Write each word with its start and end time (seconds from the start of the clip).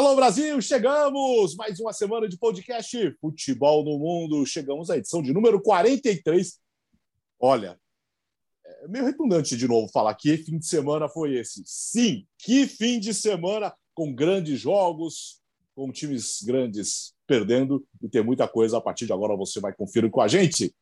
Alô 0.00 0.16
Brasil, 0.16 0.62
chegamos! 0.62 1.54
Mais 1.56 1.78
uma 1.78 1.92
semana 1.92 2.26
de 2.26 2.38
podcast 2.38 3.14
Futebol 3.20 3.84
no 3.84 3.98
Mundo. 3.98 4.46
Chegamos 4.46 4.88
à 4.88 4.96
edição 4.96 5.20
de 5.20 5.30
número 5.30 5.60
43. 5.60 6.58
Olha, 7.38 7.78
é 8.64 8.88
meio 8.88 9.04
redundante 9.04 9.58
de 9.58 9.68
novo 9.68 9.92
falar 9.92 10.14
que 10.14 10.38
fim 10.38 10.58
de 10.58 10.64
semana 10.64 11.06
foi 11.06 11.34
esse. 11.34 11.62
Sim, 11.66 12.26
que 12.38 12.66
fim 12.66 12.98
de 12.98 13.12
semana 13.12 13.74
com 13.92 14.10
grandes 14.10 14.58
jogos, 14.58 15.42
com 15.74 15.92
times 15.92 16.40
grandes 16.44 17.12
perdendo 17.26 17.86
e 18.02 18.08
tem 18.08 18.24
muita 18.24 18.48
coisa. 18.48 18.78
A 18.78 18.80
partir 18.80 19.04
de 19.04 19.12
agora 19.12 19.36
você 19.36 19.60
vai 19.60 19.74
conferir 19.74 20.10
com 20.10 20.22
a 20.22 20.28
gente. 20.28 20.74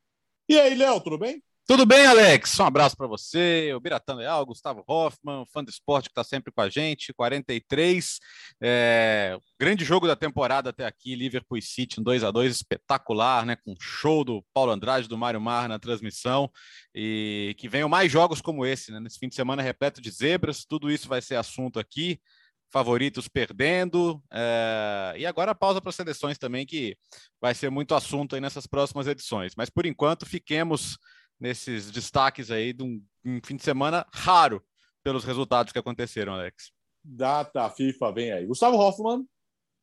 E 0.48 0.56
aí, 0.56 0.76
Léo, 0.76 1.00
tudo 1.00 1.18
bem? 1.18 1.42
Tudo 1.68 1.84
bem, 1.84 2.06
Alex? 2.06 2.58
Um 2.58 2.64
abraço 2.64 2.96
para 2.96 3.06
você, 3.06 3.74
o 3.74 3.78
Biratã 3.78 4.14
Leal, 4.14 4.46
Gustavo 4.46 4.82
Hoffman, 4.88 5.44
fã 5.52 5.62
do 5.62 5.68
esporte 5.68 6.08
que 6.08 6.12
está 6.12 6.24
sempre 6.24 6.50
com 6.50 6.62
a 6.62 6.70
gente, 6.70 7.12
43. 7.12 8.18
É, 8.58 9.38
grande 9.60 9.84
jogo 9.84 10.06
da 10.06 10.16
temporada 10.16 10.70
até 10.70 10.86
aqui, 10.86 11.14
Liverpool 11.14 11.60
City, 11.60 12.00
um 12.00 12.02
2 12.02 12.24
a 12.24 12.30
2 12.30 12.54
espetacular, 12.54 13.44
né? 13.44 13.54
Com 13.54 13.74
show 13.78 14.24
do 14.24 14.42
Paulo 14.54 14.72
Andrade, 14.72 15.08
do 15.08 15.18
Mário 15.18 15.42
Mar 15.42 15.68
na 15.68 15.78
transmissão. 15.78 16.50
E 16.94 17.54
que 17.58 17.68
venham 17.68 17.86
mais 17.86 18.10
jogos 18.10 18.40
como 18.40 18.64
esse, 18.64 18.90
né? 18.90 18.98
Nesse 18.98 19.18
fim 19.18 19.28
de 19.28 19.34
semana 19.34 19.60
repleto 19.60 20.00
de 20.00 20.10
zebras, 20.10 20.64
tudo 20.64 20.90
isso 20.90 21.06
vai 21.06 21.20
ser 21.20 21.34
assunto 21.34 21.78
aqui. 21.78 22.18
Favoritos 22.72 23.28
perdendo, 23.28 24.22
é... 24.32 25.14
e 25.18 25.26
agora 25.26 25.52
a 25.52 25.54
pausa 25.54 25.80
para 25.80 25.92
seleções 25.92 26.38
também, 26.38 26.66
que 26.66 26.96
vai 27.40 27.54
ser 27.54 27.70
muito 27.70 27.94
assunto 27.94 28.34
aí 28.34 28.40
nessas 28.40 28.66
próximas 28.66 29.06
edições. 29.06 29.52
Mas 29.54 29.68
por 29.68 29.84
enquanto, 29.84 30.26
fiquemos 30.26 30.98
nesses 31.40 31.90
destaques 31.90 32.50
aí 32.50 32.72
de 32.72 32.82
um, 32.82 33.04
um, 33.24 33.40
fim 33.44 33.56
de 33.56 33.62
semana 33.62 34.06
raro 34.12 34.64
pelos 35.02 35.24
resultados 35.24 35.72
que 35.72 35.78
aconteceram, 35.78 36.34
Alex. 36.34 36.70
Data 37.02 37.68
FIFA 37.70 38.12
vem 38.12 38.32
aí. 38.32 38.46
Gustavo 38.46 38.76
Hoffman. 38.76 39.24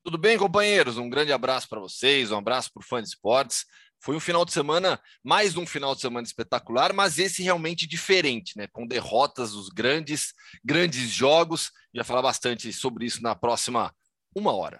Tudo 0.03 0.17
bem, 0.17 0.37
companheiros? 0.37 0.97
Um 0.97 1.09
grande 1.09 1.31
abraço 1.31 1.67
para 1.67 1.79
vocês, 1.79 2.31
um 2.31 2.37
abraço 2.37 2.71
para 2.71 2.81
o 2.81 2.85
fã 2.85 3.01
de 3.01 3.07
esportes. 3.07 3.65
Foi 3.99 4.15
um 4.15 4.19
final 4.19 4.45
de 4.45 4.53
semana, 4.53 5.01
mais 5.23 5.57
um 5.57 5.65
final 5.65 5.95
de 5.95 6.01
semana 6.01 6.27
espetacular, 6.27 6.93
mas 6.93 7.17
esse 7.17 7.41
realmente 7.41 7.87
diferente, 7.87 8.55
né? 8.55 8.67
Com 8.67 8.85
derrotas, 8.85 9.53
os 9.53 9.69
grandes, 9.69 10.33
grandes 10.63 11.09
jogos. 11.09 11.71
Já 11.93 12.03
falar 12.03 12.21
bastante 12.21 12.71
sobre 12.71 13.05
isso 13.05 13.23
na 13.23 13.33
próxima 13.33 13.91
uma 14.35 14.53
hora. 14.53 14.79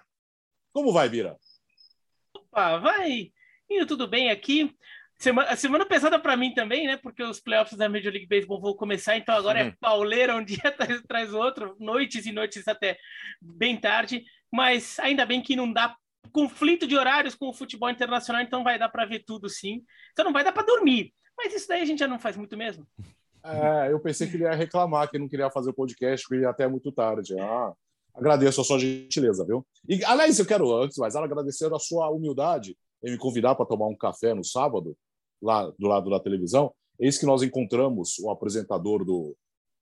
Como 0.72 0.92
vai, 0.92 1.08
Vira? 1.08 1.36
Opa, 2.32 2.78
vai 2.78 3.32
indo 3.68 3.86
tudo 3.86 4.06
bem 4.06 4.30
aqui. 4.30 4.72
Semana, 5.18 5.56
semana 5.56 5.86
pesada 5.86 6.18
para 6.18 6.36
mim 6.36 6.52
também, 6.52 6.86
né? 6.86 6.96
Porque 6.96 7.22
os 7.22 7.40
playoffs 7.40 7.76
da 7.76 7.88
Major 7.88 8.12
League 8.12 8.26
Baseball 8.28 8.60
vão 8.60 8.74
começar, 8.74 9.16
então 9.16 9.34
agora 9.34 9.62
uhum. 9.62 9.68
é 9.68 9.76
pauleira 9.80 10.36
um 10.36 10.44
dia 10.44 10.60
atrás 10.64 11.30
do 11.30 11.38
outro, 11.38 11.74
noites 11.80 12.26
e 12.26 12.32
noites 12.32 12.68
até 12.68 12.98
bem 13.40 13.78
tarde. 13.78 14.24
Mas 14.52 14.98
ainda 14.98 15.24
bem 15.24 15.42
que 15.42 15.56
não 15.56 15.72
dá 15.72 15.96
conflito 16.32 16.86
de 16.86 16.96
horários 16.96 17.34
com 17.34 17.48
o 17.48 17.54
futebol 17.54 17.88
internacional, 17.88 18.42
então 18.42 18.62
vai 18.62 18.78
dar 18.78 18.90
para 18.90 19.06
ver 19.06 19.24
tudo 19.24 19.48
sim. 19.48 19.82
Então 20.12 20.24
não 20.24 20.32
vai 20.32 20.44
dar 20.44 20.52
para 20.52 20.66
dormir. 20.66 21.12
Mas 21.36 21.54
isso 21.54 21.68
daí 21.68 21.82
a 21.82 21.84
gente 21.84 21.98
já 21.98 22.08
não 22.08 22.18
faz 22.18 22.36
muito 22.36 22.56
mesmo. 22.56 22.86
É, 23.48 23.92
eu 23.92 24.00
pensei 24.00 24.26
que 24.26 24.34
ele 24.34 24.42
ia 24.42 24.50
reclamar, 24.56 25.08
que 25.08 25.20
não 25.20 25.28
queria 25.28 25.48
fazer 25.48 25.70
o 25.70 25.72
podcast, 25.72 26.26
porque 26.26 26.42
ia 26.42 26.50
até 26.50 26.66
muito 26.66 26.90
tarde. 26.90 27.38
Ah, 27.38 27.72
agradeço 28.12 28.60
a 28.60 28.64
sua 28.64 28.76
gentileza, 28.76 29.46
viu? 29.46 29.64
E, 29.88 30.04
aliás, 30.04 30.36
eu 30.36 30.44
quero, 30.44 30.76
antes 30.76 30.98
mais 30.98 31.14
agradecer 31.14 31.72
a 31.72 31.78
sua 31.78 32.10
humildade 32.10 32.76
em 33.04 33.12
me 33.12 33.16
convidar 33.16 33.54
para 33.54 33.64
tomar 33.64 33.86
um 33.86 33.96
café 33.96 34.34
no 34.34 34.42
sábado 34.42 34.96
lá 35.40 35.72
do 35.78 35.86
lado 35.86 36.10
da 36.10 36.20
televisão, 36.20 36.72
eis 36.98 37.18
que 37.18 37.26
nós 37.26 37.42
encontramos 37.42 38.18
o 38.18 38.30
apresentador 38.30 39.04
do, 39.04 39.36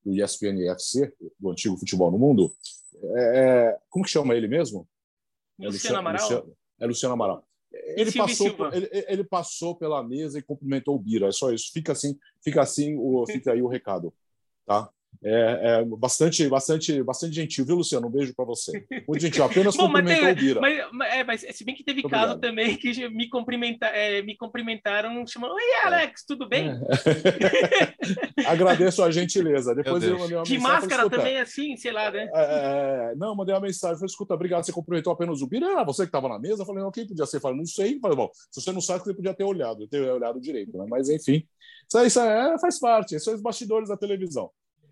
do 0.05 0.13
ESPN 0.13 0.69
FC, 0.71 1.13
do 1.39 1.51
antigo 1.51 1.77
Futebol 1.77 2.11
no 2.11 2.19
Mundo. 2.19 2.53
É, 3.17 3.39
é 3.39 3.79
como 3.89 4.05
que 4.05 4.11
chama 4.11 4.35
ele 4.35 4.49
mesmo? 4.49 4.87
É 5.61 5.67
Luciano 5.67 5.99
Amaral. 5.99 6.23
Luciano, 6.23 6.57
é 6.81 6.87
Luciano 6.87 7.15
Amaral. 7.15 7.47
Ele 7.97 8.13
passou, 8.13 8.47
ele, 8.73 8.89
ele, 8.93 9.25
passou 9.25 9.75
pela 9.75 10.03
mesa 10.03 10.39
e 10.39 10.43
cumprimentou 10.43 10.95
o 10.95 10.99
Bira. 10.99 11.29
É 11.29 11.33
só 11.33 11.53
isso. 11.53 11.73
Fica 11.73 11.93
assim, 11.93 12.19
fica 12.43 12.63
assim, 12.63 12.97
o, 12.97 13.25
fica 13.31 13.53
aí 13.53 13.63
o 13.63 13.69
recado, 13.69 14.13
tá? 14.65 14.89
É, 15.23 15.81
é, 15.81 15.85
bastante, 15.85 16.47
bastante, 16.49 17.03
bastante 17.03 17.35
gentil, 17.35 17.65
viu, 17.65 17.77
Luciano? 17.77 18.07
Um 18.07 18.11
beijo 18.11 18.35
para 18.35 18.45
você. 18.45 18.85
Muito 19.07 19.21
gentil, 19.21 19.45
apenas 19.45 19.75
Bom, 19.77 19.87
cumprimentou 19.87 20.23
mas 20.23 20.33
o 20.33 20.41
Bira. 20.41 20.61
Mas, 20.61 20.87
mas, 20.93 21.15
é, 21.15 21.25
mas, 21.25 21.41
se 21.41 21.65
bem 21.65 21.75
que 21.75 21.85
teve 21.85 22.03
Muito 22.03 22.11
caso 22.11 22.33
obrigado. 22.35 22.51
também 22.51 22.77
que 22.77 23.09
me, 23.09 23.29
cumprimenta, 23.29 23.87
é, 23.87 24.23
me 24.23 24.37
cumprimentaram 24.37 25.27
chamando 25.27 25.55
Oi, 25.55 25.63
é. 25.63 25.87
Alex, 25.87 26.25
tudo 26.27 26.49
bem? 26.49 26.71
É. 26.71 28.45
Agradeço 28.47 29.03
a 29.03 29.11
gentileza. 29.11 29.75
Depois 29.75 30.03
eu 30.03 30.19
mandei 30.19 30.37
uma 30.37 30.45
De 30.45 30.55
mensagem. 30.55 30.59
De 30.59 30.59
máscara 30.59 31.11
também, 31.11 31.39
assim, 31.39 31.77
sei 31.77 31.93
lá, 31.93 32.11
né? 32.11 32.29
É, 32.35 33.15
não, 33.17 33.35
mandei 33.35 33.55
uma 33.55 33.61
mensagem. 33.61 33.97
Falei, 33.97 34.07
escuta, 34.07 34.35
obrigado, 34.35 34.65
você 34.65 34.73
cumprimentou 34.73 35.13
apenas 35.13 35.43
o 35.43 35.47
Bira. 35.47 35.81
Ah, 35.81 35.85
você 35.85 36.03
que 36.03 36.09
estava 36.09 36.29
na 36.29 36.39
mesa. 36.39 36.63
Eu 36.63 36.67
falei, 36.67 36.83
não, 36.83 36.91
quem 36.91 37.07
podia 37.07 37.27
ser? 37.27 37.37
Eu 37.37 37.41
falei, 37.41 37.59
não 37.59 37.67
sei. 37.67 37.97
Eu 37.97 38.01
falei, 38.01 38.17
bom, 38.17 38.31
se 38.51 38.61
você 38.61 38.73
não 38.73 38.81
sabe, 38.81 39.05
você 39.05 39.15
podia 39.15 39.35
ter 39.35 39.45
olhado, 39.45 39.87
ter 39.89 40.01
olhado 40.01 40.41
direito, 40.41 40.77
né? 40.77 40.87
Mas 40.89 41.09
enfim, 41.09 41.47
isso, 41.89 42.05
isso 42.05 42.21
é, 42.21 42.59
faz 42.59 42.79
parte. 42.79 43.19
São 43.21 43.35
os 43.35 43.41
bastidores 43.41 43.89
da 43.89 43.97
televisão. 43.97 44.51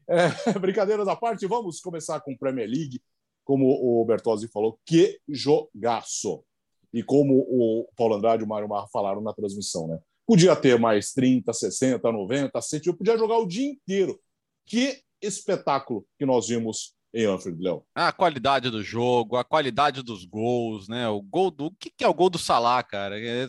É, 0.08 0.28
brincadeiras 0.58 1.08
à 1.08 1.16
parte, 1.16 1.46
vamos 1.46 1.80
começar 1.80 2.20
com 2.20 2.36
Premier 2.36 2.68
League. 2.68 3.00
Como 3.44 3.66
o 3.66 4.04
Bertozzi 4.04 4.48
falou, 4.48 4.78
que 4.86 5.18
jogaço! 5.28 6.44
E 6.92 7.02
como 7.02 7.38
o 7.48 7.88
Paulo 7.96 8.14
Andrade 8.14 8.42
e 8.42 8.46
o 8.46 8.48
Mário 8.48 8.68
Marra 8.68 8.86
falaram 8.92 9.20
na 9.20 9.32
transmissão, 9.32 9.88
né? 9.88 9.98
Podia 10.26 10.54
ter 10.54 10.78
mais 10.78 11.12
30, 11.12 11.52
60, 11.52 12.12
90, 12.12 12.60
100, 12.60 12.80
eu 12.86 12.96
podia 12.96 13.18
jogar 13.18 13.38
o 13.38 13.46
dia 13.46 13.66
inteiro. 13.66 14.20
Que 14.66 15.02
espetáculo 15.20 16.06
que 16.18 16.26
nós 16.26 16.48
vimos 16.48 16.94
em 17.14 17.26
Anfield, 17.26 17.62
Léo. 17.62 17.84
A 17.94 18.12
qualidade 18.12 18.70
do 18.70 18.82
jogo, 18.82 19.36
a 19.36 19.44
qualidade 19.44 20.02
dos 20.02 20.24
gols, 20.24 20.88
né? 20.88 21.08
O 21.08 21.20
gol 21.20 21.50
do. 21.50 21.66
O 21.66 21.70
que 21.72 21.92
é 22.02 22.08
o 22.08 22.14
gol 22.14 22.30
do 22.30 22.38
Salah, 22.38 22.82
cara? 22.82 23.20
É, 23.20 23.48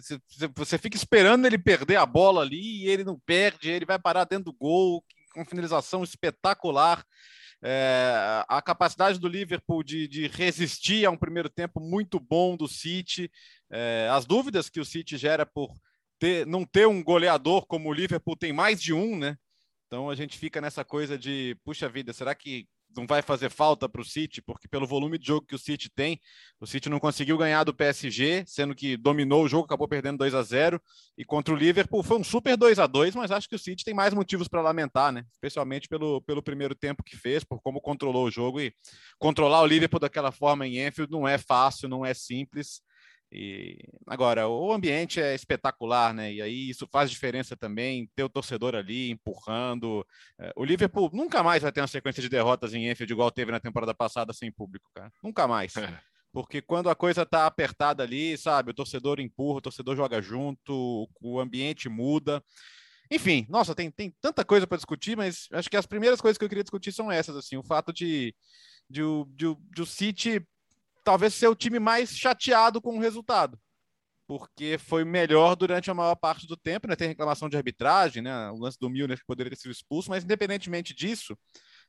você 0.55 0.77
fica 0.77 0.97
esperando 0.97 1.45
ele 1.45 1.57
perder 1.57 1.95
a 1.95 2.05
bola 2.05 2.41
ali 2.41 2.83
e 2.83 2.87
ele 2.89 3.03
não 3.03 3.17
perde, 3.25 3.69
ele 3.69 3.85
vai 3.85 3.97
parar 3.97 4.25
dentro 4.25 4.45
do 4.45 4.53
gol 4.53 5.03
com 5.33 5.45
finalização 5.45 6.03
espetacular. 6.03 7.03
É, 7.65 8.43
a 8.49 8.61
capacidade 8.61 9.17
do 9.17 9.27
Liverpool 9.27 9.83
de, 9.83 10.05
de, 10.07 10.27
resistir 10.27 11.05
a 11.05 11.11
um 11.11 11.17
primeiro 11.17 11.49
tempo 11.49 11.79
muito 11.79 12.19
bom 12.19 12.57
do 12.57 12.67
City, 12.67 13.31
é, 13.71 14.09
as 14.11 14.25
dúvidas 14.25 14.69
que 14.69 14.81
o 14.81 14.85
City 14.85 15.17
gera 15.17 15.45
por 15.45 15.73
ter, 16.19 16.45
não 16.45 16.65
ter 16.65 16.87
um 16.87 17.01
goleador 17.01 17.65
como 17.65 17.89
o 17.89 17.93
Liverpool 17.93 18.35
tem 18.35 18.51
mais 18.51 18.81
de 18.81 18.93
um, 18.93 19.17
né? 19.17 19.37
Então 19.87 20.09
a 20.09 20.15
gente 20.15 20.37
fica 20.37 20.59
nessa 20.59 20.83
coisa 20.83 21.17
de, 21.17 21.55
puxa 21.63 21.87
vida, 21.87 22.11
será 22.11 22.35
que 22.35 22.67
não 22.95 23.05
vai 23.07 23.21
fazer 23.21 23.49
falta 23.49 23.87
para 23.87 24.01
o 24.01 24.05
City, 24.05 24.41
porque 24.41 24.67
pelo 24.67 24.87
volume 24.87 25.17
de 25.17 25.27
jogo 25.27 25.45
que 25.45 25.55
o 25.55 25.59
City 25.59 25.89
tem, 25.89 26.19
o 26.59 26.67
City 26.67 26.89
não 26.89 26.99
conseguiu 26.99 27.37
ganhar 27.37 27.63
do 27.63 27.73
PSG, 27.73 28.43
sendo 28.47 28.75
que 28.75 28.97
dominou 28.97 29.43
o 29.43 29.47
jogo, 29.49 29.65
acabou 29.65 29.87
perdendo 29.87 30.17
2 30.19 30.33
a 30.33 30.41
0 30.41 30.81
e 31.17 31.25
contra 31.25 31.53
o 31.53 31.57
Liverpool 31.57 32.03
foi 32.03 32.17
um 32.17 32.23
super 32.23 32.57
2 32.57 32.79
a 32.79 32.87
2 32.87 33.15
mas 33.15 33.31
acho 33.31 33.47
que 33.47 33.55
o 33.55 33.59
City 33.59 33.83
tem 33.83 33.93
mais 33.93 34.13
motivos 34.13 34.47
para 34.47 34.61
lamentar, 34.61 35.11
né? 35.11 35.25
Especialmente 35.33 35.87
pelo, 35.87 36.21
pelo 36.21 36.41
primeiro 36.41 36.75
tempo 36.75 37.03
que 37.03 37.17
fez, 37.17 37.43
por 37.43 37.61
como 37.61 37.81
controlou 37.81 38.25
o 38.25 38.31
jogo 38.31 38.61
e 38.61 38.73
controlar 39.17 39.61
o 39.61 39.67
Liverpool 39.67 39.99
daquela 39.99 40.31
forma 40.31 40.67
em 40.67 40.85
Enfield 40.85 41.11
não 41.11 41.27
é 41.27 41.37
fácil, 41.37 41.87
não 41.89 42.05
é 42.05 42.13
simples. 42.13 42.81
E 43.33 43.79
agora, 44.05 44.47
o 44.47 44.71
ambiente 44.71 45.19
é 45.19 45.33
espetacular, 45.33 46.13
né? 46.13 46.31
E 46.31 46.41
aí 46.41 46.69
isso 46.69 46.87
faz 46.91 47.09
diferença 47.09 47.57
também, 47.57 48.07
ter 48.15 48.23
o 48.23 48.29
torcedor 48.29 48.75
ali 48.75 49.09
empurrando. 49.09 50.05
É, 50.39 50.53
o 50.55 50.63
Liverpool 50.63 51.09
nunca 51.11 51.41
mais 51.41 51.63
vai 51.63 51.71
ter 51.71 51.81
uma 51.81 51.87
sequência 51.87 52.21
de 52.21 52.29
derrotas 52.29 52.75
em 52.75 52.89
Enfield 52.89 53.11
igual 53.11 53.31
teve 53.31 53.51
na 53.51 53.59
temporada 53.59 53.93
passada 53.93 54.31
sem 54.33 54.51
público, 54.51 54.87
cara. 54.93 55.11
Nunca 55.21 55.47
mais. 55.47 55.73
É. 55.83 56.13
Porque 56.33 56.63
quando 56.63 56.89
a 56.89 56.95
coisa 56.95 57.27
tá 57.27 57.45
apertada 57.45 58.01
ali, 58.01 58.35
sabe, 58.39 58.71
o 58.71 58.73
torcedor 58.73 59.19
empurra, 59.19 59.59
o 59.59 59.61
torcedor 59.61 59.95
joga 59.95 60.19
junto, 60.19 61.07
o 61.21 61.39
ambiente 61.39 61.87
muda. 61.87 62.43
Enfim, 63.11 63.45
nossa, 63.47 63.75
tem, 63.75 63.91
tem 63.91 64.11
tanta 64.19 64.43
coisa 64.43 64.65
para 64.65 64.77
discutir, 64.77 65.15
mas 65.15 65.47
acho 65.51 65.69
que 65.69 65.77
as 65.77 65.85
primeiras 65.85 66.19
coisas 66.19 66.35
que 66.35 66.43
eu 66.43 66.49
queria 66.49 66.63
discutir 66.63 66.91
são 66.91 67.11
essas, 67.11 67.35
assim, 67.35 67.55
o 67.55 67.63
fato 67.63 67.93
de, 67.93 68.33
de, 68.89 69.01
de, 69.35 69.55
de 69.71 69.81
o 69.83 69.85
City 69.85 70.43
talvez 71.03 71.33
ser 71.33 71.47
o 71.47 71.55
time 71.55 71.79
mais 71.79 72.15
chateado 72.15 72.81
com 72.81 72.97
o 72.97 72.99
resultado, 72.99 73.59
porque 74.27 74.77
foi 74.77 75.03
melhor 75.03 75.55
durante 75.55 75.91
a 75.91 75.93
maior 75.93 76.15
parte 76.15 76.47
do 76.47 76.57
tempo, 76.57 76.87
né? 76.87 76.95
Tem 76.95 77.07
reclamação 77.07 77.49
de 77.49 77.57
arbitragem, 77.57 78.23
né? 78.23 78.49
O 78.51 78.57
lance 78.57 78.77
do 78.79 78.89
Milner 78.89 79.17
que 79.17 79.25
poderia 79.25 79.49
ter 79.49 79.57
sido 79.57 79.71
expulso, 79.71 80.09
mas 80.09 80.23
independentemente 80.23 80.93
disso, 80.93 81.37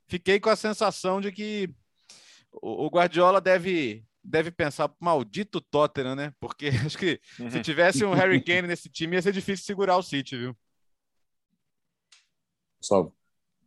fiquei 0.07 0.41
com 0.41 0.51
a 0.51 0.57
sensação 0.57 1.21
de 1.21 1.31
que 1.31 1.75
o 2.63 2.89
Guardiola 2.89 3.41
deve 3.41 4.05
deve 4.25 4.51
pensar 4.51 4.91
maldito 4.99 5.61
Tottenham, 5.61 6.15
né? 6.17 6.33
Porque 6.41 6.69
acho 6.85 6.97
que 6.97 7.21
uhum. 7.39 7.51
se 7.51 7.61
tivesse 7.61 8.05
um 8.05 8.15
Harry 8.15 8.41
Kane 8.43 8.69
nesse 8.69 8.89
time 8.89 9.17
ia 9.17 9.23
ser 9.23 9.33
difícil 9.33 9.67
segurar 9.67 9.97
o 9.97 10.03
City, 10.03 10.37
viu? 10.37 10.57
Salve. 12.81 13.13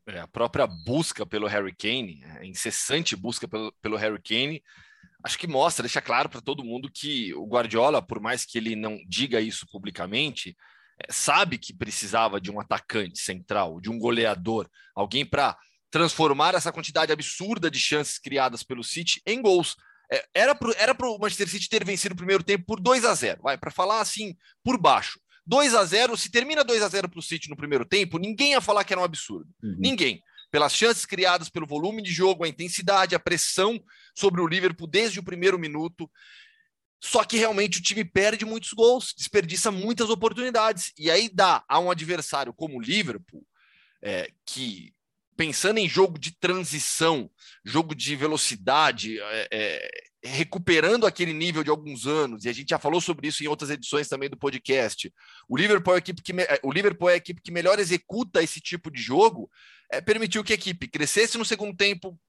É, 0.08 0.20
a 0.20 0.28
própria 0.28 0.66
busca 0.66 1.26
pelo 1.26 1.48
Harry 1.48 1.76
Kane, 1.76 2.24
a 2.40 2.46
incessante 2.46 3.16
busca 3.16 3.48
pelo, 3.48 3.74
pelo 3.82 3.98
Harry 3.98 4.22
Kane, 4.22 4.64
acho 5.24 5.38
que 5.38 5.48
mostra, 5.48 5.84
deixa 5.84 6.02
claro 6.02 6.30
para 6.30 6.42
todo 6.42 6.64
mundo 6.64 6.92
que 6.94 7.34
o 7.34 7.46
Guardiola, 7.46 8.02
por 8.02 8.20
mais 8.20 8.46
que 8.46 8.58
ele 8.58 8.76
não 8.76 8.98
diga 9.08 9.42
isso 9.42 9.66
publicamente, 9.72 10.56
é, 11.00 11.12
sabe 11.12 11.58
que 11.58 11.74
precisava 11.74 12.40
de 12.40 12.52
um 12.52 12.60
atacante 12.60 13.20
central, 13.20 13.80
de 13.80 13.90
um 13.90 14.00
goleador, 14.00 14.70
alguém 14.96 15.26
para 15.26 15.58
transformar 15.90 16.54
essa 16.54 16.72
quantidade 16.72 17.12
absurda 17.12 17.72
de 17.72 17.80
chances 17.80 18.20
criadas 18.20 18.64
pelo 18.64 18.84
City 18.84 19.22
em 19.26 19.42
gols. 19.42 19.76
É, 20.12 20.26
era 20.34 20.56
para 20.56 20.72
era 20.78 20.96
o 21.00 21.20
Manchester 21.20 21.50
City 21.50 21.70
ter 21.70 21.84
vencido 21.84 22.14
o 22.14 22.18
primeiro 22.18 22.44
tempo 22.44 22.66
por 22.66 22.80
2 22.80 23.04
a 23.04 23.14
0 23.14 23.42
vai, 23.44 23.58
para 23.58 23.72
falar 23.72 24.00
assim, 24.00 24.36
por 24.64 24.80
baixo. 24.80 25.20
2 25.46 25.74
a 25.76 25.86
0 25.86 26.18
se 26.18 26.30
termina 26.30 26.64
2 26.64 26.82
a 26.82 26.88
0 26.90 27.10
para 27.10 27.20
o 27.20 27.24
City 27.24 27.50
no 27.50 27.56
primeiro 27.56 27.86
tempo, 27.86 28.18
ninguém 28.18 28.52
ia 28.52 28.62
falar 28.62 28.84
que 28.84 28.94
era 28.94 29.02
um 29.02 29.06
absurdo. 29.06 29.50
Uhum. 29.64 29.78
Ninguém. 29.80 30.22
Pelas 30.50 30.74
chances 30.74 31.06
criadas, 31.06 31.50
pelo 31.50 31.68
volume 31.68 32.02
de 32.02 32.12
jogo, 32.12 32.44
a 32.44 32.48
intensidade, 32.48 33.16
a 33.16 33.20
pressão 33.20 33.80
sobre 34.16 34.42
o 34.42 34.48
Liverpool 34.48 34.88
desde 34.88 35.20
o 35.20 35.24
primeiro 35.24 35.60
minuto. 35.60 36.10
Só 37.00 37.24
que 37.24 37.38
realmente 37.38 37.80
o 37.80 37.82
time 37.82 38.04
perde 38.04 38.46
muitos 38.46 38.72
gols, 38.74 39.14
desperdiça 39.16 39.72
muitas 39.72 40.10
oportunidades. 40.10 40.92
E 40.98 41.12
aí 41.12 41.30
dá 41.32 41.64
a 41.68 41.80
um 41.80 41.92
adversário 41.92 42.54
como 42.54 42.78
o 42.78 42.82
Liverpool, 42.82 43.46
é, 44.02 44.32
que 44.46 44.94
pensando 45.36 45.78
em 45.78 45.88
jogo 45.88 46.18
de 46.18 46.32
transição, 46.32 47.30
jogo 47.64 47.94
de 47.94 48.16
velocidade, 48.16 49.20
é, 49.20 49.48
é, 49.52 49.90
recuperando 50.28 51.06
aquele 51.06 51.34
nível 51.34 51.64
de 51.64 51.70
alguns 51.70 52.06
anos, 52.06 52.46
e 52.46 52.50
a 52.50 52.54
gente 52.54 52.70
já 52.70 52.80
falou 52.80 53.00
sobre 53.00 53.28
isso 53.28 53.44
em 53.44 53.48
outras 53.48 53.70
edições 53.70 54.08
também 54.08 54.30
do 54.30 54.38
podcast. 54.38 55.12
O 55.48 55.58
Liverpool 55.58 55.94
é 55.94 55.96
a 55.96 56.00
equipe 56.00 56.22
que, 56.22 56.34
o 56.64 56.72
Liverpool 56.72 57.10
é 57.10 57.14
a 57.14 57.18
equipe 57.18 57.42
que 57.42 57.52
melhor 57.52 57.80
executa 57.80 58.44
esse 58.44 58.60
tipo 58.60 58.92
de 58.92 59.02
jogo, 59.02 59.50
é, 59.92 60.02
permitiu 60.02 60.44
que 60.44 60.54
a 60.54 60.56
equipe 60.56 60.88
crescesse 60.88 61.38
no 61.38 61.46
segundo 61.46 61.76
tempo. 61.76 62.20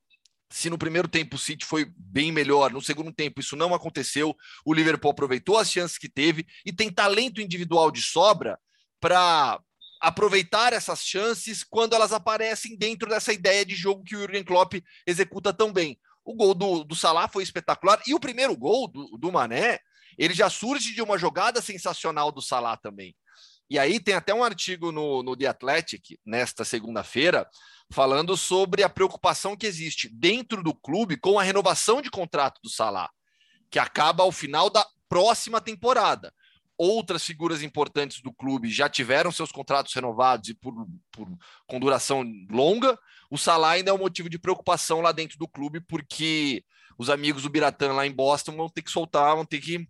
Se 0.51 0.71
no 0.71 0.79
primeiro 0.79 1.09
tempo 1.09 1.37
o 1.37 1.39
City 1.39 1.67
foi 1.67 1.93
bem 1.97 2.33
melhor, 2.33 2.73
no 2.73 2.81
segundo 2.81 3.13
tempo 3.13 3.41
isso 3.41 3.55
não 3.55 3.75
aconteceu. 3.75 4.35
O 4.65 4.73
Liverpool 4.73 5.11
aproveitou 5.11 5.59
as 5.59 5.71
chances 5.71 5.99
que 5.99 6.09
teve 6.09 6.47
e 6.65 6.73
tem 6.73 6.91
talento 6.91 7.41
individual 7.41 7.91
de 7.91 8.01
sobra 8.01 8.59
para 8.99 9.61
aproveitar 10.01 10.73
essas 10.73 11.01
chances 11.05 11.65
quando 11.65 11.95
elas 11.95 12.13
aparecem 12.13 12.77
dentro 12.77 13.09
dessa 13.09 13.33
ideia 13.33 13.65
de 13.65 13.75
jogo 13.75 14.05
que 14.05 14.17
o 14.17 14.21
Jurgen 14.21 14.45
Klopp 14.45 14.75
executa 15.07 15.53
tão 15.53 15.73
bem. 15.73 15.99
O 16.29 16.35
gol 16.35 16.53
do, 16.53 16.85
do 16.85 16.95
Salah 16.95 17.27
foi 17.27 17.43
espetacular 17.43 18.03
e 18.07 18.13
o 18.13 18.21
primeiro 18.21 18.55
gol 18.55 18.87
do, 18.87 19.17
do 19.17 19.33
Mané, 19.33 19.81
ele 20.19 20.35
já 20.35 20.51
surge 20.51 20.93
de 20.93 21.01
uma 21.01 21.17
jogada 21.17 21.63
sensacional 21.63 22.31
do 22.31 22.43
Salah 22.43 22.77
também. 22.77 23.17
E 23.71 23.79
aí 23.79 23.99
tem 23.99 24.13
até 24.13 24.35
um 24.35 24.45
artigo 24.45 24.93
no, 24.93 25.23
no 25.23 25.35
The 25.35 25.47
Athletic, 25.47 26.19
nesta 26.27 26.67
segunda-feira, 26.67 27.49
falando 27.91 28.37
sobre 28.37 28.83
a 28.83 28.91
preocupação 28.91 29.57
que 29.57 29.67
existe 29.67 30.07
dentro 30.07 30.63
do 30.63 30.75
clube 30.75 31.17
com 31.17 31.39
a 31.39 31.43
renovação 31.43 32.03
de 32.03 32.11
contrato 32.11 32.61
do 32.63 32.69
Salah, 32.69 33.09
que 33.71 33.79
acaba 33.79 34.23
ao 34.23 34.31
final 34.31 34.69
da 34.69 34.87
próxima 35.09 35.63
temporada 35.63 36.31
outras 36.77 37.25
figuras 37.25 37.63
importantes 37.63 38.21
do 38.21 38.33
clube 38.33 38.71
já 38.71 38.87
tiveram 38.89 39.33
seus 39.33 39.51
contratos 39.51 39.95
renovados 39.95 40.51
e 40.51 40.55
por, 40.55 40.75
por, 41.11 41.27
com 41.67 41.81
duração 41.81 42.23
longa, 42.51 42.99
o 43.31 43.37
Salah 43.39 43.73
ainda 43.73 43.91
é 43.91 43.95
um 43.95 43.99
motivo 43.99 44.29
de 44.29 44.39
preocupação 44.39 45.01
lá 45.01 45.13
dentro 45.13 45.39
do 45.39 45.49
clube, 45.49 45.81
porque 45.81 46.65
os 46.99 47.11
amigos 47.11 47.43
do 47.43 47.51
Biratã 47.51 47.93
lá 47.93 48.07
em 48.07 48.13
Boston 48.13 48.57
vão 48.57 48.69
ter 48.69 48.83
que 48.83 48.91
soltar, 48.91 49.35
vão 49.35 49.45
ter 49.45 49.61
que 49.61 49.89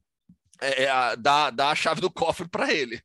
é, 0.60 0.84
é, 0.84 1.16
dar, 1.16 1.50
dar 1.50 1.70
a 1.70 1.74
chave 1.74 2.00
do 2.00 2.10
cofre 2.10 2.48
para 2.48 2.72
ele. 2.72 3.00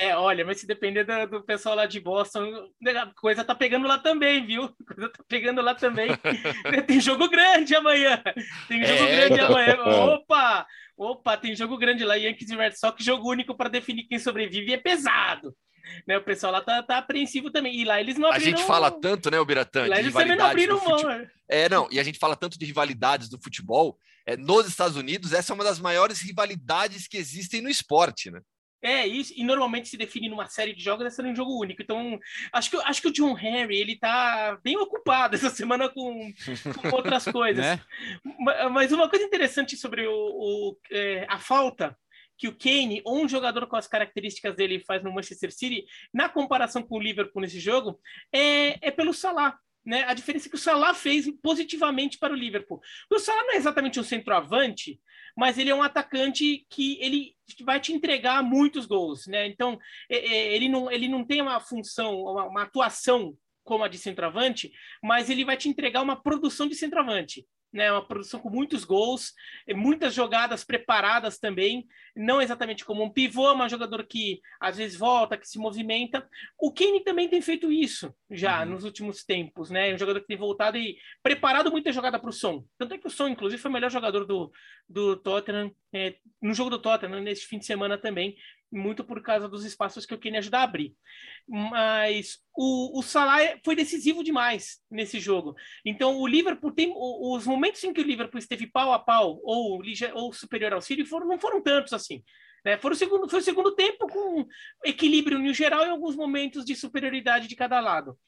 É, 0.00 0.16
olha, 0.16 0.44
mas 0.44 0.60
se 0.60 0.66
depender 0.66 1.02
do, 1.02 1.26
do, 1.26 1.44
pessoal 1.44 1.74
lá 1.74 1.84
de 1.84 1.98
Boston, 1.98 2.70
a 2.86 3.06
coisa 3.20 3.42
tá 3.42 3.52
pegando 3.52 3.88
lá 3.88 3.98
também, 3.98 4.46
viu? 4.46 4.64
A 4.64 4.94
coisa 4.94 5.08
tá 5.10 5.24
pegando 5.26 5.60
lá 5.60 5.74
também. 5.74 6.10
tem 6.86 7.00
jogo 7.00 7.28
grande 7.28 7.74
amanhã. 7.74 8.22
Tem 8.68 8.84
jogo 8.84 9.02
é. 9.02 9.16
grande 9.16 9.40
amanhã. 9.40 9.76
Opa! 10.14 10.66
Opa, 10.96 11.36
tem 11.36 11.54
jogo 11.54 11.76
grande 11.76 12.04
lá, 12.04 12.14
Yankees 12.14 12.50
e 12.50 12.56
Red 12.56 12.72
Sox, 12.72 13.04
jogo 13.04 13.30
único 13.30 13.56
para 13.56 13.68
definir 13.68 14.04
quem 14.04 14.20
sobrevive 14.20 14.72
é 14.72 14.76
pesado. 14.76 15.52
Né, 16.06 16.16
o 16.16 16.24
pessoal 16.24 16.52
lá 16.52 16.60
tá, 16.60 16.82
tá 16.82 16.98
apreensivo 16.98 17.50
também. 17.50 17.74
E 17.74 17.84
lá 17.84 18.00
eles 18.00 18.16
não 18.16 18.28
abriram... 18.28 18.54
A 18.54 18.56
gente 18.56 18.66
fala 18.66 18.90
tanto, 18.90 19.30
né, 19.30 19.38
o 19.38 19.44
Biratã, 19.44 19.86
lá 19.86 19.98
eles 19.98 20.12
também 20.12 20.36
não 20.36 20.46
abriram 20.46 20.76
mão. 20.76 20.98
Fute... 20.98 21.06
Né? 21.06 21.30
É, 21.48 21.68
não, 21.68 21.88
e 21.90 21.98
a 21.98 22.02
gente 22.02 22.18
fala 22.18 22.36
tanto 22.36 22.58
de 22.58 22.66
rivalidades 22.66 23.28
do 23.28 23.40
futebol. 23.40 23.98
É, 24.26 24.36
nos 24.36 24.66
Estados 24.66 24.96
Unidos, 24.96 25.32
essa 25.32 25.52
é 25.52 25.54
uma 25.54 25.64
das 25.64 25.80
maiores 25.80 26.20
rivalidades 26.20 27.08
que 27.08 27.16
existem 27.16 27.62
no 27.62 27.70
esporte, 27.70 28.30
né? 28.30 28.40
É 28.80 29.04
isso, 29.04 29.32
e 29.36 29.42
normalmente 29.42 29.88
se 29.88 29.96
define 29.96 30.28
numa 30.28 30.46
série 30.46 30.72
de 30.72 30.82
jogos 30.82 31.04
essa 31.04 31.20
é 31.20 31.24
um 31.24 31.34
jogo 31.34 31.60
único. 31.60 31.82
Então, 31.82 32.18
acho 32.52 32.70
que, 32.70 32.76
acho 32.76 33.02
que 33.02 33.08
o 33.08 33.12
John 33.12 33.32
Harry 33.32 33.76
ele 33.76 33.96
tá 33.96 34.56
bem 34.62 34.76
ocupado 34.76 35.34
essa 35.34 35.50
semana 35.50 35.88
com, 35.88 36.32
com 36.80 36.96
outras 36.96 37.24
coisas. 37.26 37.64
né? 37.64 37.80
Mas 38.70 38.92
uma 38.92 39.08
coisa 39.08 39.24
interessante 39.24 39.76
sobre 39.76 40.06
o, 40.06 40.12
o 40.12 40.76
é, 40.92 41.26
a 41.28 41.38
falta 41.38 41.96
que 42.38 42.46
o 42.46 42.56
Kane, 42.56 43.02
ou 43.04 43.24
um 43.24 43.28
jogador 43.28 43.66
com 43.66 43.76
as 43.76 43.88
características 43.88 44.54
dele, 44.54 44.84
faz 44.86 45.02
no 45.02 45.12
Manchester 45.12 45.52
City, 45.52 45.84
na 46.14 46.28
comparação 46.28 46.82
com 46.82 46.96
o 46.96 47.00
Liverpool 47.00 47.42
nesse 47.42 47.58
jogo, 47.58 48.00
é, 48.32 48.88
é 48.88 48.90
pelo 48.90 49.12
Salah. 49.12 49.58
Né? 49.84 50.04
A 50.04 50.14
diferença 50.14 50.46
é 50.46 50.50
que 50.50 50.56
o 50.56 50.58
Salah 50.58 50.94
fez 50.94 51.28
positivamente 51.42 52.18
para 52.18 52.32
o 52.32 52.36
Liverpool. 52.36 52.80
O 53.10 53.18
Salah 53.18 53.42
não 53.42 53.54
é 53.54 53.56
exatamente 53.56 53.98
um 53.98 54.04
centroavante, 54.04 55.00
mas 55.36 55.58
ele 55.58 55.70
é 55.70 55.74
um 55.74 55.82
atacante 55.82 56.64
que 56.70 56.98
ele 57.00 57.34
vai 57.62 57.80
te 57.80 57.92
entregar 57.92 58.42
muitos 58.42 58.86
gols, 58.86 59.26
né? 59.26 59.46
Então, 59.46 59.78
é, 60.08 60.16
é, 60.16 60.54
ele 60.54 60.68
não, 60.68 60.90
ele 60.90 61.08
não 61.08 61.24
tem 61.24 61.42
uma 61.42 61.58
função, 61.58 62.20
uma, 62.20 62.44
uma 62.44 62.62
atuação 62.62 63.36
como 63.64 63.84
a 63.84 63.88
de 63.88 63.98
centroavante, 63.98 64.72
mas 65.02 65.28
ele 65.28 65.44
vai 65.44 65.56
te 65.56 65.68
entregar 65.68 66.02
uma 66.02 66.20
produção 66.20 66.66
de 66.66 66.74
centroavante 66.74 67.46
né? 67.72 67.90
Uma 67.92 68.06
produção 68.06 68.40
com 68.40 68.50
muitos 68.50 68.84
gols, 68.84 69.32
muitas 69.74 70.14
jogadas 70.14 70.64
preparadas 70.64 71.38
também, 71.38 71.86
não 72.16 72.40
exatamente 72.40 72.84
como 72.84 73.02
um 73.02 73.10
pivô, 73.10 73.54
mas 73.54 73.66
um 73.66 73.76
jogador 73.76 74.06
que 74.06 74.40
às 74.60 74.76
vezes 74.76 74.98
volta, 74.98 75.36
que 75.36 75.48
se 75.48 75.58
movimenta. 75.58 76.26
O 76.58 76.72
Kane 76.72 77.04
também 77.04 77.28
tem 77.28 77.40
feito 77.40 77.70
isso 77.70 78.14
já 78.30 78.62
uhum. 78.62 78.70
nos 78.70 78.84
últimos 78.84 79.24
tempos, 79.24 79.70
né? 79.70 79.94
Um 79.94 79.98
jogador 79.98 80.20
que 80.20 80.26
tem 80.26 80.36
voltado 80.36 80.76
e 80.76 80.96
preparado 81.22 81.70
muita 81.70 81.92
jogada 81.92 82.18
para 82.18 82.30
o 82.30 82.32
som. 82.32 82.64
Tanto 82.76 82.94
é 82.94 82.98
que 82.98 83.06
o 83.06 83.10
som, 83.10 83.28
inclusive, 83.28 83.60
foi 83.60 83.70
o 83.70 83.74
melhor 83.74 83.90
jogador 83.90 84.24
do, 84.24 84.52
do 84.88 85.16
Tottenham 85.16 85.70
é, 85.92 86.16
no 86.40 86.54
jogo 86.54 86.70
do 86.70 86.78
Tottenham 86.78 87.20
nesse 87.20 87.46
fim 87.46 87.58
de 87.58 87.66
semana 87.66 87.96
também 87.96 88.36
muito 88.70 89.02
por 89.04 89.22
causa 89.22 89.48
dos 89.48 89.64
espaços 89.64 90.04
que 90.04 90.14
o 90.14 90.18
Kane 90.18 90.38
ajuda 90.38 90.58
a 90.58 90.62
abrir. 90.62 90.94
Mas 91.46 92.38
o, 92.56 92.98
o 92.98 93.02
Salah 93.02 93.58
foi 93.64 93.74
decisivo 93.74 94.22
demais 94.22 94.80
nesse 94.90 95.18
jogo. 95.18 95.54
Então, 95.84 96.18
o 96.18 96.26
Liverpool 96.26 96.72
tem. 96.72 96.92
Os 96.94 97.46
momentos 97.46 97.82
em 97.84 97.92
que 97.92 98.00
o 98.00 98.04
Liverpool 98.04 98.38
esteve 98.38 98.66
pau 98.66 98.92
a 98.92 98.98
pau 98.98 99.40
ou, 99.42 99.80
ou 100.14 100.32
superior 100.32 100.72
ao 100.72 100.82
City 100.82 101.04
foram, 101.04 101.26
não 101.26 101.38
foram 101.38 101.62
tantos 101.62 101.92
assim. 101.92 102.22
Né? 102.64 102.76
Foi, 102.76 102.92
o 102.92 102.96
segundo, 102.96 103.28
foi 103.28 103.40
o 103.40 103.42
segundo 103.42 103.74
tempo 103.74 104.06
com 104.06 104.46
equilíbrio 104.84 105.38
no 105.38 105.54
geral 105.54 105.86
e 105.86 105.90
alguns 105.90 106.16
momentos 106.16 106.64
de 106.64 106.74
superioridade 106.74 107.48
de 107.48 107.56
cada 107.56 107.80
lado. 107.80 108.18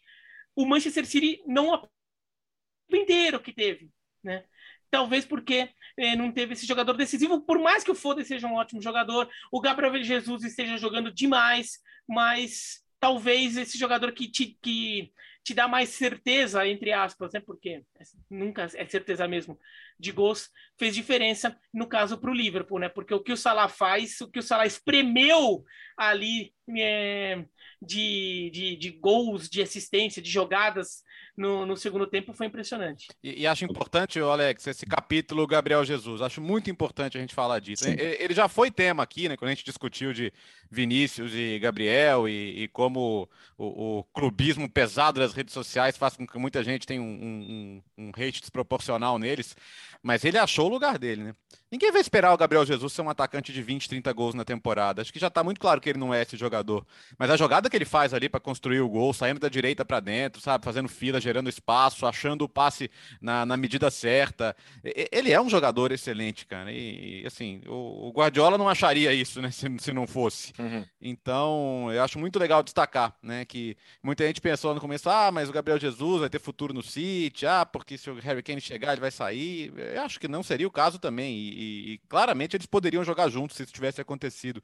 O 0.54 0.64
Manchester 0.64 1.06
City 1.06 1.42
não 1.46 1.74
o 1.74 2.96
inteiro 2.96 3.40
que 3.40 3.52
teve. 3.52 3.90
Né? 4.22 4.44
Talvez 4.90 5.24
porque 5.24 5.68
é, 5.96 6.16
não 6.16 6.32
teve 6.32 6.54
esse 6.54 6.66
jogador 6.66 6.96
decisivo, 6.96 7.40
por 7.40 7.58
mais 7.58 7.84
que 7.84 7.90
o 7.90 7.94
Foden 7.94 8.24
seja 8.24 8.46
um 8.46 8.54
ótimo 8.54 8.82
jogador, 8.82 9.28
o 9.50 9.60
Gabriel 9.60 10.02
Jesus 10.02 10.44
esteja 10.44 10.76
jogando 10.76 11.12
demais, 11.12 11.78
mas 12.08 12.82
talvez 12.98 13.56
esse 13.56 13.78
jogador 13.78 14.12
que 14.12 14.28
te, 14.28 14.58
que 14.60 15.12
te 15.42 15.54
dá 15.54 15.66
mais 15.66 15.90
certeza, 15.90 16.66
entre 16.66 16.92
aspas, 16.92 17.32
né? 17.32 17.40
porque 17.40 17.82
nunca 18.28 18.68
é 18.74 18.86
certeza 18.86 19.26
mesmo, 19.26 19.58
de 20.00 20.12
gols, 20.12 20.48
fez 20.78 20.94
diferença 20.94 21.56
no 21.72 21.86
caso 21.86 22.18
para 22.18 22.30
o 22.30 22.34
Liverpool, 22.34 22.78
né? 22.78 22.88
Porque 22.88 23.14
o 23.14 23.22
que 23.22 23.32
o 23.32 23.36
Salah 23.36 23.68
faz, 23.68 24.20
o 24.20 24.30
que 24.30 24.38
o 24.38 24.42
Salah 24.42 24.66
espremeu 24.66 25.62
ali 25.96 26.52
é, 26.78 27.44
de, 27.82 28.50
de, 28.52 28.76
de 28.76 28.90
gols, 28.90 29.48
de 29.48 29.60
assistência, 29.60 30.22
de 30.22 30.30
jogadas 30.30 31.02
no, 31.36 31.64
no 31.64 31.76
segundo 31.76 32.06
tempo 32.06 32.32
foi 32.32 32.46
impressionante. 32.46 33.08
E, 33.22 33.42
e, 33.42 33.46
acho 33.46 33.64
importante, 33.64 34.18
Alex, 34.20 34.66
esse 34.66 34.84
capítulo 34.84 35.46
Gabriel 35.46 35.84
Jesus. 35.84 36.20
Acho 36.20 36.40
muito 36.40 36.70
importante 36.70 37.16
a 37.16 37.20
gente 37.20 37.34
falar 37.34 37.60
disso. 37.60 37.84
Sim. 37.84 37.96
Ele 37.98 38.34
já 38.34 38.48
foi 38.48 38.70
tema 38.70 39.02
aqui, 39.02 39.28
né? 39.28 39.36
Quando 39.36 39.50
a 39.50 39.54
gente 39.54 39.64
discutiu 39.64 40.12
de 40.12 40.32
Vinícius 40.70 41.32
e 41.34 41.58
Gabriel 41.58 42.28
e, 42.28 42.64
e 42.64 42.68
como 42.68 43.28
o, 43.56 43.98
o, 43.98 44.04
clubismo 44.12 44.68
pesado 44.68 45.18
das 45.18 45.32
redes 45.32 45.54
sociais 45.54 45.96
faz 45.96 46.16
com 46.16 46.26
que 46.26 46.38
muita 46.38 46.62
gente 46.62 46.86
tenha 46.86 47.00
um, 47.00 47.82
um, 47.96 48.06
um 48.06 48.10
hate 48.10 48.40
desproporcional 48.40 49.18
neles. 49.18 49.56
Mas 50.02 50.24
ele 50.24 50.38
achou 50.38 50.66
o 50.66 50.70
lugar 50.70 50.98
dele, 50.98 51.22
né? 51.24 51.34
Ninguém 51.70 51.92
vai 51.92 52.00
esperar 52.00 52.34
o 52.34 52.36
Gabriel 52.36 52.66
Jesus 52.66 52.92
ser 52.92 53.02
um 53.02 53.08
atacante 53.08 53.52
de 53.52 53.62
20, 53.62 53.88
30 53.88 54.12
gols 54.12 54.34
na 54.34 54.44
temporada. 54.44 55.00
Acho 55.00 55.12
que 55.12 55.20
já 55.20 55.28
está 55.28 55.44
muito 55.44 55.60
claro 55.60 55.80
que 55.80 55.88
ele 55.88 56.00
não 56.00 56.12
é 56.12 56.22
esse 56.22 56.36
jogador. 56.36 56.84
Mas 57.16 57.30
a 57.30 57.36
jogada 57.36 57.70
que 57.70 57.76
ele 57.76 57.84
faz 57.84 58.12
ali 58.12 58.28
para 58.28 58.40
construir 58.40 58.80
o 58.80 58.88
gol, 58.88 59.12
saindo 59.12 59.38
da 59.38 59.48
direita 59.48 59.84
para 59.84 60.00
dentro, 60.00 60.40
sabe? 60.40 60.64
Fazendo 60.64 60.88
fila, 60.88 61.20
gerando 61.20 61.48
espaço, 61.48 62.06
achando 62.06 62.42
o 62.42 62.48
passe 62.48 62.90
na, 63.20 63.46
na 63.46 63.56
medida 63.56 63.88
certa. 63.88 64.56
Ele 64.82 65.30
é 65.30 65.40
um 65.40 65.48
jogador 65.48 65.92
excelente, 65.92 66.44
cara. 66.44 66.72
E, 66.72 67.24
assim, 67.24 67.62
o, 67.68 68.08
o 68.08 68.12
Guardiola 68.12 68.58
não 68.58 68.68
acharia 68.68 69.12
isso, 69.12 69.40
né? 69.40 69.50
Se, 69.60 69.68
se 69.78 69.92
não 69.92 70.06
fosse. 70.06 70.52
Uhum. 70.58 70.84
Então, 71.00 71.88
eu 71.92 72.02
acho 72.02 72.18
muito 72.18 72.38
legal 72.38 72.62
destacar, 72.62 73.14
né? 73.22 73.44
Que 73.44 73.76
muita 74.02 74.26
gente 74.26 74.40
pensou 74.40 74.74
no 74.74 74.80
começo, 74.80 75.08
ah, 75.10 75.30
mas 75.30 75.48
o 75.48 75.52
Gabriel 75.52 75.78
Jesus 75.78 76.20
vai 76.20 76.30
ter 76.30 76.40
futuro 76.40 76.72
no 76.72 76.82
City, 76.82 77.46
ah, 77.46 77.66
porque 77.66 77.98
se 77.98 78.08
o 78.10 78.14
Harry 78.14 78.42
Kane 78.42 78.60
chegar, 78.60 78.92
ele 78.92 79.00
vai 79.00 79.10
sair. 79.10 79.72
Eu 79.94 80.02
acho 80.02 80.20
que 80.20 80.28
não 80.28 80.42
seria 80.42 80.66
o 80.66 80.70
caso 80.70 80.98
também. 80.98 81.34
E, 81.34 81.50
e, 81.50 81.92
e, 81.92 81.98
claramente 82.08 82.56
eles 82.56 82.66
poderiam 82.66 83.04
jogar 83.04 83.28
juntos 83.28 83.56
se 83.56 83.62
isso 83.62 83.72
tivesse 83.72 84.00
acontecido. 84.00 84.62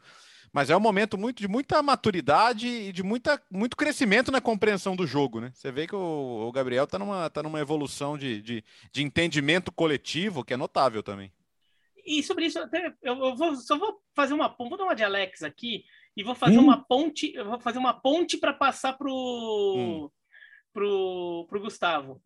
mas 0.53 0.71
é 0.71 0.77
um 0.77 0.81
momento 0.81 1.19
muito 1.19 1.39
de 1.39 1.49
muita 1.49 1.83
maturidade 1.83 2.67
e 2.67 2.93
de 2.93 3.03
muita, 3.03 3.41
muito 3.51 3.77
crescimento 3.77 4.31
na 4.31 4.41
compreensão 4.41 4.97
do 4.97 5.07
jogo, 5.07 5.41
né? 5.41 5.51
Você 5.55 5.71
vê 5.71 5.87
que 5.87 5.95
o, 5.95 6.47
o 6.49 6.53
Gabriel 6.53 6.85
está 6.85 6.99
numa, 6.99 7.29
tá 7.29 7.43
numa 7.43 7.61
evolução 7.61 8.17
de, 8.17 8.41
de, 8.41 8.65
de 8.93 9.03
entendimento 9.03 9.73
coletivo 9.73 10.45
que 10.45 10.55
é 10.55 10.57
notável 10.57 11.03
também. 11.03 11.33
E 12.07 12.23
sobre 12.23 12.47
isso, 12.47 12.59
até 12.61 12.95
eu, 13.03 13.35
vou, 13.35 13.57
só 13.57 13.77
vou 13.77 14.01
fazer 14.15 14.33
uma 14.33 14.55
vou 14.57 14.77
dar 14.77 14.85
uma 14.85 14.95
de 14.95 15.03
Alex 15.03 15.43
aqui 15.43 15.85
e 16.17 16.23
vou 16.23 16.37
fazer 16.37 16.59
hum. 16.59 16.63
uma 16.63 16.83
ponte, 16.83 17.35
eu 17.35 17.45
vou 17.45 17.61
fazer 17.61 17.79
uma 17.79 17.93
ponte 17.93 18.39
para 18.39 18.53
passar 18.53 18.93
pro, 18.93 19.13
hum. 19.77 20.11
pro, 20.73 21.47
pro 21.49 21.61
Gustavo. 21.61 22.23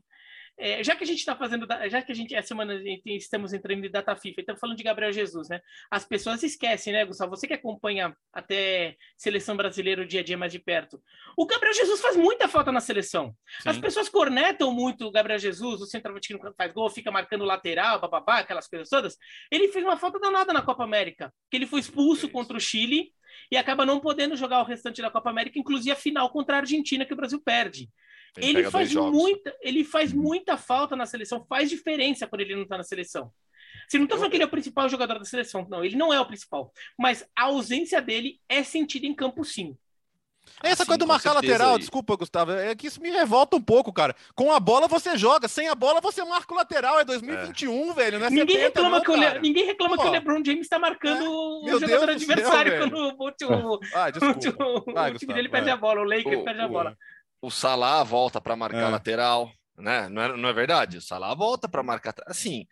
É, 0.63 0.85
já 0.85 0.95
que 0.95 1.03
a 1.03 1.07
gente 1.07 1.21
está 1.21 1.35
fazendo, 1.35 1.67
já 1.89 2.03
que 2.03 2.13
a 2.13 2.15
gente 2.15 2.35
essa 2.35 2.49
semana 2.49 2.79
gente, 2.79 3.17
estamos 3.17 3.55
entrando 3.55 3.83
em 3.83 3.91
data 3.91 4.15
FIFA, 4.15 4.43
então 4.43 4.57
falando 4.59 4.77
de 4.77 4.83
Gabriel 4.83 5.11
Jesus, 5.11 5.49
né? 5.49 5.59
As 5.91 6.05
pessoas 6.05 6.43
esquecem, 6.43 6.93
né, 6.93 7.03
Gustavo? 7.03 7.35
Você 7.35 7.47
que 7.47 7.55
acompanha 7.55 8.15
até 8.31 8.95
seleção 9.17 9.57
brasileira 9.57 10.03
o 10.03 10.07
dia 10.07 10.21
a 10.21 10.23
dia 10.23 10.37
mais 10.37 10.53
de 10.53 10.59
perto. 10.59 11.03
O 11.35 11.47
Gabriel 11.47 11.73
Jesus 11.73 12.03
faz 12.03 12.15
muita 12.15 12.47
falta 12.47 12.71
na 12.71 12.81
seleção. 12.81 13.35
Sim. 13.63 13.71
As 13.71 13.79
pessoas 13.79 14.11
cornetam 14.11 14.71
muito 14.71 15.07
o 15.07 15.11
Gabriel 15.11 15.39
Jesus, 15.39 15.81
o 15.81 15.87
centroavante 15.87 16.29
que 16.29 16.35
não 16.35 16.53
faz 16.53 16.73
gol, 16.75 16.91
fica 16.91 17.11
marcando 17.11 17.47
lateral, 17.47 17.99
bababá, 17.99 18.41
aquelas 18.41 18.69
coisas 18.69 18.91
todas. 18.91 19.17
Ele 19.51 19.69
fez 19.69 19.83
uma 19.83 19.97
falta 19.97 20.21
danada 20.21 20.53
na 20.53 20.61
Copa 20.61 20.85
América, 20.85 21.33
que 21.51 21.57
ele 21.57 21.67
foi 21.67 21.81
expulso 21.81 22.29
contra 22.29 22.55
o 22.55 22.61
Chile 22.61 23.15
e 23.51 23.57
acaba 23.57 23.87
não 23.87 23.99
podendo 23.99 24.37
jogar 24.37 24.61
o 24.61 24.65
restante 24.65 25.01
da 25.01 25.11
Copa 25.11 25.31
América, 25.31 25.59
inclusive 25.59 25.91
a 25.91 25.97
final 25.97 26.29
contra 26.31 26.57
a 26.57 26.61
Argentina 26.61 27.07
que 27.07 27.15
o 27.15 27.17
Brasil 27.17 27.41
perde. 27.43 27.89
Ele, 28.37 28.61
ele 28.61 28.71
faz 28.71 28.95
muita, 28.95 29.57
ele 29.61 29.85
faz 29.85 30.13
uhum. 30.13 30.23
muita 30.23 30.57
falta 30.57 30.95
na 30.95 31.07
seleção, 31.07 31.45
faz 31.49 31.69
diferença 31.69 32.27
quando 32.27 32.43
ele 32.43 32.55
não 32.55 32.63
está 32.63 32.77
na 32.77 32.85
seleção. 32.85 33.33
Você 33.89 33.99
não 33.99 34.05
está 34.05 34.17
falando 34.17 34.31
que 34.31 34.37
ele 34.37 34.45
é 34.45 34.47
o 34.47 34.51
principal 34.51 34.89
jogador 34.89 35.19
da 35.19 35.25
seleção, 35.25 35.67
não, 35.69 35.85
ele 35.85 35.97
não 35.97 36.13
é 36.13 36.21
o 36.21 36.27
principal, 36.27 36.73
mas 36.99 37.27
a 37.37 37.45
ausência 37.45 38.01
dele 38.01 38.41
é 38.49 38.63
sentida 38.63 39.07
em 39.07 39.15
campo 39.15 39.45
sim. 39.45 39.77
Essa 40.63 40.85
coisa 40.85 40.99
do 40.99 41.07
marcar 41.07 41.33
lateral, 41.33 41.75
aí. 41.75 41.79
desculpa, 41.79 42.17
Gustavo, 42.17 42.53
é 42.53 42.75
que 42.75 42.87
isso 42.87 43.01
me 43.01 43.11
revolta 43.11 43.57
um 43.57 43.61
pouco, 43.61 43.93
cara. 43.93 44.15
Com 44.35 44.53
a 44.53 44.59
bola 44.59 44.89
você 44.89 45.17
joga, 45.17 45.49
sem 45.49 45.69
a 45.69 45.75
bola 45.75 46.01
você 46.01 46.25
marca 46.25 46.53
o 46.53 46.57
lateral. 46.57 46.99
É 46.99 47.05
2021, 47.05 47.91
é. 47.91 47.95
velho. 47.95 48.19
Não 48.19 48.27
é 48.27 48.31
ninguém, 48.31 48.57
70, 48.57 48.67
reclama 48.67 48.97
não, 48.97 49.05
que 49.05 49.17
Le... 49.17 49.41
ninguém 49.41 49.65
reclama 49.65 49.97
Pô. 49.97 50.03
que 50.03 50.09
o 50.09 50.11
LeBron 50.11 50.43
James 50.45 50.63
está 50.63 50.79
marcando 50.79 51.25
é. 51.25 51.29
o 51.29 51.63
jogador 51.67 52.07
Deus 52.07 52.23
adversário 52.23 52.73
céu, 52.73 52.81
quando 52.81 52.97
o, 52.97 53.25
o, 53.25 53.81
ah, 53.95 54.11
o, 54.59 55.15
o 55.15 55.19
time 55.19 55.35
dele 55.35 55.49
perde 55.49 55.71
a 55.71 55.77
bola, 55.77 56.01
o 56.01 56.05
Lakers 56.05 56.43
perde 56.43 56.61
a 56.61 56.69
bola 56.69 56.97
o 57.43 57.51
Salah 57.51 58.03
volta 58.03 58.41
para 58.41 58.57
marcar 58.57 58.89
é. 58.89 58.91
lateral, 58.91 59.51
né? 59.77 60.09
Não 60.09 60.23
é, 60.23 60.37
não 60.37 60.49
é 60.49 60.53
verdade? 60.53 60.99
O 60.99 61.03
Salah 61.03 61.35
volta 61.35 61.69
para 61.69 61.83
marcar. 61.83 62.15
Assim, 62.27 62.67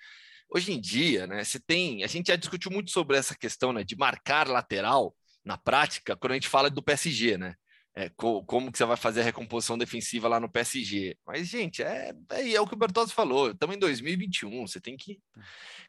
hoje 0.50 0.72
em 0.72 0.80
dia, 0.80 1.26
né? 1.26 1.42
Você 1.42 1.58
tem. 1.58 2.04
A 2.04 2.06
gente 2.06 2.28
já 2.28 2.36
discutiu 2.36 2.70
muito 2.70 2.90
sobre 2.90 3.16
essa 3.16 3.36
questão, 3.36 3.72
né? 3.72 3.84
De 3.84 3.96
marcar 3.96 4.48
lateral 4.48 5.14
na 5.44 5.56
prática, 5.56 6.16
quando 6.16 6.32
a 6.32 6.34
gente 6.34 6.48
fala 6.48 6.68
do 6.68 6.82
PSG, 6.82 7.38
né? 7.38 7.54
É, 7.94 8.10
co 8.10 8.44
como 8.44 8.70
que 8.70 8.78
você 8.78 8.84
vai 8.84 8.96
fazer 8.96 9.22
a 9.22 9.24
recomposição 9.24 9.76
defensiva 9.76 10.28
lá 10.28 10.38
no 10.38 10.50
PSG. 10.50 11.16
Mas, 11.26 11.48
gente, 11.48 11.82
é, 11.82 12.12
é, 12.30 12.52
é 12.52 12.60
o 12.60 12.66
que 12.66 12.74
o 12.74 12.78
Bertozzi 12.78 13.12
falou. 13.12 13.50
Estamos 13.50 13.74
em 13.74 13.78
2021, 13.78 14.66
você 14.66 14.80
tem 14.80 14.96
que. 14.96 15.18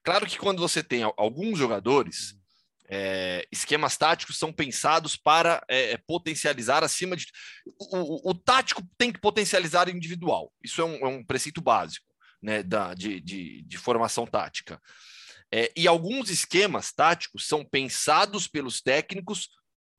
Claro 0.03 0.25
que 0.25 0.37
quando 0.37 0.59
você 0.59 0.81
tem 0.81 1.03
alguns 1.17 1.59
jogadores 1.59 2.33
é, 2.89 3.45
esquemas 3.51 3.95
táticos 3.97 4.37
são 4.37 4.51
pensados 4.51 5.15
para 5.15 5.63
é, 5.67 5.95
potencializar 5.97 6.83
acima 6.83 7.15
de. 7.15 7.27
O, 7.77 7.97
o, 7.97 8.31
o, 8.31 8.33
tático 8.33 8.81
tem 8.97 9.11
que 9.11 9.19
potencializar 9.19 9.87
o 9.87 9.91
individual. 9.91 10.51
Isso 10.63 10.81
é 10.81 10.85
um, 10.85 10.95
é 10.95 11.07
um 11.07 11.23
preceito 11.23 11.61
básico 11.61 12.07
né, 12.41 12.63
da, 12.63 12.95
de, 12.95 13.21
de, 13.21 13.61
de 13.61 13.77
formação 13.77 14.25
tática. 14.25 14.81
É, 15.51 15.71
e 15.75 15.87
alguns 15.87 16.29
esquemas 16.29 16.91
táticos 16.91 17.47
são 17.47 17.63
pensados 17.63 18.47
pelos 18.47 18.81
técnicos 18.81 19.49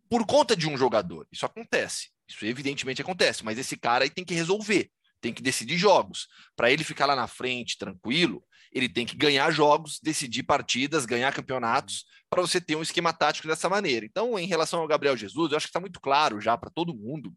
por 0.08 0.26
conta 0.26 0.56
de 0.56 0.68
um 0.68 0.76
jogador. 0.76 1.28
Isso 1.30 1.46
acontece. 1.46 2.10
Isso 2.28 2.44
evidentemente 2.44 3.02
acontece, 3.02 3.44
mas 3.44 3.58
esse 3.58 3.76
cara 3.76 4.04
aí 4.04 4.10
tem 4.10 4.24
que 4.24 4.34
resolver, 4.34 4.90
tem 5.20 5.32
que 5.32 5.42
decidir 5.42 5.76
jogos. 5.76 6.26
Para 6.56 6.70
ele 6.70 6.84
ficar 6.84 7.06
lá 7.06 7.14
na 7.14 7.26
frente, 7.26 7.78
tranquilo, 7.78 8.44
ele 8.72 8.88
tem 8.88 9.04
que 9.04 9.16
ganhar 9.16 9.50
jogos, 9.50 9.98
decidir 10.02 10.44
partidas, 10.44 11.04
ganhar 11.04 11.32
campeonatos, 11.32 12.04
para 12.28 12.40
você 12.40 12.60
ter 12.60 12.76
um 12.76 12.82
esquema 12.82 13.12
tático 13.12 13.48
dessa 13.48 13.68
maneira. 13.68 14.06
Então, 14.06 14.38
em 14.38 14.46
relação 14.46 14.80
ao 14.80 14.86
Gabriel 14.86 15.16
Jesus, 15.16 15.50
eu 15.50 15.56
acho 15.56 15.66
que 15.66 15.70
está 15.70 15.80
muito 15.80 16.00
claro 16.00 16.40
já 16.40 16.56
para 16.56 16.70
todo 16.70 16.94
mundo 16.94 17.34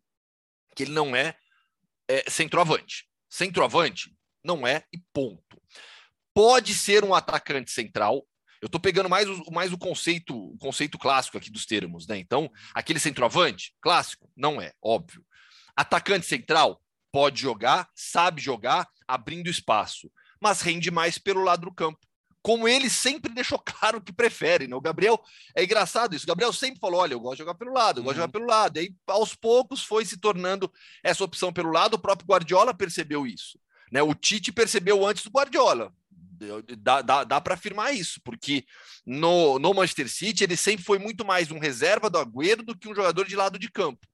que 0.75 0.84
ele 0.84 0.92
não 0.92 1.16
é, 1.16 1.36
é 2.08 2.30
centroavante. 2.30 3.08
Centroavante 3.30 4.16
não 4.44 4.68
é 4.68 4.84
e 4.94 5.00
ponto. 5.12 5.62
Pode 6.34 6.74
ser 6.74 7.04
um 7.04 7.13
atacante 7.13 7.72
central. 7.72 8.25
Eu 8.62 8.68
estou 8.68 8.80
pegando 8.80 9.10
mais 9.10 9.28
o, 9.28 9.52
mais 9.52 9.74
o 9.74 9.78
conceito, 9.78 10.36
o 10.36 10.58
conceito 10.58 10.98
clássico 10.98 11.38
aqui 11.38 11.50
dos 11.50 11.66
termos, 11.66 12.08
né? 12.08 12.18
Então, 12.18 12.50
aquele 12.74 13.00
centroavante 13.00 13.75
clássico 13.82 14.32
não 14.36 14.62
é, 14.62 14.74
óbvio. 14.82 15.25
Atacante 15.75 16.25
central 16.25 16.83
pode 17.13 17.39
jogar, 17.39 17.88
sabe 17.96 18.41
jogar, 18.41 18.89
abrindo 19.08 19.50
espaço 19.50 20.12
mas 20.43 20.60
rende 20.60 20.91
mais 20.91 21.17
pelo 21.17 21.41
lado 21.41 21.62
do 21.62 21.74
campo. 21.74 21.98
Como 22.41 22.67
ele 22.67 22.89
sempre 22.89 23.34
deixou 23.34 23.58
claro 23.65 24.01
que 24.01 24.12
prefere, 24.12 24.67
né? 24.67 24.75
O 24.75 24.82
Gabriel 24.82 25.17
é 25.55 25.63
engraçado 25.63 26.13
isso. 26.13 26.25
O 26.25 26.27
Gabriel 26.27 26.51
sempre 26.51 26.82
falou: 26.82 27.00
olha, 27.00 27.13
eu 27.13 27.20
gosto 27.22 27.38
de 27.38 27.39
jogar 27.39 27.55
pelo 27.55 27.72
lado, 27.72 28.01
eu 28.01 28.03
gosto 28.03 28.17
uhum. 28.17 28.25
de 28.25 28.27
jogar 28.27 28.32
pelo 28.32 28.46
lado. 28.46 28.77
E 28.77 28.79
aí, 28.82 28.96
aos 29.08 29.34
poucos, 29.34 29.82
foi 29.82 30.03
se 30.03 30.17
tornando 30.17 30.70
essa 31.01 31.24
opção 31.24 31.53
pelo 31.53 31.72
lado. 31.72 31.93
O 31.93 32.00
próprio 32.00 32.27
Guardiola 32.27 32.74
percebeu 32.74 33.25
isso. 33.25 33.58
Né? 33.89 34.03
O 34.03 34.13
Tite 34.13 34.51
percebeu 34.51 35.08
antes 35.08 35.24
do 35.24 35.32
Guardiola. 35.32 35.93
Dá, 36.77 37.01
dá, 37.01 37.24
dá 37.24 37.39
para 37.39 37.53
afirmar 37.53 37.96
isso, 37.96 38.20
porque 38.22 38.65
no, 39.05 39.58
no 39.60 39.74
Manchester 39.74 40.10
City 40.10 40.43
ele 40.43 40.58
sempre 40.58 40.84
foi 40.84 41.00
muito 41.00 41.24
mais 41.24 41.50
um 41.51 41.58
reserva 41.58 42.10
do 42.10 42.17
Agüero 42.17 42.63
do 42.63 42.77
que 42.77 42.89
um 42.89 42.96
jogador 42.96 43.25
de 43.25 43.38
lado 43.38 43.58
de 43.58 43.72
campo. 43.72 44.05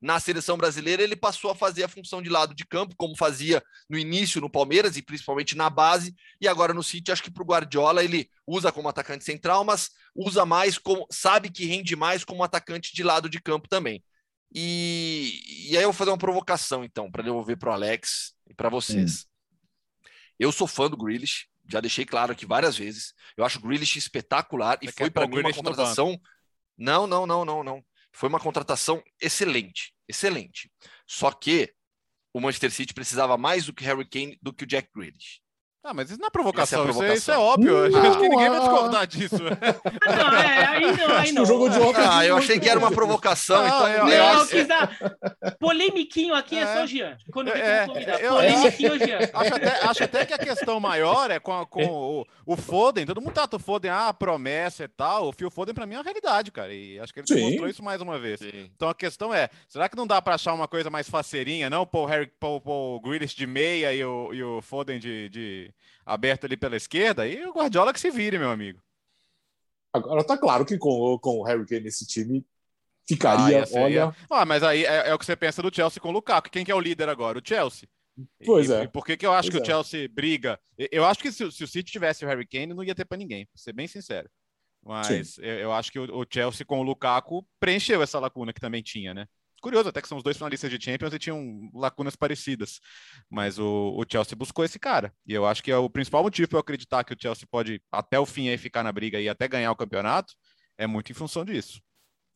Na 0.00 0.20
seleção 0.20 0.56
brasileira, 0.56 1.02
ele 1.02 1.16
passou 1.16 1.50
a 1.50 1.54
fazer 1.54 1.84
a 1.84 1.88
função 1.88 2.20
de 2.20 2.28
lado 2.28 2.54
de 2.54 2.66
campo, 2.66 2.94
como 2.96 3.16
fazia 3.16 3.62
no 3.88 3.98
início 3.98 4.40
no 4.40 4.50
Palmeiras 4.50 4.96
e 4.96 5.02
principalmente 5.02 5.56
na 5.56 5.70
base, 5.70 6.14
e 6.40 6.46
agora 6.46 6.74
no 6.74 6.82
City, 6.82 7.10
acho 7.10 7.22
que 7.22 7.30
para 7.30 7.42
o 7.42 7.46
Guardiola 7.46 8.04
ele 8.04 8.28
usa 8.46 8.70
como 8.70 8.88
atacante 8.88 9.24
central, 9.24 9.64
mas 9.64 9.90
usa 10.14 10.44
mais 10.44 10.78
como 10.78 11.06
sabe 11.10 11.50
que 11.50 11.64
rende 11.64 11.96
mais 11.96 12.24
como 12.24 12.44
atacante 12.44 12.94
de 12.94 13.02
lado 13.02 13.28
de 13.28 13.40
campo 13.40 13.68
também. 13.68 14.02
E, 14.54 15.70
e 15.70 15.76
aí 15.76 15.82
eu 15.82 15.88
vou 15.88 15.92
fazer 15.92 16.10
uma 16.10 16.18
provocação, 16.18 16.84
então, 16.84 17.10
para 17.10 17.22
devolver 17.22 17.58
para 17.58 17.70
o 17.70 17.72
Alex 17.72 18.34
e 18.48 18.54
para 18.54 18.68
vocês. 18.68 19.22
Hum. 19.22 19.36
Eu 20.38 20.52
sou 20.52 20.66
fã 20.66 20.88
do 20.88 20.96
Grealish, 20.96 21.46
já 21.68 21.80
deixei 21.80 22.04
claro 22.04 22.32
aqui 22.32 22.46
várias 22.46 22.76
vezes. 22.76 23.14
Eu 23.36 23.44
acho 23.44 23.58
o 23.58 23.62
Grealish 23.62 23.98
espetacular 23.98 24.78
e 24.82 24.90
foi 24.90 25.10
para 25.10 25.26
mim 25.26 25.38
uma 25.38 25.52
contratação. 25.52 26.18
Não, 26.76 27.06
não, 27.06 27.26
não, 27.26 27.44
não, 27.44 27.64
não. 27.64 27.84
Foi 28.16 28.30
uma 28.30 28.40
contratação 28.40 29.04
excelente, 29.20 29.92
excelente. 30.08 30.72
Só 31.06 31.30
que 31.30 31.74
o 32.32 32.40
Manchester 32.40 32.72
City 32.72 32.94
precisava 32.94 33.36
mais 33.36 33.66
do 33.66 33.74
que 33.74 33.84
Harry 33.84 34.08
Kane 34.08 34.38
do 34.40 34.54
que 34.54 34.64
o 34.64 34.66
Jack 34.66 34.88
Grealish. 34.94 35.42
Ah, 35.88 35.94
mas 35.94 36.10
isso 36.10 36.18
não 36.20 36.26
é 36.26 36.30
provocação, 36.30 36.80
é 36.80 36.82
provocação. 36.82 37.14
Isso, 37.14 37.30
é, 37.30 37.34
isso, 37.34 37.40
é, 37.40 37.44
óbvio. 37.44 37.76
Hum, 37.76 38.08
acho 38.08 38.18
que 38.18 38.28
ninguém 38.28 38.50
vai 38.50 38.58
discordar 38.58 39.06
disso. 39.06 39.38
não, 39.38 40.34
é, 40.36 40.66
aí 40.66 40.96
não, 40.96 41.16
aí 41.16 41.32
não. 41.32 41.46
jogo 41.46 41.68
de 41.68 41.76
ah, 41.78 42.26
eu 42.26 42.36
achei 42.36 42.58
que 42.58 42.68
era 42.68 42.78
uma 42.78 42.90
provocação, 42.90 43.60
não, 43.60 43.66
então 43.66 43.88
eu, 43.88 44.08
eu, 44.08 44.38
eu 44.38 44.46
quis 44.48 44.66
dar 44.66 44.90
polemiquinho 45.60 46.34
aqui 46.34 46.56
é, 46.56 46.62
é 46.62 46.74
só 46.74 46.84
o 46.84 46.86
Jean. 46.88 47.16
Quando 47.32 47.50
é, 47.50 47.86
eu, 48.20 48.34
polemiquinho, 48.34 48.98
Jean. 48.98 49.18
Acho 49.32 49.54
até, 49.54 49.86
acho 49.86 50.04
até 50.04 50.26
que 50.26 50.34
a 50.34 50.38
questão 50.38 50.80
maior 50.80 51.30
é 51.30 51.38
com, 51.38 51.52
a, 51.52 51.64
com 51.64 51.84
o, 51.84 52.26
o 52.44 52.56
Foden. 52.56 53.06
Todo 53.06 53.20
mundo 53.20 53.32
trata 53.32 53.56
o 53.56 53.60
Foden, 53.60 53.90
ah, 53.90 54.12
promessa 54.12 54.84
e 54.84 54.88
tal. 54.88 55.28
O 55.28 55.32
Phil 55.32 55.50
Foden, 55.50 55.74
pra 55.74 55.86
mim, 55.86 55.94
é 55.94 55.98
uma 55.98 56.04
realidade, 56.04 56.50
cara. 56.50 56.74
E 56.74 56.98
acho 56.98 57.12
que 57.12 57.20
ele 57.20 57.26
demonstrou 57.26 57.68
isso 57.68 57.82
mais 57.82 58.00
uma 58.00 58.18
vez. 58.18 58.40
Sim. 58.40 58.70
Então 58.74 58.88
a 58.88 58.94
questão 58.94 59.32
é, 59.32 59.48
será 59.68 59.88
que 59.88 59.96
não 59.96 60.06
dá 60.06 60.20
pra 60.20 60.34
achar 60.34 60.52
uma 60.52 60.66
coisa 60.66 60.90
mais 60.90 61.08
faceirinha, 61.08 61.70
não? 61.70 61.86
Pôr 61.86 62.02
o 62.02 62.06
Harry, 62.06 62.30
pôr 62.40 62.60
o 62.66 63.00
Grealish 63.00 63.36
de 63.36 63.46
meia 63.46 63.92
e 63.94 64.04
o, 64.04 64.34
e 64.34 64.42
o 64.42 64.60
Foden 64.62 64.98
de... 64.98 65.28
de 65.28 65.75
aberto 66.04 66.44
ali 66.44 66.56
pela 66.56 66.76
esquerda, 66.76 67.26
e 67.26 67.44
o 67.44 67.52
Guardiola 67.52 67.92
que 67.92 68.00
se 68.00 68.10
vire, 68.10 68.38
meu 68.38 68.50
amigo. 68.50 68.80
Agora 69.92 70.24
tá 70.24 70.36
claro 70.36 70.64
que 70.64 70.76
com, 70.78 71.18
com 71.18 71.38
o 71.38 71.42
Harry 71.42 71.64
Kane 71.66 71.82
nesse 71.82 72.06
time 72.06 72.44
ficaria, 73.08 73.62
ah, 73.62 73.78
olha... 73.78 74.16
Ah, 74.28 74.44
mas 74.44 74.62
aí 74.62 74.84
é, 74.84 75.08
é, 75.08 75.14
o 75.14 75.18
que 75.18 75.24
você 75.24 75.36
pensa 75.36 75.62
do 75.62 75.74
Chelsea 75.74 76.00
com 76.00 76.08
o 76.08 76.12
Lukaku. 76.12 76.50
Quem 76.50 76.64
que 76.64 76.72
é 76.72 76.74
o 76.74 76.80
líder 76.80 77.08
agora? 77.08 77.38
O 77.38 77.42
Chelsea. 77.42 77.88
Pois 78.44 78.68
e, 78.68 78.72
é. 78.72 78.82
E 78.84 78.88
por 78.88 79.04
que, 79.04 79.16
que 79.16 79.26
eu 79.26 79.32
acho 79.32 79.50
pois 79.50 79.62
que 79.62 79.62
o 79.62 79.62
é. 79.62 79.74
Chelsea 79.74 80.08
briga? 80.08 80.58
Eu 80.90 81.04
acho 81.04 81.20
que 81.20 81.30
se, 81.30 81.50
se, 81.52 81.64
o 81.64 81.68
City 81.68 81.90
tivesse 81.90 82.24
o 82.24 82.28
Harry 82.28 82.46
Kane, 82.46 82.74
não 82.74 82.82
ia 82.82 82.94
ter 82.94 83.04
para 83.04 83.16
ninguém, 83.16 83.46
pra 83.46 83.56
ser 83.56 83.72
bem 83.72 83.86
sincero. 83.86 84.28
Mas 84.84 85.38
eu, 85.38 85.44
eu, 85.44 85.72
acho 85.72 85.90
que 85.90 85.98
o, 85.98 86.20
o 86.20 86.26
Chelsea 86.28 86.64
com 86.64 86.80
o 86.80 86.82
Lukaku 86.82 87.46
preencheu 87.58 88.02
essa 88.02 88.18
lacuna 88.18 88.52
que 88.52 88.60
também 88.60 88.82
tinha, 88.82 89.12
né? 89.12 89.26
Curioso 89.60 89.88
até 89.88 90.02
que 90.02 90.08
são 90.08 90.18
os 90.18 90.24
dois 90.24 90.36
finalistas 90.36 90.70
de 90.70 90.82
Champions 90.82 91.12
e 91.14 91.18
tinham 91.18 91.70
lacunas 91.74 92.14
parecidas. 92.14 92.80
Mas 93.30 93.58
o, 93.58 93.94
o 93.96 94.04
Chelsea 94.10 94.36
buscou 94.36 94.64
esse 94.64 94.78
cara. 94.78 95.12
E 95.26 95.32
eu 95.32 95.46
acho 95.46 95.62
que 95.62 95.70
é 95.70 95.76
o 95.76 95.90
principal 95.90 96.22
motivo 96.22 96.48
para 96.48 96.56
eu 96.56 96.60
acreditar 96.60 97.04
que 97.04 97.14
o 97.14 97.16
Chelsea 97.20 97.46
pode 97.50 97.80
até 97.90 98.18
o 98.18 98.26
fim 98.26 98.48
aí 98.48 98.58
ficar 98.58 98.82
na 98.82 98.92
briga 98.92 99.20
e 99.20 99.28
até 99.28 99.48
ganhar 99.48 99.72
o 99.72 99.76
campeonato 99.76 100.34
é 100.78 100.86
muito 100.86 101.10
em 101.10 101.14
função 101.14 101.44
disso. 101.44 101.80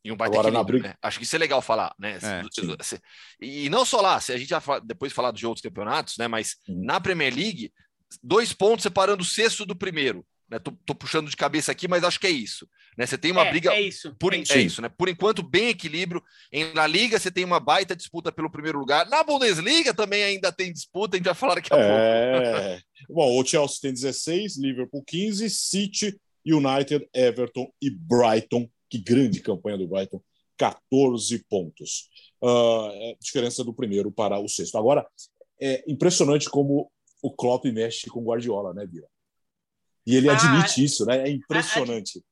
E 0.05 0.11
um 0.11 0.17
baita 0.17 0.35
Agora, 0.35 0.49
equilíbrio, 0.49 0.81
briga... 0.81 0.89
né? 0.89 0.95
Acho 1.03 1.19
que 1.19 1.25
isso 1.25 1.37
é 1.37 1.39
legal 1.39 1.61
falar, 1.61 1.95
né? 1.99 2.19
É, 2.23 2.43
e 3.41 3.69
não 3.69 3.85
só 3.85 4.01
lá, 4.01 4.19
se 4.19 4.33
a 4.33 4.39
gente 4.39 4.49
já 4.49 4.63
depois 4.83 5.13
falar 5.13 5.31
de 5.31 5.47
outros 5.47 5.63
campeonatos, 5.63 6.17
né? 6.17 6.27
Mas 6.27 6.57
hum. 6.67 6.83
na 6.85 6.99
Premier 6.99 7.35
League, 7.35 7.71
dois 8.23 8.53
pontos 8.53 8.83
separando 8.83 9.23
o 9.23 9.27
sexto 9.27 9.67
do 9.67 9.77
primeiro. 9.77 10.27
Né? 10.51 10.59
Tô, 10.59 10.73
tô, 10.85 10.95
puxando 10.95 11.31
de 11.31 11.37
cabeça 11.37 11.71
aqui, 11.71 11.87
mas 11.87 12.03
acho 12.03 12.19
que 12.19 12.27
é 12.27 12.31
isso. 12.31 12.69
Né? 12.99 13.07
Você 13.07 13.17
tem 13.17 13.31
uma 13.31 13.47
é, 13.47 13.51
briga. 13.51 13.73
É 13.73 13.81
isso. 13.81 14.15
Por, 14.19 14.35
é 14.35 14.39
isso. 14.39 14.53
é 14.53 14.61
isso, 14.61 14.83
né? 14.83 14.89
Por 14.89 15.09
enquanto, 15.09 15.43
bem 15.43 15.69
equilíbrio. 15.69 16.23
Em, 16.53 16.73
na 16.75 16.87
Liga, 16.87 17.19
você 17.19 17.31
tem 17.31 17.45
uma 17.45 17.61
baita 17.61 17.95
disputa 17.95 18.33
pelo 18.33 18.51
primeiro 18.51 18.79
lugar. 18.79 19.09
Na 19.09 19.23
Bundesliga 19.23 19.95
também 19.95 20.25
ainda 20.25 20.51
tem 20.51 20.73
disputa, 20.73 21.17
a 21.17 21.19
gente 21.19 21.27
vai 21.27 21.35
falar 21.35 21.55
daqui 21.55 21.73
a 21.73 21.77
é... 21.79 22.33
pouco. 22.33 22.85
Bom, 23.15 23.41
o 23.41 23.47
Chelsea 23.47 23.79
tem 23.81 23.93
16, 23.93 24.59
Liverpool 24.59 25.05
15, 25.07 25.49
City, 25.49 26.21
United, 26.45 27.09
Everton 27.15 27.73
e 27.81 27.91
Brighton. 27.91 28.69
Que 28.89 28.99
grande 28.99 29.41
campanha 29.41 29.79
do 29.79 29.87
Brighton. 29.87 30.21
14 30.59 31.39
pontos. 31.49 32.09
Uh, 32.43 33.17
diferença 33.21 33.63
do 33.63 33.73
primeiro 33.73 34.11
para 34.11 34.39
o 34.39 34.49
sexto. 34.49 34.77
Agora, 34.77 35.07
é 35.61 35.85
impressionante 35.87 36.51
como 36.51 36.91
o 37.23 37.31
Klopp 37.31 37.65
mexe 37.67 38.09
com 38.09 38.21
o 38.21 38.25
Guardiola, 38.25 38.75
né, 38.75 38.85
Bira? 38.87 39.07
E 40.07 40.17
ele 40.17 40.29
ah, 40.29 40.33
admite 40.33 40.85
isso, 40.85 41.05
né? 41.05 41.29
É 41.29 41.31
impressionante. 41.31 42.23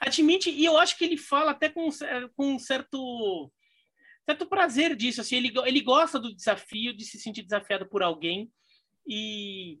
Admite, 0.00 0.50
e 0.50 0.64
eu 0.64 0.76
acho 0.78 0.96
que 0.96 1.04
ele 1.04 1.16
fala 1.16 1.52
até 1.52 1.68
com, 1.68 1.88
com 2.36 2.54
um 2.54 2.58
certo, 2.58 3.50
certo 4.28 4.46
prazer 4.46 4.94
disso. 4.94 5.20
Assim, 5.20 5.36
ele, 5.36 5.52
ele 5.64 5.80
gosta 5.80 6.18
do 6.18 6.34
desafio, 6.34 6.94
de 6.94 7.04
se 7.04 7.18
sentir 7.18 7.42
desafiado 7.42 7.88
por 7.88 8.02
alguém. 8.02 8.50
E, 9.06 9.78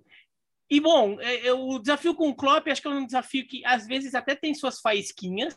e 0.70 0.80
bom, 0.80 1.20
é, 1.20 1.48
é, 1.48 1.52
o 1.52 1.78
desafio 1.78 2.14
com 2.14 2.28
o 2.28 2.34
Klopp 2.34 2.68
acho 2.68 2.80
que 2.80 2.88
é 2.88 2.90
um 2.90 3.06
desafio 3.06 3.46
que 3.46 3.64
às 3.64 3.86
vezes 3.86 4.14
até 4.14 4.34
tem 4.34 4.54
suas 4.54 4.80
faísquinhas, 4.80 5.54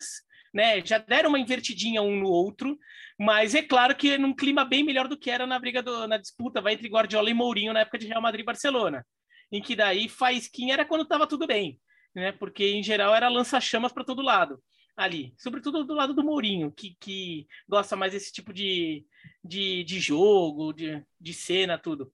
né? 0.53 0.83
Já 0.83 0.97
deram 0.97 1.29
uma 1.29 1.39
invertidinha 1.39 2.01
um 2.01 2.19
no 2.19 2.29
outro, 2.29 2.77
mas 3.17 3.53
é 3.53 3.61
claro 3.61 3.95
que 3.95 4.11
é 4.11 4.17
num 4.17 4.35
clima 4.35 4.65
bem 4.65 4.83
melhor 4.83 5.07
do 5.07 5.17
que 5.17 5.29
era 5.29 5.45
na 5.45 5.59
briga 5.59 5.83
do, 5.83 6.07
na 6.07 6.17
disputa 6.17 6.61
vai 6.61 6.73
entre 6.73 6.89
Guardiola 6.89 7.29
e 7.29 7.33
Mourinho 7.33 7.71
na 7.71 7.81
época 7.81 7.99
de 7.99 8.07
Real 8.07 8.21
Madrid 8.21 8.41
e 8.41 8.45
Barcelona 8.45 9.05
em 9.51 9.61
que 9.61 9.75
daí 9.75 10.07
faísquinha 10.07 10.73
era 10.73 10.85
quando 10.85 11.03
estava 11.03 11.27
tudo 11.27 11.47
bem, 11.47 11.79
né? 12.13 12.31
Porque 12.31 12.65
em 12.65 12.83
geral 12.83 13.15
era 13.15 13.27
lança-chamas 13.29 13.91
para 13.91 14.03
todo 14.03 14.21
lado 14.21 14.61
ali, 14.99 15.33
sobretudo 15.37 15.85
do 15.85 15.93
lado 15.93 16.13
do 16.13 16.23
Mourinho, 16.23 16.73
que, 16.73 16.97
que 16.99 17.47
gosta 17.69 17.95
mais 17.95 18.11
desse 18.11 18.33
tipo 18.33 18.51
de, 18.51 19.05
de, 19.41 19.81
de 19.85 19.97
jogo, 19.97 20.73
de, 20.73 21.01
de 21.17 21.33
cena, 21.33 21.77
tudo. 21.77 22.11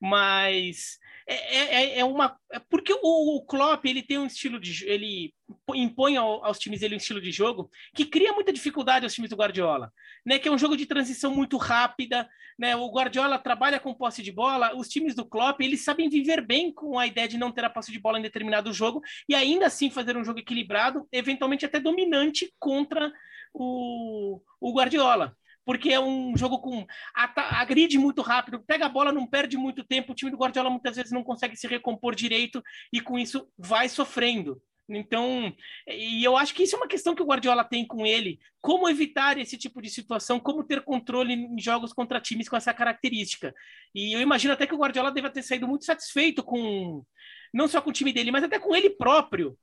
Mas 0.00 0.98
é, 1.26 1.34
é, 1.34 1.74
é, 1.74 1.98
é 1.98 2.04
uma. 2.04 2.38
É 2.52 2.60
porque 2.60 2.92
o, 2.92 3.36
o 3.36 3.44
Klopp 3.44 3.84
ele 3.84 4.02
tem 4.02 4.16
um 4.18 4.26
estilo 4.26 4.60
de. 4.60 4.86
Ele 4.86 5.34
impõe 5.74 6.16
ao, 6.16 6.44
aos 6.44 6.58
times 6.58 6.80
dele 6.80 6.94
um 6.94 6.98
estilo 6.98 7.20
de 7.20 7.32
jogo 7.32 7.68
que 7.94 8.04
cria 8.04 8.32
muita 8.32 8.52
dificuldade 8.52 9.04
aos 9.04 9.12
times 9.12 9.30
do 9.30 9.36
Guardiola, 9.36 9.92
né? 10.24 10.38
Que 10.38 10.48
é 10.48 10.52
um 10.52 10.58
jogo 10.58 10.76
de 10.76 10.86
transição 10.86 11.34
muito 11.34 11.56
rápida, 11.56 12.28
né? 12.56 12.76
O 12.76 12.88
Guardiola 12.92 13.40
trabalha 13.40 13.80
com 13.80 13.92
posse 13.92 14.22
de 14.22 14.30
bola, 14.30 14.76
os 14.76 14.88
times 14.88 15.16
do 15.16 15.24
Klopp 15.24 15.60
eles 15.60 15.82
sabem 15.82 16.08
viver 16.08 16.46
bem 16.46 16.72
com 16.72 16.96
a 16.96 17.08
ideia 17.08 17.26
de 17.26 17.38
não 17.38 17.50
ter 17.50 17.64
a 17.64 17.70
posse 17.70 17.90
de 17.90 17.98
bola 17.98 18.20
em 18.20 18.22
determinado 18.22 18.72
jogo 18.72 19.02
e 19.28 19.34
ainda 19.34 19.66
assim 19.66 19.90
fazer 19.90 20.16
um 20.16 20.24
jogo 20.24 20.38
equilibrado, 20.38 21.08
eventualmente 21.10 21.66
até 21.66 21.80
dominante 21.80 22.54
contra 22.58 23.12
o, 23.52 24.40
o 24.60 24.72
Guardiola 24.72 25.36
porque 25.66 25.92
é 25.92 25.98
um 25.98 26.36
jogo 26.36 26.60
com 26.60 26.86
agride 27.12 27.98
muito 27.98 28.22
rápido, 28.22 28.62
pega 28.64 28.86
a 28.86 28.88
bola, 28.88 29.12
não 29.12 29.26
perde 29.26 29.56
muito 29.58 29.82
tempo, 29.82 30.12
o 30.12 30.14
time 30.14 30.30
do 30.30 30.36
Guardiola 30.36 30.70
muitas 30.70 30.94
vezes 30.94 31.10
não 31.10 31.24
consegue 31.24 31.56
se 31.56 31.66
recompor 31.66 32.14
direito 32.14 32.62
e 32.92 33.00
com 33.00 33.18
isso 33.18 33.48
vai 33.58 33.88
sofrendo. 33.88 34.62
Então, 34.88 35.52
e 35.88 36.22
eu 36.22 36.36
acho 36.36 36.54
que 36.54 36.62
isso 36.62 36.76
é 36.76 36.78
uma 36.78 36.86
questão 36.86 37.16
que 37.16 37.22
o 37.22 37.26
Guardiola 37.26 37.64
tem 37.64 37.84
com 37.84 38.06
ele, 38.06 38.38
como 38.60 38.88
evitar 38.88 39.36
esse 39.36 39.58
tipo 39.58 39.82
de 39.82 39.90
situação, 39.90 40.38
como 40.38 40.62
ter 40.62 40.82
controle 40.82 41.34
em 41.34 41.58
jogos 41.60 41.92
contra 41.92 42.20
times 42.20 42.48
com 42.48 42.56
essa 42.56 42.72
característica. 42.72 43.52
E 43.92 44.12
eu 44.12 44.20
imagino 44.20 44.54
até 44.54 44.68
que 44.68 44.74
o 44.74 44.78
Guardiola 44.78 45.10
deva 45.10 45.28
ter 45.28 45.42
saído 45.42 45.66
muito 45.66 45.84
satisfeito 45.84 46.44
com 46.44 47.04
não 47.52 47.66
só 47.66 47.82
com 47.82 47.90
o 47.90 47.92
time 47.92 48.12
dele, 48.12 48.30
mas 48.30 48.44
até 48.44 48.60
com 48.60 48.76
ele 48.76 48.90
próprio, 48.90 49.58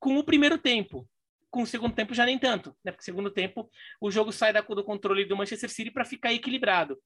com 0.00 0.18
o 0.18 0.24
primeiro 0.24 0.58
tempo 0.58 1.08
com 1.50 1.62
o 1.62 1.66
segundo 1.66 1.94
tempo 1.94 2.14
já 2.14 2.24
nem 2.26 2.38
tanto, 2.38 2.76
né? 2.84 2.92
Porque 2.92 3.04
segundo 3.04 3.30
tempo 3.30 3.70
o 4.00 4.10
jogo 4.10 4.32
sai 4.32 4.52
da, 4.52 4.60
do 4.60 4.84
controle 4.84 5.24
do 5.24 5.36
Manchester 5.36 5.70
City 5.70 5.90
para 5.90 6.04
ficar 6.04 6.32
equilibrado. 6.32 6.98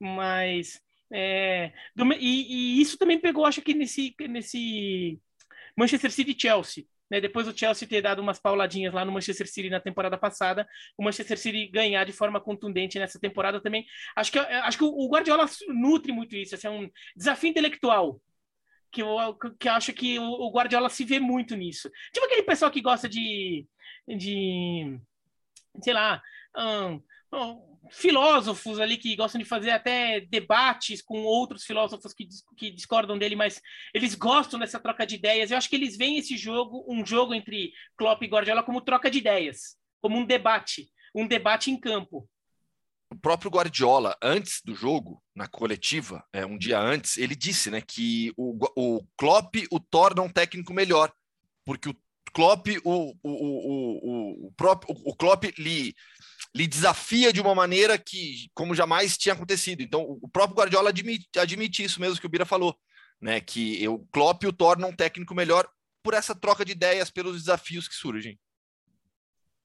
Mas 0.00 0.80
é, 1.12 1.72
do, 1.94 2.10
e, 2.14 2.78
e, 2.78 2.80
isso 2.80 2.98
também 2.98 3.18
pegou, 3.18 3.44
acho 3.44 3.62
que 3.62 3.74
nesse 3.74 4.14
nesse 4.28 5.20
Manchester 5.76 6.10
City 6.10 6.36
Chelsea. 6.38 6.84
Né, 7.10 7.22
depois 7.22 7.48
o 7.48 7.56
Chelsea 7.56 7.88
ter 7.88 8.02
dado 8.02 8.20
umas 8.20 8.38
pauladinhas 8.38 8.92
lá 8.92 9.02
no 9.02 9.12
Manchester 9.12 9.48
City 9.48 9.70
na 9.70 9.80
temporada 9.80 10.18
passada, 10.18 10.68
o 10.94 11.02
Manchester 11.02 11.38
City 11.38 11.66
ganhar 11.68 12.04
de 12.04 12.12
forma 12.12 12.38
contundente 12.38 12.98
nessa 12.98 13.18
temporada 13.18 13.62
também. 13.62 13.86
Acho 14.14 14.30
que, 14.30 14.38
acho 14.38 14.76
que 14.76 14.84
o 14.84 15.08
Guardiola 15.08 15.46
nutre 15.68 16.12
muito 16.12 16.36
isso. 16.36 16.54
Assim, 16.54 16.66
é 16.66 16.70
um 16.70 16.90
desafio 17.16 17.48
intelectual 17.48 18.20
que 18.90 19.02
eu, 19.02 19.16
que 19.58 19.68
eu 19.68 19.72
acho 19.72 19.92
que 19.92 20.18
o 20.18 20.50
Guardiola 20.50 20.88
se 20.88 21.04
vê 21.04 21.18
muito 21.18 21.56
nisso. 21.56 21.90
Tipo 22.12 22.26
aquele 22.26 22.42
pessoal 22.42 22.70
que 22.70 22.80
gosta 22.80 23.08
de 23.08 23.66
de 24.16 25.00
sei 25.82 25.92
lá, 25.92 26.22
um, 26.56 27.02
um, 27.32 27.78
filósofos 27.90 28.80
ali 28.80 28.96
que 28.96 29.16
gostam 29.16 29.38
de 29.38 29.44
fazer 29.44 29.70
até 29.70 30.20
debates 30.20 31.00
com 31.00 31.22
outros 31.22 31.64
filósofos 31.64 32.12
que, 32.12 32.28
que 32.56 32.70
discordam 32.70 33.18
dele, 33.18 33.36
mas 33.36 33.60
eles 33.94 34.14
gostam 34.14 34.58
dessa 34.58 34.78
troca 34.78 35.06
de 35.06 35.14
ideias. 35.14 35.50
Eu 35.50 35.56
acho 35.56 35.68
que 35.68 35.76
eles 35.76 35.96
veem 35.96 36.18
esse 36.18 36.36
jogo, 36.36 36.84
um 36.88 37.04
jogo 37.04 37.34
entre 37.34 37.72
Klopp 37.96 38.22
e 38.22 38.26
Guardiola, 38.26 38.62
como 38.62 38.80
troca 38.80 39.10
de 39.10 39.18
ideias, 39.18 39.76
como 40.00 40.18
um 40.18 40.24
debate, 40.24 40.90
um 41.14 41.26
debate 41.26 41.70
em 41.70 41.78
campo. 41.78 42.28
O 43.10 43.16
próprio 43.16 43.50
Guardiola, 43.50 44.14
antes 44.22 44.60
do 44.62 44.74
jogo, 44.74 45.22
na 45.34 45.48
coletiva, 45.48 46.22
é, 46.30 46.44
um 46.44 46.58
dia 46.58 46.78
antes, 46.78 47.16
ele 47.16 47.34
disse 47.34 47.70
né, 47.70 47.80
que 47.80 48.34
o, 48.36 48.58
o 48.76 49.02
Klopp 49.16 49.54
o 49.70 49.80
torna 49.80 50.20
um 50.20 50.28
técnico 50.28 50.74
melhor, 50.74 51.10
porque 51.64 51.88
o 51.88 51.96
Klopp, 52.38 52.68
o, 52.84 53.16
o, 53.20 53.30
o, 53.32 54.46
o, 54.46 54.52
próprio, 54.52 54.94
o 55.04 55.12
Klopp 55.16 55.42
lhe, 55.58 55.92
lhe 56.54 56.66
desafia 56.68 57.32
de 57.32 57.40
uma 57.40 57.52
maneira 57.52 57.98
que, 57.98 58.48
como 58.54 58.76
jamais 58.76 59.18
tinha 59.18 59.32
acontecido. 59.32 59.82
Então, 59.82 60.16
o 60.22 60.28
próprio 60.28 60.56
Guardiola 60.56 60.90
admite, 60.90 61.26
admite 61.36 61.82
isso 61.82 62.00
mesmo 62.00 62.20
que 62.20 62.26
o 62.26 62.28
Bira 62.28 62.46
falou, 62.46 62.76
né? 63.20 63.40
Que 63.40 63.88
o 63.88 64.06
Klopp 64.12 64.44
o 64.44 64.52
torna 64.52 64.86
um 64.86 64.94
técnico 64.94 65.34
melhor 65.34 65.68
por 66.00 66.14
essa 66.14 66.32
troca 66.32 66.64
de 66.64 66.70
ideias, 66.70 67.10
pelos 67.10 67.40
desafios 67.40 67.88
que 67.88 67.94
surgem. 67.96 68.38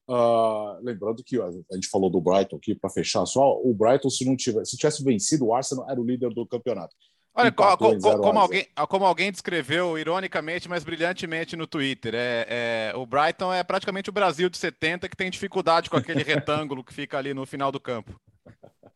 Uh, 0.08 0.82
lembrando 0.82 1.22
que 1.22 1.40
a 1.40 1.74
gente 1.76 1.88
falou 1.88 2.10
do 2.10 2.20
Brighton 2.20 2.56
aqui 2.56 2.74
para 2.74 2.90
fechar 2.90 3.24
só, 3.24 3.56
o 3.56 3.72
Brighton 3.72 4.10
se 4.10 4.24
não 4.24 4.36
tivesse, 4.36 4.72
se 4.72 4.76
tivesse 4.76 5.04
vencido 5.04 5.46
o 5.46 5.54
Arsenal 5.54 5.88
era 5.88 6.00
o 6.00 6.04
líder 6.04 6.34
do 6.34 6.44
campeonato. 6.44 6.94
Olha, 7.36 7.50
co, 7.50 7.76
co, 7.76 7.98
como, 7.98 8.38
alguém, 8.38 8.68
como 8.88 9.04
alguém 9.04 9.32
descreveu 9.32 9.98
ironicamente, 9.98 10.68
mas 10.68 10.84
brilhantemente 10.84 11.56
no 11.56 11.66
Twitter, 11.66 12.14
é, 12.14 12.46
é, 12.92 12.96
o 12.96 13.04
Brighton 13.04 13.52
é 13.52 13.64
praticamente 13.64 14.08
o 14.08 14.12
Brasil 14.12 14.48
de 14.48 14.56
70 14.56 15.08
que 15.08 15.16
tem 15.16 15.30
dificuldade 15.30 15.90
com 15.90 15.96
aquele 15.96 16.22
retângulo 16.22 16.84
que 16.84 16.94
fica 16.94 17.18
ali 17.18 17.34
no 17.34 17.44
final 17.44 17.72
do 17.72 17.80
campo. 17.80 18.14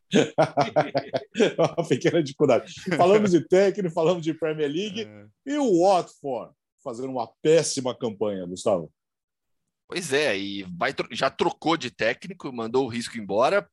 Uma 1.77 1.87
pequena 1.87 2.23
dificuldade. 2.23 2.73
Falamos 2.95 3.31
de 3.31 3.45
técnico, 3.45 3.93
falamos 3.93 4.23
de 4.23 4.33
Premier 4.33 4.71
League 4.71 5.01
é. 5.03 5.25
e 5.45 5.57
o 5.57 5.83
Watford 5.83 6.53
fazendo 6.81 7.09
uma 7.09 7.27
péssima 7.41 7.93
campanha, 7.93 8.45
Gustavo. 8.45 8.89
Pois 9.85 10.13
é, 10.13 10.37
e 10.37 10.63
vai, 10.63 10.95
já 11.11 11.29
trocou 11.29 11.75
de 11.75 11.91
técnico, 11.91 12.53
mandou 12.53 12.85
o 12.85 12.89
risco 12.89 13.17
embora 13.17 13.69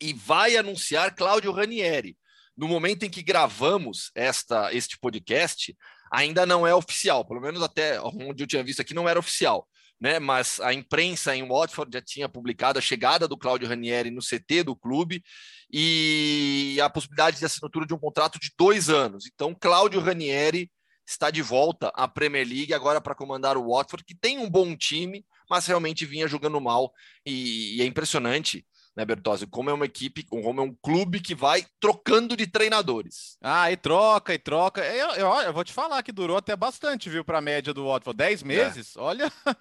e 0.00 0.12
vai 0.12 0.56
anunciar 0.56 1.16
Cláudio 1.16 1.50
Ranieri 1.50 2.16
no 2.58 2.66
momento 2.66 3.04
em 3.04 3.10
que 3.10 3.22
gravamos 3.22 4.10
esta, 4.16 4.74
este 4.74 4.98
podcast, 4.98 5.76
ainda 6.10 6.44
não 6.44 6.66
é 6.66 6.74
oficial, 6.74 7.24
pelo 7.24 7.40
menos 7.40 7.62
até 7.62 8.00
onde 8.02 8.42
eu 8.42 8.46
tinha 8.48 8.64
visto 8.64 8.82
aqui 8.82 8.92
não 8.92 9.08
era 9.08 9.20
oficial. 9.20 9.66
Né, 10.00 10.20
mas 10.20 10.60
a 10.60 10.72
imprensa 10.72 11.34
em 11.34 11.48
Watford 11.48 11.90
já 11.92 12.00
tinha 12.00 12.28
publicado 12.28 12.78
a 12.78 12.82
chegada 12.82 13.26
do 13.26 13.36
Cláudio 13.36 13.66
Ranieri 13.66 14.12
no 14.12 14.20
CT 14.20 14.62
do 14.62 14.76
clube 14.76 15.24
e 15.72 16.78
a 16.80 16.88
possibilidade 16.88 17.40
de 17.40 17.44
assinatura 17.44 17.84
de 17.84 17.92
um 17.92 17.98
contrato 17.98 18.38
de 18.38 18.52
dois 18.56 18.88
anos. 18.88 19.26
Então, 19.26 19.52
Cláudio 19.52 20.00
Ranieri 20.00 20.70
está 21.04 21.32
de 21.32 21.42
volta 21.42 21.90
à 21.96 22.06
Premier 22.06 22.46
League 22.46 22.72
agora 22.72 23.00
para 23.00 23.12
comandar 23.12 23.56
o 23.56 23.72
Watford, 23.72 24.04
que 24.04 24.14
tem 24.14 24.38
um 24.38 24.48
bom 24.48 24.76
time, 24.76 25.26
mas 25.50 25.66
realmente 25.66 26.06
vinha 26.06 26.28
jogando 26.28 26.60
mal 26.60 26.92
e, 27.26 27.78
e 27.78 27.82
é 27.82 27.84
impressionante 27.84 28.64
né, 28.98 29.04
Bertozzi? 29.04 29.46
Como 29.46 29.70
é 29.70 29.72
uma 29.72 29.84
equipe, 29.84 30.24
como 30.24 30.60
é 30.60 30.64
um 30.64 30.74
clube 30.82 31.20
que 31.20 31.32
vai 31.32 31.64
trocando 31.78 32.36
de 32.36 32.48
treinadores. 32.48 33.38
Ah, 33.40 33.70
e 33.70 33.76
troca, 33.76 34.34
e 34.34 34.38
troca. 34.38 34.84
Eu, 34.84 35.10
eu, 35.10 35.28
eu 35.42 35.52
vou 35.52 35.62
te 35.62 35.72
falar 35.72 36.02
que 36.02 36.10
durou 36.10 36.36
até 36.36 36.56
bastante, 36.56 37.08
viu, 37.08 37.24
para 37.24 37.38
a 37.38 37.40
média 37.40 37.72
do 37.72 37.86
Watford. 37.86 38.16
Dez 38.16 38.42
é. 38.42 38.44
meses, 38.44 38.96
é. 38.96 39.00
olha. 39.00 39.32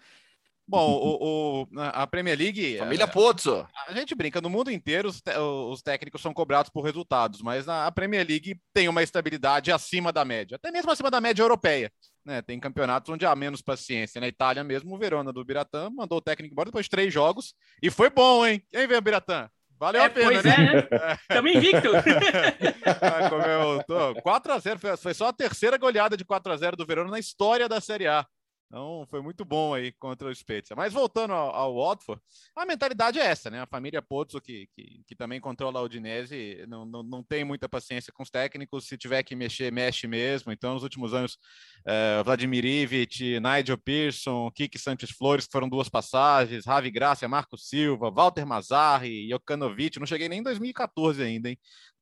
Bom, 0.67 0.91
o, 0.91 1.63
o, 1.63 1.67
a 1.80 2.06
Premier 2.08 2.38
League. 2.38 2.78
Família 2.80 3.04
é, 3.06 3.08
Pozzo. 3.08 3.65
A 3.88 3.93
gente 3.93 4.13
brinca, 4.15 4.41
no 4.41 4.50
mundo 4.50 4.69
inteiro 4.69 5.08
os, 5.08 5.21
os, 5.69 5.82
técnicos 5.82 6.21
são 6.21 6.34
cobrados 6.34 6.69
por 6.69 6.82
resultados, 6.82 7.41
mas 7.41 7.69
a 7.69 7.89
Premier 7.89 8.28
League 8.28 8.60
tem 8.73 8.89
uma 8.89 9.02
estabilidade 9.02 9.71
acima 9.71 10.12
da 10.12 10.26
média, 10.26 10.56
até 10.56 10.69
mesmo 10.69 10.91
acima 10.91 11.10
da 11.10 11.21
média 11.21 11.41
europeia. 11.41 11.89
Né? 12.28 12.42
Tem 12.42 12.60
campeonatos 12.60 13.10
onde 13.10 13.26
há 13.26 13.34
menos 13.34 13.62
paciência. 13.62 14.20
Na 14.20 14.28
Itália 14.28 14.62
mesmo, 14.62 14.94
o 14.94 14.98
Verona 14.98 15.32
do 15.32 15.46
Biratã 15.46 15.90
mandou 15.90 16.18
o 16.18 16.22
técnico 16.22 16.52
embora 16.52 16.66
depois 16.66 16.86
de 16.86 16.90
três 16.90 17.13
jogos 17.13 17.56
e 17.82 17.90
foi 17.90 18.10
bom, 18.10 18.46
hein? 18.46 18.62
Quem 18.70 18.86
vê 18.86 18.98
o 18.98 19.02
Biratã? 19.02 19.50
Valeu 19.80 20.02
é, 20.02 20.06
a 20.06 20.10
pena, 20.10 20.32
pois 20.32 20.44
né? 20.44 20.88
É, 21.30 21.42
né? 21.42 21.44
Invicto. 21.56 21.88
4x0, 24.22 24.78
foi, 24.78 24.98
foi 24.98 25.13
só 25.13 25.30
a 25.30 25.34
terceira 25.34 25.78
goleada 25.78 26.18
de 26.18 26.26
4x0 26.26 26.76
do 26.76 26.86
Verona 26.86 27.12
na 27.12 27.20
história 27.20 27.70
da 27.70 27.80
Série 27.80 28.08
A. 28.08 28.26
Então 28.67 29.08
foi 29.10 29.21
muito 29.21 29.45
bom 29.45 29.73
aí 29.73 29.93
contra 29.93 30.27
o 30.27 30.36
Spezia. 30.36 30.75
Mas 30.75 30.91
voltando 30.91 31.32
ao, 31.32 31.56
ao 31.56 31.75
Watford, 31.75 32.21
a 32.53 32.65
mentalidade 32.65 33.17
é 33.17 33.25
essa, 33.25 33.49
né? 33.49 33.62
A 33.62 33.65
família 33.65 34.01
Pozzo, 34.01 34.41
que, 34.41 34.67
que, 34.75 35.03
que 35.08 35.15
também 35.15 35.39
controla 35.39 35.80
a 35.80 35.84
Udinese, 35.84 36.65
não, 36.67 36.86
não, 36.86 37.01
não 37.01 37.23
tem 37.23 37.45
muita 37.45 37.69
paciência 37.69 38.12
com 38.12 38.23
os 38.23 38.30
técnicos. 38.30 38.86
Se 38.86 38.97
tiver 38.97 39.23
que 39.23 39.36
mexer, 39.38 39.71
mexe 39.71 40.06
mesmo. 40.06 40.51
Então, 40.51 40.73
nos 40.73 40.84
últimos 40.84 41.13
anos, 41.13 41.38
é, 41.86 42.21
Vladimir 42.23 42.65
Ivic, 42.65 43.39
Nigel 43.39 43.77
Pearson, 43.77 44.51
Kiki 44.51 44.77
Santos 44.77 45.12
Flores, 45.12 45.45
que 45.45 45.51
foram 45.53 45.69
duas 45.69 45.88
passagens, 45.88 46.65
Ravi 46.65 46.91
Gracia, 46.91 47.27
Marco 47.27 47.58
Silva, 47.58 48.12
Walter 48.12 48.45
Mazzarri, 48.45 49.30
Jokanovic. 49.30 49.97
Não 49.97 50.06
cheguei 50.06 50.27
nem 50.27 50.39
em 50.39 50.43
2014 50.43 51.23
ainda, 51.23 51.49
hein? 51.49 51.58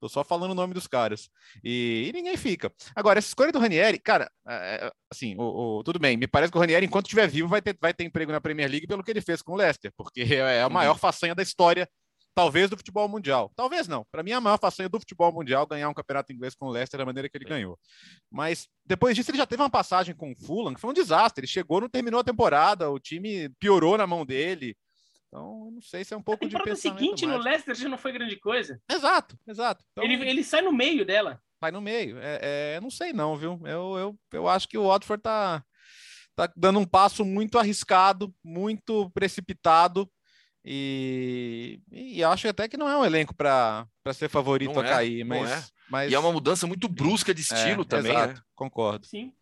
Tô 0.06 0.10
só 0.10 0.24
falando 0.24 0.52
o 0.52 0.56
nome 0.56 0.72
dos 0.72 0.86
caras. 0.86 1.32
E, 1.64 2.06
e 2.08 2.14
ninguém 2.14 2.38
fica. 2.38 2.72
Agora, 2.96 3.18
essa 3.18 3.30
escolha 3.30 3.52
do 3.52 3.58
Ranieri, 3.58 3.98
cara, 3.98 4.30
é, 4.48 4.86
é 4.86 4.92
assim, 5.12 5.36
o, 5.36 5.80
o, 5.80 5.84
tudo 5.84 5.98
bem. 5.98 6.16
Me 6.16 6.28
parece 6.28 6.52
que 6.52 6.58
o 6.60 6.62
Ranieri, 6.62 6.86
enquanto 6.86 7.08
estiver 7.08 7.28
vivo, 7.28 7.48
vai 7.48 7.60
ter, 7.60 7.76
vai 7.82 7.92
ter 7.92 8.04
emprego 8.04 8.32
na 8.32 8.40
Premier 8.40 8.70
League 8.70 8.86
pelo 8.86 9.04
que 9.04 9.10
ele 9.10 9.20
fez 9.20 9.42
com 9.42 9.54
o 9.54 9.56
Leicester, 9.56 9.92
porque 9.98 10.22
é 10.32 10.62
a 10.62 10.70
maior 10.70 10.92
uhum. 10.92 11.00
façanha 11.00 11.34
da 11.34 11.42
história, 11.42 11.90
talvez, 12.36 12.70
do 12.70 12.78
futebol 12.78 13.10
mundial. 13.10 13.52
Talvez 13.56 13.88
não. 13.88 14.06
Para 14.12 14.22
mim, 14.22 14.30
é 14.30 14.36
a 14.36 14.42
maior 14.42 14.60
façanha 14.60 14.88
do 14.88 15.00
futebol 15.00 15.32
mundial 15.34 15.66
ganhar 15.66 15.90
um 15.90 15.94
campeonato 15.94 16.32
inglês 16.32 16.54
com 16.54 16.68
o 16.68 16.70
Leicester 16.70 17.00
da 17.00 17.06
maneira 17.06 17.28
que 17.28 17.36
ele 17.36 17.46
ganhou. 17.46 17.80
Mas 18.32 18.68
depois 18.86 19.16
disso, 19.16 19.32
ele 19.32 19.40
já 19.40 19.48
teve 19.48 19.64
uma 19.64 19.72
passagem 19.72 20.14
com 20.14 20.32
o 20.32 20.36
Fulham, 20.36 20.76
que 20.76 20.82
foi 20.82 20.92
um 20.92 20.94
desastre. 20.94 21.42
Ele 21.42 21.52
chegou, 21.52 21.82
não 21.82 21.90
terminou 21.90 22.20
a 22.20 22.24
temporada, 22.24 22.92
o 22.92 23.00
time 23.00 23.50
piorou 23.60 23.98
na 23.98 24.06
mão 24.06 24.24
dele. 24.24 24.78
Então, 25.36 25.70
não 25.70 25.82
sei 25.82 26.06
se 26.06 26.14
é 26.14 26.18
um 26.18 26.22
pouco 26.22 26.48
de 26.48 26.56
pensamento. 26.56 26.80
seguinte, 26.80 27.26
no 27.26 27.38
Leicester 27.38 27.76
já 27.76 27.90
não 27.90 27.98
foi 27.98 28.14
grande 28.14 28.38
coisa. 28.38 28.82
Exato, 28.90 29.38
exato. 29.46 29.84
Então, 29.92 30.06
ele, 30.06 30.30
ele 30.30 30.44
sai 30.46 30.62
no 30.62 30.72
meio 30.72 31.06
dela. 31.06 31.42
Vai 31.60 31.72
no 31.72 31.82
meio. 31.82 32.18
É, 32.20 32.76
é, 32.76 32.80
não 32.80 32.90
sei 32.90 33.12
não, 33.12 33.36
viu? 33.36 33.60
Eu, 33.66 33.98
eu, 33.98 34.20
eu 34.32 34.48
acho 34.48 34.66
que 34.70 34.78
o 34.78 34.88
Watford 34.88 35.22
tá, 35.22 35.62
tá 36.38 36.50
dando 36.56 36.80
um 36.80 36.86
passo 36.86 37.26
muito 37.26 37.60
arriscado, 37.60 38.34
muito 38.42 39.10
precipitado. 39.10 40.10
E, 40.64 41.82
e 41.92 42.24
acho 42.24 42.48
até 42.48 42.70
que 42.70 42.78
não 42.78 42.88
é 42.88 42.98
um 42.98 43.06
elenco 43.06 43.36
para 43.36 43.86
ser 44.14 44.30
favorito 44.30 44.74
não 44.74 44.82
a 44.82 44.86
é, 44.86 44.90
cair, 44.90 45.26
mas, 45.26 45.52
é. 45.52 45.64
mas. 45.90 46.12
E 46.12 46.16
é 46.16 46.20
uma 46.20 46.32
mudança 46.32 46.66
muito 46.66 46.88
brusca 46.88 47.34
de 47.34 47.42
estilo 47.42 47.82
é, 47.82 47.86
também. 47.86 48.14
Exato, 48.14 48.36
né? 48.36 48.42
concordo. 48.56 49.06
Sim. 49.06 49.34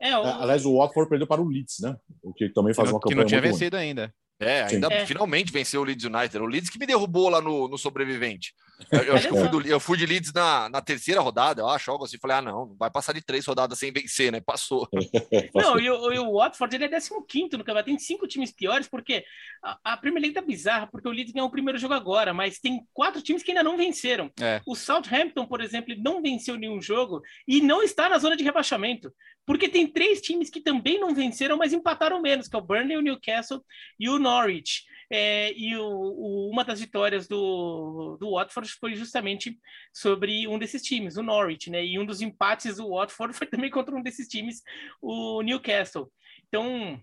É, 0.00 0.18
o... 0.18 0.24
Aliás, 0.24 0.66
o 0.66 0.76
Watford 0.76 1.08
perdeu 1.08 1.28
para 1.28 1.40
o 1.40 1.48
Leeds, 1.48 1.78
né? 1.80 1.96
O 2.20 2.34
que 2.34 2.48
também 2.48 2.74
faz 2.74 2.88
que 2.88 2.94
uma 2.94 3.00
campanha. 3.00 3.16
Que 3.16 3.20
não 3.22 3.26
tinha 3.28 3.40
vencido 3.40 3.76
ruim. 3.76 3.86
ainda. 3.86 4.12
É, 4.38 4.64
ainda 4.64 4.92
é. 4.92 5.06
finalmente 5.06 5.52
venceu 5.52 5.80
o 5.80 5.84
Leeds 5.84 6.04
United. 6.04 6.38
O 6.38 6.46
Leeds 6.46 6.70
que 6.70 6.78
me 6.78 6.86
derrubou 6.86 7.28
lá 7.28 7.40
no, 7.40 7.68
no 7.68 7.78
sobrevivente. 7.78 8.52
Eu, 8.92 9.02
eu 9.02 9.14
acho 9.14 9.28
que 9.28 9.34
eu 9.34 9.38
fui, 9.38 9.48
do, 9.48 9.68
eu 9.68 9.80
fui, 9.80 9.98
de 9.98 10.06
Leeds 10.06 10.32
na, 10.32 10.68
na 10.68 10.80
terceira 10.82 11.20
rodada, 11.20 11.62
eu 11.62 11.68
acho, 11.68 11.90
algo 11.90 12.04
assim. 12.04 12.18
Falei, 12.18 12.36
ah, 12.36 12.42
não, 12.42 12.66
não 12.66 12.76
vai 12.76 12.90
passar 12.90 13.12
de 13.12 13.22
três 13.22 13.44
rodadas 13.46 13.78
sem 13.78 13.92
vencer, 13.92 14.30
né? 14.30 14.40
Passou. 14.40 14.88
Não, 15.54 15.78
e 15.78 15.90
o, 15.90 16.12
e 16.12 16.18
o 16.18 16.32
Watford 16.34 16.74
ele 16.74 16.84
é 16.84 16.88
15 16.88 17.16
no 17.52 17.58
campeonato. 17.58 17.86
Tem 17.86 17.98
cinco 17.98 18.26
times 18.26 18.52
piores, 18.52 18.86
porque 18.86 19.24
a, 19.62 19.78
a, 19.92 19.96
Premier 19.96 20.22
League 20.22 20.34
tá 20.34 20.42
bizarra, 20.42 20.86
porque 20.86 21.08
o 21.08 21.10
Leeds 21.10 21.32
ganhou 21.32 21.48
o 21.48 21.50
primeiro 21.52 21.78
jogo 21.78 21.94
agora, 21.94 22.34
mas 22.34 22.58
tem 22.58 22.86
quatro 22.92 23.22
times 23.22 23.42
que 23.42 23.50
ainda 23.50 23.62
não 23.62 23.76
venceram. 23.76 24.30
É. 24.40 24.60
O 24.66 24.74
Southampton, 24.74 25.46
por 25.46 25.60
exemplo, 25.60 25.94
não 25.98 26.20
venceu 26.20 26.56
nenhum 26.56 26.80
jogo 26.80 27.22
e 27.48 27.60
não 27.60 27.82
está 27.82 28.08
na 28.08 28.18
zona 28.18 28.36
de 28.36 28.44
rebaixamento. 28.44 29.12
Porque 29.46 29.68
tem 29.68 29.86
três 29.86 30.20
times 30.20 30.50
que 30.50 30.60
também 30.60 30.98
não 30.98 31.14
venceram, 31.14 31.56
mas 31.56 31.72
empataram 31.72 32.20
menos, 32.20 32.48
que 32.48 32.56
é 32.56 32.58
o 32.58 32.62
Burnley, 32.62 32.96
o 32.96 33.02
Newcastle 33.02 33.64
e 33.98 34.08
o 34.08 34.18
Norwich. 34.18 34.84
É, 35.10 35.52
e 35.52 35.76
o, 35.76 35.86
o, 35.86 36.50
uma 36.50 36.64
das 36.64 36.80
vitórias 36.80 37.28
do, 37.28 38.16
do 38.18 38.32
Watford 38.32 38.68
foi 38.72 38.94
justamente 38.94 39.58
sobre 39.92 40.48
um 40.48 40.58
desses 40.58 40.82
times, 40.82 41.16
o 41.16 41.22
Norwich, 41.22 41.70
né? 41.70 41.84
E 41.84 41.98
um 41.98 42.04
dos 42.04 42.20
empates 42.20 42.76
do 42.76 42.90
Watford 42.90 43.32
foi 43.36 43.46
também 43.46 43.70
contra 43.70 43.94
um 43.94 44.02
desses 44.02 44.28
times, 44.28 44.62
o 45.00 45.42
Newcastle. 45.42 46.10
Então, 46.48 47.00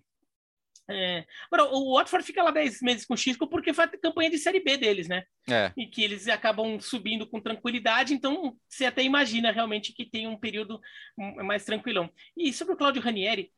é... 0.90 1.26
Agora, 1.50 1.74
o 1.74 1.96
Watford 1.96 2.26
fica 2.26 2.44
lá 2.44 2.52
10 2.52 2.82
meses 2.82 3.06
com 3.06 3.14
o 3.14 3.18
Xisco 3.18 3.48
porque 3.48 3.74
foi 3.74 3.86
a 3.86 3.88
campanha 3.88 4.30
de 4.30 4.38
Série 4.38 4.60
B 4.60 4.76
deles, 4.78 5.08
né? 5.08 5.24
É. 5.50 5.72
E 5.78 5.88
que 5.88 6.04
eles 6.04 6.28
acabam 6.28 6.80
subindo 6.80 7.26
com 7.28 7.40
tranquilidade, 7.40 8.14
então 8.14 8.58
você 8.68 8.86
até 8.86 9.02
imagina 9.02 9.52
realmente 9.52 9.94
que 9.94 10.06
tem 10.06 10.28
um 10.28 10.38
período 10.38 10.82
mais 11.18 11.64
tranquilão. 11.64 12.10
E 12.36 12.52
sobre 12.52 12.74
o 12.74 12.78
Claudio 12.78 13.02
Ranieri, 13.02 13.52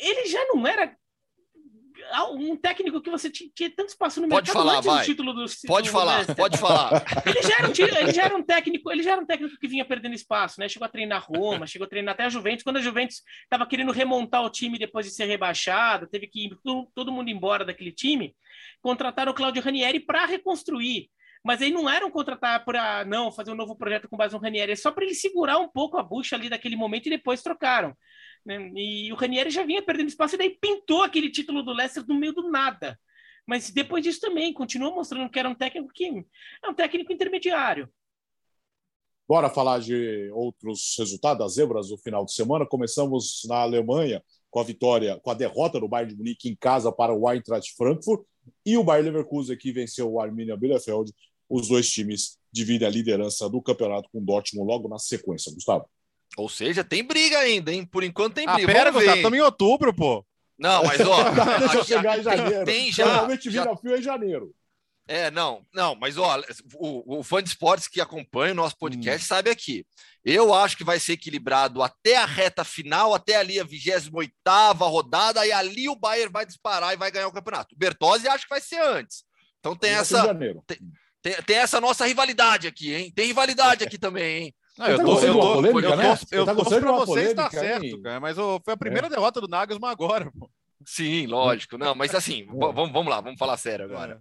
ele 0.00 0.26
já 0.26 0.44
não 0.46 0.66
era 0.66 0.96
um 2.32 2.56
técnico 2.56 3.00
que 3.00 3.10
você 3.10 3.30
tinha 3.30 3.70
tanto 3.70 3.88
espaço 3.88 4.20
no 4.20 4.28
pode 4.28 4.48
mercado 4.48 4.64
falar, 4.64 4.80
vai. 4.80 5.00
do 5.00 5.04
título 5.04 5.32
do 5.32 5.44
Pode 5.66 5.88
do 5.88 5.92
falar, 5.92 6.34
pode 6.34 6.58
falar. 6.58 7.04
Ele 7.26 7.42
já, 7.42 7.56
era 7.58 7.68
um, 7.68 7.98
ele 8.00 8.12
já 8.12 8.24
era 8.24 8.36
um 8.36 8.42
técnico, 8.42 8.90
ele 8.90 9.02
já 9.02 9.12
era 9.12 9.20
um 9.20 9.26
técnico 9.26 9.58
que 9.58 9.68
vinha 9.68 9.84
perdendo 9.84 10.14
espaço, 10.14 10.60
né? 10.60 10.68
Chegou 10.68 10.86
a 10.86 10.88
treinar 10.88 11.26
Roma, 11.28 11.66
chegou 11.66 11.86
a 11.86 11.88
treinar 11.88 12.14
até 12.14 12.24
a 12.24 12.28
Juventus, 12.28 12.62
quando 12.62 12.76
a 12.78 12.80
Juventus 12.80 13.22
estava 13.42 13.66
querendo 13.66 13.92
remontar 13.92 14.44
o 14.44 14.50
time 14.50 14.78
depois 14.78 15.06
de 15.06 15.12
ser 15.12 15.26
rebaixado, 15.26 16.06
teve 16.06 16.26
que 16.26 16.46
ir 16.46 16.58
todo, 16.62 16.88
todo 16.94 17.12
mundo 17.12 17.28
embora 17.28 17.64
daquele 17.64 17.92
time, 17.92 18.34
contrataram 18.80 19.32
o 19.32 19.34
Claudio 19.34 19.62
Ranieri 19.62 20.00
para 20.00 20.24
reconstruir. 20.24 21.10
Mas 21.48 21.62
aí 21.62 21.70
não 21.70 21.88
eram 21.88 22.10
contratar 22.10 22.62
para 22.62 23.06
não 23.06 23.32
fazer 23.32 23.50
um 23.50 23.54
novo 23.54 23.74
projeto 23.74 24.06
com 24.06 24.18
base 24.18 24.34
no 24.34 24.38
Ranieri, 24.38 24.72
é 24.72 24.76
só 24.76 24.92
para 24.92 25.02
ele 25.02 25.14
segurar 25.14 25.56
um 25.56 25.66
pouco 25.66 25.96
a 25.96 26.02
bucha 26.02 26.36
ali 26.36 26.50
daquele 26.50 26.76
momento 26.76 27.06
e 27.06 27.10
depois 27.10 27.42
trocaram. 27.42 27.96
Né? 28.44 28.70
E 28.76 29.10
o 29.10 29.16
Ranieri 29.16 29.48
já 29.48 29.64
vinha 29.64 29.80
perdendo 29.80 30.08
espaço 30.10 30.34
e 30.34 30.38
daí 30.38 30.50
pintou 30.50 31.02
aquele 31.02 31.30
título 31.30 31.62
do 31.62 31.72
Leicester 31.72 32.04
no 32.06 32.16
meio 32.16 32.34
do 32.34 32.50
nada. 32.50 33.00
Mas 33.46 33.70
depois 33.70 34.04
disso 34.04 34.20
também, 34.20 34.52
continuou 34.52 34.94
mostrando 34.94 35.30
que 35.30 35.38
era 35.38 35.48
um 35.48 35.54
técnico 35.54 35.90
que 35.90 36.22
é 36.62 36.68
um 36.68 36.74
técnico 36.74 37.14
intermediário. 37.14 37.88
Bora 39.26 39.48
falar 39.48 39.78
de 39.78 40.30
outros 40.34 40.96
resultados 40.98 41.38
das 41.38 41.54
zebras 41.54 41.88
do 41.88 41.96
final 41.96 42.26
de 42.26 42.34
semana. 42.34 42.66
Começamos 42.66 43.40
na 43.48 43.62
Alemanha 43.62 44.22
com 44.50 44.60
a 44.60 44.64
vitória, 44.64 45.18
com 45.22 45.30
a 45.30 45.34
derrota 45.34 45.80
do 45.80 45.88
Bayern 45.88 46.12
de 46.12 46.18
Munique 46.18 46.50
em 46.50 46.54
casa 46.54 46.92
para 46.92 47.14
o 47.14 47.26
Eintracht 47.30 47.74
Frankfurt 47.74 48.22
e 48.64 48.76
o 48.76 48.84
Bayern 48.84 49.10
Leverkusen 49.10 49.56
que 49.56 49.72
venceu 49.72 50.12
o 50.12 50.20
Arminia 50.20 50.56
Bielefeld. 50.56 51.10
Os 51.48 51.68
dois 51.68 51.88
times 51.88 52.38
dividem 52.52 52.86
a 52.86 52.90
liderança 52.90 53.48
do 53.48 53.62
campeonato 53.62 54.08
com 54.10 54.18
o 54.18 54.24
Dortmund 54.24 54.66
logo 54.66 54.88
na 54.88 54.98
sequência, 54.98 55.52
Gustavo. 55.52 55.88
Ou 56.36 56.48
seja, 56.48 56.84
tem 56.84 57.02
briga 57.02 57.38
ainda, 57.38 57.72
hein? 57.72 57.84
Por 57.84 58.04
enquanto 58.04 58.34
tem 58.34 58.46
ah, 58.46 58.54
briga. 58.54 58.70
Ah, 58.70 58.74
pera, 58.74 58.90
Gustavo, 58.90 59.16
estamos 59.16 59.38
em 59.38 59.42
outubro, 59.42 59.94
pô. 59.94 60.24
Não, 60.58 60.82
mas 60.82 61.00
ó. 61.00 61.24
Deixa 61.60 61.76
eu 61.76 61.84
chegar 61.84 62.18
em 62.18 62.22
janeiro. 62.22 62.64
Tem, 62.64 62.92
já. 62.92 63.06
Normalmente 63.06 63.48
vira 63.48 63.76
fio 63.76 63.96
em 63.96 64.02
janeiro. 64.02 64.54
É, 65.10 65.30
não, 65.30 65.64
não, 65.72 65.94
mas 65.94 66.18
ó, 66.18 66.38
o, 66.74 67.20
o 67.20 67.22
fã 67.22 67.42
de 67.42 67.48
esportes 67.48 67.88
que 67.88 67.98
acompanha 67.98 68.52
o 68.52 68.56
nosso 68.56 68.76
podcast 68.76 69.24
hum. 69.24 69.26
sabe 69.26 69.48
aqui. 69.48 69.86
Eu 70.22 70.52
acho 70.52 70.76
que 70.76 70.84
vai 70.84 71.00
ser 71.00 71.14
equilibrado 71.14 71.82
até 71.82 72.18
a 72.18 72.26
reta 72.26 72.62
final, 72.62 73.14
até 73.14 73.36
ali 73.36 73.58
a 73.58 73.64
28 73.64 74.20
rodada, 74.80 75.46
e 75.46 75.52
ali 75.52 75.88
o 75.88 75.96
Bayern 75.96 76.30
vai 76.30 76.44
disparar 76.44 76.92
e 76.92 76.98
vai 76.98 77.10
ganhar 77.10 77.26
o 77.26 77.32
campeonato. 77.32 77.74
O 77.74 77.78
Bertozzi 77.78 78.28
acho 78.28 78.44
que 78.44 78.50
vai 78.50 78.60
ser 78.60 78.82
antes. 78.82 79.24
Então 79.60 79.74
tem 79.74 79.92
essa. 79.92 80.34
Tem, 80.66 80.78
tem, 81.22 81.34
tem, 81.42 81.56
essa 81.56 81.80
nossa 81.80 82.06
rivalidade 82.06 82.66
aqui, 82.66 82.94
hein? 82.94 83.12
Tem 83.14 83.26
rivalidade 83.26 83.84
aqui 83.84 83.98
também, 83.98 84.44
hein? 84.44 84.54
Não, 84.78 84.86
eu, 84.86 84.96
tá 84.96 85.04
tô, 85.04 85.20
eu, 85.20 85.32
tô, 85.32 85.52
polêmica, 85.54 85.88
eu, 85.88 85.96
né? 85.96 86.16
tô, 86.16 86.36
eu, 86.36 86.44
tá 86.46 86.54
torço 86.54 86.80
pra 86.80 86.92
vocês, 86.92 87.34
tá 87.34 87.50
certo, 87.50 88.00
cara. 88.00 88.20
Mas 88.20 88.38
oh, 88.38 88.60
foi 88.64 88.74
a 88.74 88.76
primeira 88.76 89.08
é. 89.08 89.10
derrota 89.10 89.40
do 89.40 89.48
Nagelsmann 89.48 89.90
agora, 89.90 90.30
pô. 90.38 90.48
Sim, 90.86 91.26
lógico. 91.26 91.76
Não, 91.76 91.94
mas 91.94 92.14
assim, 92.14 92.46
vamos, 92.46 92.92
vamos 92.92 93.08
lá, 93.08 93.20
vamos 93.20 93.38
falar 93.38 93.56
sério 93.56 93.84
agora. 93.84 94.20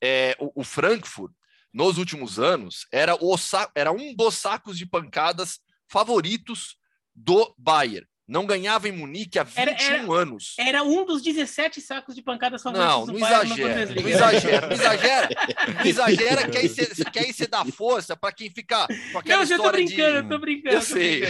É. 0.00 0.30
é, 0.30 0.36
o, 0.38 0.60
o, 0.60 0.64
Frankfurt, 0.64 1.32
nos 1.72 1.96
últimos 1.96 2.38
anos, 2.38 2.86
era, 2.92 3.16
o, 3.16 3.34
era 3.74 3.90
um 3.90 4.14
dos 4.14 4.34
sacos 4.34 4.76
de 4.76 4.86
pancadas 4.86 5.58
favoritos 5.88 6.76
do 7.14 7.54
Bayern. 7.58 8.06
Não 8.26 8.46
ganhava 8.46 8.88
em 8.88 8.92
Munique 8.92 9.38
há 9.38 9.42
21 9.42 9.62
era, 9.62 9.82
era, 9.82 10.12
anos. 10.12 10.54
Era 10.58 10.82
um 10.82 11.04
dos 11.04 11.22
17 11.22 11.80
sacos 11.82 12.14
de 12.14 12.22
pancadas 12.22 12.62
favoritos 12.62 12.90
não, 12.90 13.06
não 13.06 13.16
exagera, 13.16 13.86
não 13.86 14.08
exagera, 14.08 14.66
não 14.66 14.72
exagera, 14.72 15.28
não 15.74 15.84
exagera, 15.84 16.48
que 16.48 16.56
aí 16.56 16.68
você, 16.68 16.86
que 17.04 17.18
aí 17.18 17.32
você 17.32 17.46
dá 17.46 17.64
força 17.66 18.16
para 18.16 18.32
quem 18.32 18.50
fica 18.50 18.86
com 19.12 19.18
aquela 19.18 19.36
não, 19.36 19.42
história 19.42 19.54
eu 19.54 19.62
tô 19.62 19.72
brincando, 19.72 20.10
de... 20.10 20.16
eu 20.16 20.28
tô 20.28 20.38
brincando. 20.38 20.74
Eu 20.74 20.82
sei. 20.82 21.22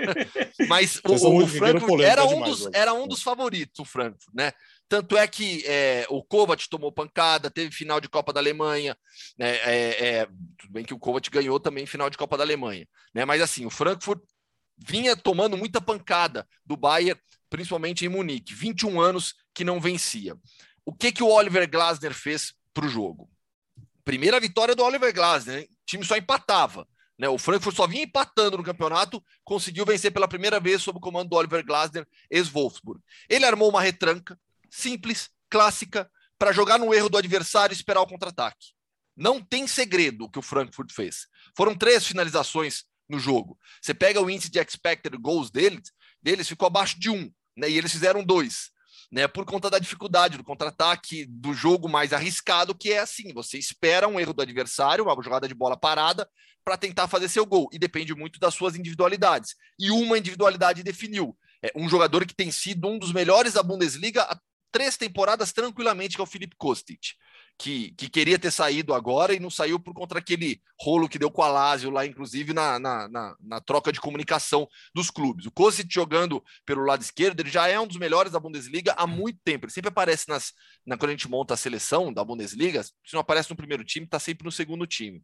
Mas 0.68 1.00
o, 1.04 1.42
o, 1.42 1.46
Frankfurt 1.46 2.00
era 2.00 2.24
um, 2.24 2.40
dos, 2.40 2.68
era 2.72 2.94
um 2.94 3.06
dos 3.06 3.22
favoritos, 3.22 3.78
o 3.80 3.84
Frankfurt, 3.84 4.34
né? 4.34 4.52
Tanto 4.88 5.16
é 5.16 5.26
que 5.26 5.64
é, 5.66 6.06
o 6.10 6.22
Kovac 6.22 6.68
tomou 6.68 6.92
pancada, 6.92 7.50
teve 7.50 7.74
final 7.74 7.98
de 7.98 8.10
Copa 8.10 8.30
da 8.30 8.40
Alemanha. 8.40 8.96
Né? 9.38 9.56
É, 9.64 10.06
é, 10.06 10.26
tudo 10.58 10.70
bem 10.70 10.84
que 10.84 10.92
o 10.92 10.98
Kovac 10.98 11.30
ganhou 11.30 11.58
também 11.58 11.86
final 11.86 12.10
de 12.10 12.18
Copa 12.18 12.36
da 12.36 12.44
Alemanha. 12.44 12.86
Né? 13.14 13.24
Mas 13.24 13.40
assim, 13.40 13.64
o 13.64 13.70
Frankfurt 13.70 14.20
vinha 14.76 15.16
tomando 15.16 15.56
muita 15.56 15.80
pancada 15.80 16.46
do 16.64 16.76
Bayern, 16.76 17.20
principalmente 17.48 18.04
em 18.04 18.08
Munique. 18.08 18.54
21 18.54 19.00
anos 19.00 19.34
que 19.54 19.64
não 19.64 19.80
vencia. 19.80 20.36
O 20.84 20.92
que, 20.92 21.12
que 21.12 21.22
o 21.22 21.28
Oliver 21.28 21.68
Glasner 21.68 22.14
fez 22.14 22.54
para 22.72 22.86
o 22.86 22.88
jogo? 22.88 23.30
Primeira 24.04 24.40
vitória 24.40 24.74
do 24.74 24.82
Oliver 24.82 25.12
Glasner, 25.12 25.60
hein? 25.60 25.68
o 25.70 25.86
time 25.86 26.04
só 26.04 26.16
empatava. 26.16 26.86
Né? 27.18 27.28
O 27.28 27.38
Frankfurt 27.38 27.76
só 27.76 27.86
vinha 27.86 28.02
empatando 28.02 28.56
no 28.56 28.64
campeonato, 28.64 29.22
conseguiu 29.44 29.84
vencer 29.84 30.10
pela 30.10 30.26
primeira 30.26 30.58
vez 30.58 30.82
sob 30.82 30.98
o 30.98 31.00
comando 31.00 31.28
do 31.28 31.36
Oliver 31.36 31.64
Glasner, 31.64 32.06
ex-Wolfsburg. 32.30 33.00
Ele 33.28 33.44
armou 33.44 33.68
uma 33.68 33.80
retranca 33.80 34.38
simples, 34.70 35.30
clássica, 35.48 36.10
para 36.38 36.50
jogar 36.50 36.78
no 36.78 36.92
erro 36.92 37.08
do 37.08 37.18
adversário 37.18 37.72
e 37.72 37.76
esperar 37.76 38.00
o 38.00 38.06
contra-ataque. 38.06 38.72
Não 39.16 39.40
tem 39.40 39.66
segredo 39.66 40.24
o 40.24 40.30
que 40.30 40.38
o 40.38 40.42
Frankfurt 40.42 40.90
fez. 40.90 41.26
Foram 41.56 41.76
três 41.76 42.06
finalizações 42.06 42.84
no 43.12 43.20
jogo. 43.20 43.58
Você 43.80 43.94
pega 43.94 44.20
o 44.20 44.28
índice 44.28 44.50
de 44.50 44.58
expected 44.58 45.16
goals 45.18 45.50
deles, 45.50 45.92
deles 46.20 46.48
ficou 46.48 46.66
abaixo 46.66 46.98
de 46.98 47.10
um. 47.10 47.30
né? 47.56 47.68
E 47.68 47.78
eles 47.78 47.92
fizeram 47.92 48.24
dois. 48.24 48.72
Né, 49.10 49.28
por 49.28 49.44
conta 49.44 49.68
da 49.68 49.78
dificuldade 49.78 50.38
do 50.38 50.44
contra-ataque, 50.44 51.26
do 51.26 51.52
jogo 51.52 51.86
mais 51.86 52.14
arriscado, 52.14 52.74
que 52.74 52.94
é 52.94 53.00
assim: 53.00 53.30
você 53.34 53.58
espera 53.58 54.08
um 54.08 54.18
erro 54.18 54.32
do 54.32 54.40
adversário, 54.40 55.04
uma 55.04 55.22
jogada 55.22 55.46
de 55.46 55.52
bola 55.52 55.76
parada, 55.76 56.26
para 56.64 56.78
tentar 56.78 57.06
fazer 57.08 57.28
seu 57.28 57.44
gol. 57.44 57.68
E 57.70 57.78
depende 57.78 58.14
muito 58.14 58.40
das 58.40 58.54
suas 58.54 58.74
individualidades. 58.74 59.54
E 59.78 59.90
uma 59.90 60.16
individualidade 60.16 60.82
definiu. 60.82 61.36
É 61.62 61.70
um 61.76 61.90
jogador 61.90 62.24
que 62.24 62.34
tem 62.34 62.50
sido 62.50 62.88
um 62.88 62.98
dos 62.98 63.12
melhores 63.12 63.52
da 63.52 63.62
Bundesliga 63.62 64.22
há 64.22 64.40
três 64.72 64.96
temporadas 64.96 65.52
tranquilamente, 65.52 66.16
que 66.16 66.20
é 66.22 66.24
o 66.24 66.26
Felipe 66.26 66.56
Kostic 66.56 67.12
que, 67.58 67.92
que 67.92 68.08
queria 68.08 68.38
ter 68.38 68.50
saído 68.50 68.92
agora 68.92 69.34
e 69.34 69.40
não 69.40 69.50
saiu 69.50 69.78
por 69.78 69.94
conta 69.94 70.16
daquele 70.16 70.60
rolo 70.80 71.08
que 71.08 71.18
deu 71.18 71.30
com 71.30 71.42
a 71.42 71.48
Lazio 71.48 71.90
lá, 71.90 72.04
inclusive 72.04 72.52
na, 72.52 72.78
na, 72.78 73.08
na, 73.08 73.36
na 73.40 73.60
troca 73.60 73.92
de 73.92 74.00
comunicação 74.00 74.66
dos 74.94 75.10
clubes. 75.10 75.46
O 75.46 75.50
Kosic 75.50 75.92
jogando 75.92 76.42
pelo 76.66 76.84
lado 76.84 77.02
esquerdo, 77.02 77.40
ele 77.40 77.50
já 77.50 77.68
é 77.68 77.78
um 77.78 77.86
dos 77.86 77.96
melhores 77.96 78.32
da 78.32 78.40
Bundesliga 78.40 78.94
há 78.96 79.06
muito 79.06 79.38
tempo. 79.44 79.66
Ele 79.66 79.72
sempre 79.72 79.88
aparece 79.88 80.28
nas, 80.28 80.52
na, 80.84 80.96
quando 80.96 81.10
a 81.10 81.14
gente 81.14 81.28
monta 81.28 81.54
a 81.54 81.56
seleção 81.56 82.12
da 82.12 82.24
Bundesliga, 82.24 82.82
se 82.82 82.92
não 83.12 83.20
aparece 83.20 83.50
no 83.50 83.56
primeiro 83.56 83.84
time, 83.84 84.06
está 84.06 84.18
sempre 84.18 84.44
no 84.44 84.52
segundo 84.52 84.86
time. 84.86 85.22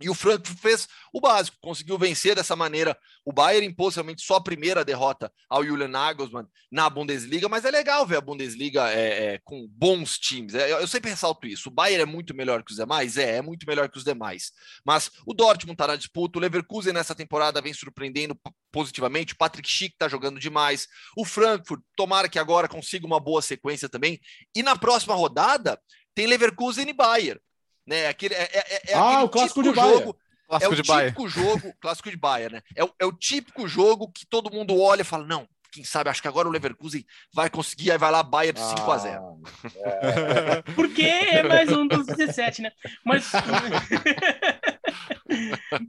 E 0.00 0.10
o 0.10 0.14
Frankfurt 0.14 0.58
fez 0.58 0.88
o 1.12 1.20
básico, 1.20 1.56
conseguiu 1.60 1.96
vencer 1.96 2.34
dessa 2.34 2.56
maneira. 2.56 2.96
O 3.24 3.32
Bayern 3.32 3.66
impôs 3.66 3.94
realmente 3.94 4.22
só 4.22 4.36
a 4.36 4.42
primeira 4.42 4.84
derrota 4.84 5.32
ao 5.48 5.64
Julian 5.64 5.88
Nagelsmann 5.88 6.46
na 6.70 6.90
Bundesliga, 6.90 7.48
mas 7.48 7.64
é 7.64 7.70
legal 7.70 8.04
ver 8.06 8.16
a 8.16 8.20
Bundesliga 8.20 8.90
é, 8.90 9.34
é, 9.34 9.40
com 9.44 9.66
bons 9.70 10.18
times. 10.18 10.54
É, 10.54 10.72
eu 10.72 10.86
sempre 10.88 11.10
ressalto 11.10 11.46
isso. 11.46 11.68
O 11.68 11.72
Bayern 11.72 12.02
é 12.02 12.06
muito 12.06 12.34
melhor 12.34 12.62
que 12.62 12.72
os 12.72 12.76
demais? 12.76 13.16
É, 13.16 13.36
é 13.36 13.42
muito 13.42 13.66
melhor 13.66 13.88
que 13.88 13.98
os 13.98 14.04
demais. 14.04 14.52
Mas 14.84 15.10
o 15.26 15.32
Dortmund 15.32 15.74
está 15.74 15.86
na 15.86 15.96
disputa, 15.96 16.38
o 16.38 16.42
Leverkusen 16.42 16.92
nessa 16.92 17.14
temporada 17.14 17.60
vem 17.60 17.72
surpreendendo 17.72 18.38
positivamente, 18.72 19.34
o 19.34 19.36
Patrick 19.36 19.68
Schick 19.68 19.94
está 19.94 20.08
jogando 20.08 20.40
demais, 20.40 20.88
o 21.16 21.24
Frankfurt, 21.24 21.80
tomara 21.96 22.28
que 22.28 22.40
agora 22.40 22.68
consiga 22.68 23.06
uma 23.06 23.20
boa 23.20 23.40
sequência 23.40 23.88
também. 23.88 24.20
E 24.54 24.62
na 24.62 24.76
próxima 24.76 25.14
rodada 25.14 25.80
tem 26.14 26.26
Leverkusen 26.26 26.88
e 26.88 26.92
Bayern 26.92 27.40
né? 27.86 28.06
Aquele, 28.06 28.34
é, 28.34 28.42
é, 28.52 28.92
é 28.92 28.94
ah, 28.94 29.24
o 29.24 29.28
clássico 29.28 29.62
de 29.62 29.74
jogo. 29.74 30.16
Clássico 30.46 30.72
é 30.72 30.74
o 30.74 30.76
de 30.76 30.82
típico 30.82 31.22
Baia. 31.22 31.28
jogo, 31.28 31.74
clássico 31.80 32.10
de 32.10 32.16
Baia, 32.16 32.50
né? 32.50 32.62
É 32.76 32.84
o, 32.84 32.90
é 32.98 33.06
o 33.06 33.12
típico 33.12 33.66
jogo 33.66 34.10
que 34.12 34.26
todo 34.26 34.52
mundo 34.52 34.78
olha 34.78 35.00
e 35.00 35.04
fala: 35.04 35.24
não, 35.24 35.48
quem 35.74 35.82
sabe, 35.82 36.08
acho 36.08 36.22
que 36.22 36.28
agora 36.28 36.46
o 36.46 36.50
Leverkusen 36.50 37.04
vai 37.32 37.50
conseguir, 37.50 37.90
aí 37.90 37.98
vai 37.98 38.12
lá, 38.12 38.22
Baia 38.22 38.52
de 38.52 38.60
5 38.60 38.92
a 38.92 38.98
0 38.98 39.22
ah, 39.22 40.62
é. 40.68 40.72
Porque 40.74 41.02
é 41.02 41.42
mais 41.42 41.68
um 41.72 41.86
dos 41.86 42.06
17, 42.06 42.62
né? 42.62 42.72
Mas. 43.04 43.32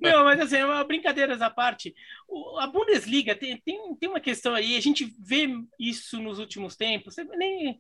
Não, 0.02 0.24
mas 0.24 0.40
assim, 0.40 0.58
brincadeiras 0.88 1.42
à 1.42 1.50
parte, 1.50 1.94
a 2.60 2.68
Bundesliga 2.68 3.36
tem, 3.36 3.58
tem, 3.62 3.96
tem 3.96 4.10
uma 4.10 4.20
questão 4.20 4.54
aí, 4.54 4.76
a 4.76 4.82
gente 4.82 5.14
vê 5.20 5.48
isso 5.80 6.20
nos 6.20 6.40
últimos 6.40 6.76
tempos, 6.76 7.16
nem, 7.38 7.80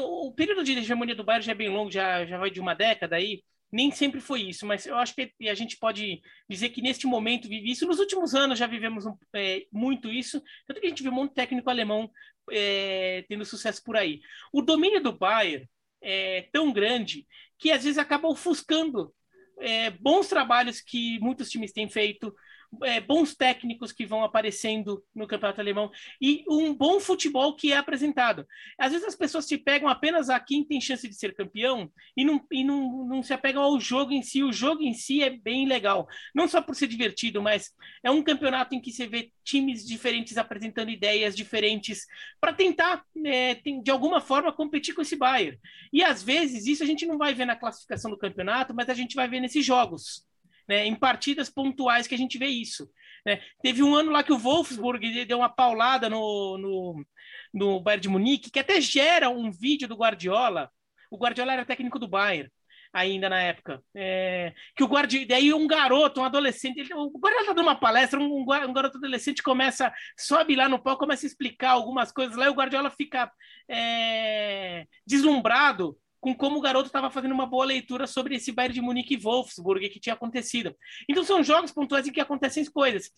o 0.00 0.32
período 0.32 0.64
de 0.64 0.72
hegemonia 0.72 1.14
do 1.14 1.24
Bayern 1.24 1.44
já 1.44 1.52
é 1.52 1.54
bem 1.54 1.68
longo, 1.68 1.90
já, 1.90 2.24
já 2.24 2.38
vai 2.38 2.50
de 2.50 2.60
uma 2.60 2.74
década 2.74 3.16
aí, 3.16 3.42
nem 3.74 3.90
sempre 3.90 4.20
foi 4.20 4.42
isso, 4.42 4.64
mas 4.64 4.86
eu 4.86 4.96
acho 4.96 5.14
que 5.16 5.32
a 5.48 5.54
gente 5.54 5.76
pode 5.78 6.22
dizer 6.48 6.68
que 6.68 6.80
neste 6.80 7.08
momento 7.08 7.48
vive 7.48 7.68
isso. 7.68 7.84
Nos 7.88 7.98
últimos 7.98 8.32
anos 8.32 8.56
já 8.56 8.68
vivemos 8.68 9.04
é, 9.34 9.66
muito 9.72 10.08
isso, 10.08 10.40
tanto 10.64 10.80
que 10.80 10.86
a 10.86 10.88
gente 10.88 11.02
vê 11.02 11.08
um 11.08 11.12
monte 11.12 11.30
de 11.30 11.34
técnico 11.34 11.68
alemão 11.68 12.08
é, 12.52 13.24
tendo 13.28 13.44
sucesso 13.44 13.82
por 13.82 13.96
aí. 13.96 14.20
O 14.52 14.62
domínio 14.62 15.02
do 15.02 15.12
Bayern 15.12 15.68
é 16.00 16.42
tão 16.52 16.72
grande 16.72 17.26
que 17.58 17.72
às 17.72 17.82
vezes 17.82 17.98
acaba 17.98 18.28
ofuscando 18.28 19.12
é, 19.58 19.90
bons 19.90 20.28
trabalhos 20.28 20.80
que 20.80 21.18
muitos 21.20 21.48
times 21.50 21.72
têm 21.72 21.88
feito, 21.88 22.34
é, 22.82 23.00
bons 23.00 23.34
técnicos 23.34 23.92
que 23.92 24.06
vão 24.06 24.24
aparecendo 24.24 25.02
no 25.14 25.26
campeonato 25.26 25.60
alemão 25.60 25.90
e 26.20 26.44
um 26.48 26.74
bom 26.74 27.00
futebol 27.00 27.54
que 27.54 27.72
é 27.72 27.76
apresentado. 27.76 28.46
Às 28.78 28.92
vezes 28.92 29.06
as 29.06 29.16
pessoas 29.16 29.46
se 29.46 29.58
pegam 29.58 29.88
apenas 29.88 30.28
a 30.28 30.38
quem 30.40 30.64
tem 30.64 30.80
chance 30.80 31.08
de 31.08 31.14
ser 31.14 31.34
campeão 31.34 31.90
e 32.16 32.24
não, 32.24 32.44
e 32.50 32.64
não, 32.64 33.06
não 33.06 33.22
se 33.22 33.32
apegam 33.32 33.62
ao 33.62 33.78
jogo 33.80 34.12
em 34.12 34.22
si. 34.22 34.42
O 34.42 34.52
jogo 34.52 34.82
em 34.82 34.94
si 34.94 35.22
é 35.22 35.30
bem 35.30 35.66
legal, 35.66 36.08
não 36.34 36.48
só 36.48 36.60
por 36.60 36.74
ser 36.74 36.86
divertido, 36.86 37.42
mas 37.42 37.72
é 38.02 38.10
um 38.10 38.22
campeonato 38.22 38.74
em 38.74 38.80
que 38.80 38.92
você 38.92 39.06
vê 39.06 39.32
times 39.44 39.86
diferentes 39.86 40.38
apresentando 40.38 40.90
ideias 40.90 41.36
diferentes 41.36 42.06
para 42.40 42.52
tentar, 42.52 43.04
é, 43.24 43.54
de 43.54 43.90
alguma 43.90 44.20
forma, 44.20 44.52
competir 44.52 44.94
com 44.94 45.02
esse 45.02 45.16
Bayern. 45.16 45.58
E 45.92 46.02
às 46.02 46.22
vezes 46.22 46.66
isso 46.66 46.82
a 46.82 46.86
gente 46.86 47.06
não 47.06 47.18
vai 47.18 47.34
ver 47.34 47.44
na 47.44 47.56
classificação 47.56 48.10
do 48.10 48.18
campeonato, 48.18 48.74
mas 48.74 48.88
a 48.88 48.94
gente 48.94 49.14
vai 49.14 49.28
ver 49.28 49.40
nesses 49.40 49.64
jogos 49.64 50.24
né, 50.68 50.86
em 50.86 50.94
partidas 50.94 51.50
pontuais 51.50 52.06
que 52.06 52.14
a 52.14 52.18
gente 52.18 52.38
vê 52.38 52.46
isso. 52.46 52.88
Né? 53.24 53.40
Teve 53.62 53.82
um 53.82 53.94
ano 53.94 54.10
lá 54.10 54.22
que 54.22 54.32
o 54.32 54.38
Wolfsburg 54.38 55.24
deu 55.24 55.38
uma 55.38 55.48
paulada 55.48 56.08
no, 56.10 56.58
no, 56.58 57.06
no 57.52 57.80
Bayern 57.80 58.02
de 58.02 58.08
Munique, 58.08 58.50
que 58.50 58.58
até 58.58 58.80
gera 58.80 59.30
um 59.30 59.50
vídeo 59.50 59.88
do 59.88 59.96
Guardiola. 59.96 60.70
O 61.10 61.16
Guardiola 61.16 61.52
era 61.52 61.64
técnico 61.64 61.98
do 61.98 62.08
Bayern 62.08 62.50
ainda 62.94 63.28
na 63.28 63.40
época. 63.40 63.82
É, 63.94 64.54
que 64.76 64.84
o 64.84 64.86
Guardiola, 64.86 65.26
daí 65.26 65.52
um 65.52 65.66
garoto, 65.66 66.20
um 66.20 66.24
adolescente, 66.24 66.78
ele, 66.78 66.94
o 66.94 67.10
Guardiola 67.18 67.46
tá 67.46 67.52
dando 67.52 67.66
uma 67.66 67.78
palestra, 67.78 68.20
um, 68.20 68.42
um, 68.42 68.72
garoto 68.72 68.98
adolescente 68.98 69.42
começa, 69.42 69.92
sobe 70.16 70.54
lá 70.54 70.68
no 70.68 70.80
palco, 70.80 71.00
começa 71.00 71.26
a 71.26 71.28
explicar 71.28 71.70
algumas 71.70 72.12
coisas 72.12 72.36
lá, 72.36 72.46
e 72.46 72.50
o 72.50 72.54
Guardiola 72.54 72.90
fica 72.90 73.30
é, 73.68 74.86
deslumbrado 75.04 75.98
com 76.24 76.34
como 76.34 76.56
o 76.56 76.60
garoto 76.62 76.86
estava 76.86 77.10
fazendo 77.10 77.32
uma 77.32 77.44
boa 77.44 77.66
leitura 77.66 78.06
sobre 78.06 78.36
esse 78.36 78.50
Bayern 78.50 78.72
de 78.72 78.80
Munique 78.80 79.12
e 79.12 79.18
Wolfsburg 79.18 79.90
que 79.90 80.00
tinha 80.00 80.14
acontecido. 80.14 80.74
Então 81.06 81.22
são 81.22 81.44
jogos 81.44 81.70
pontuais 81.70 82.06
em 82.06 82.12
que 82.12 82.20
acontecem 82.20 82.64
coisas. 82.64 83.10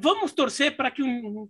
Vamos 0.00 0.30
torcer 0.32 0.76
para 0.76 0.88
que, 0.88 1.02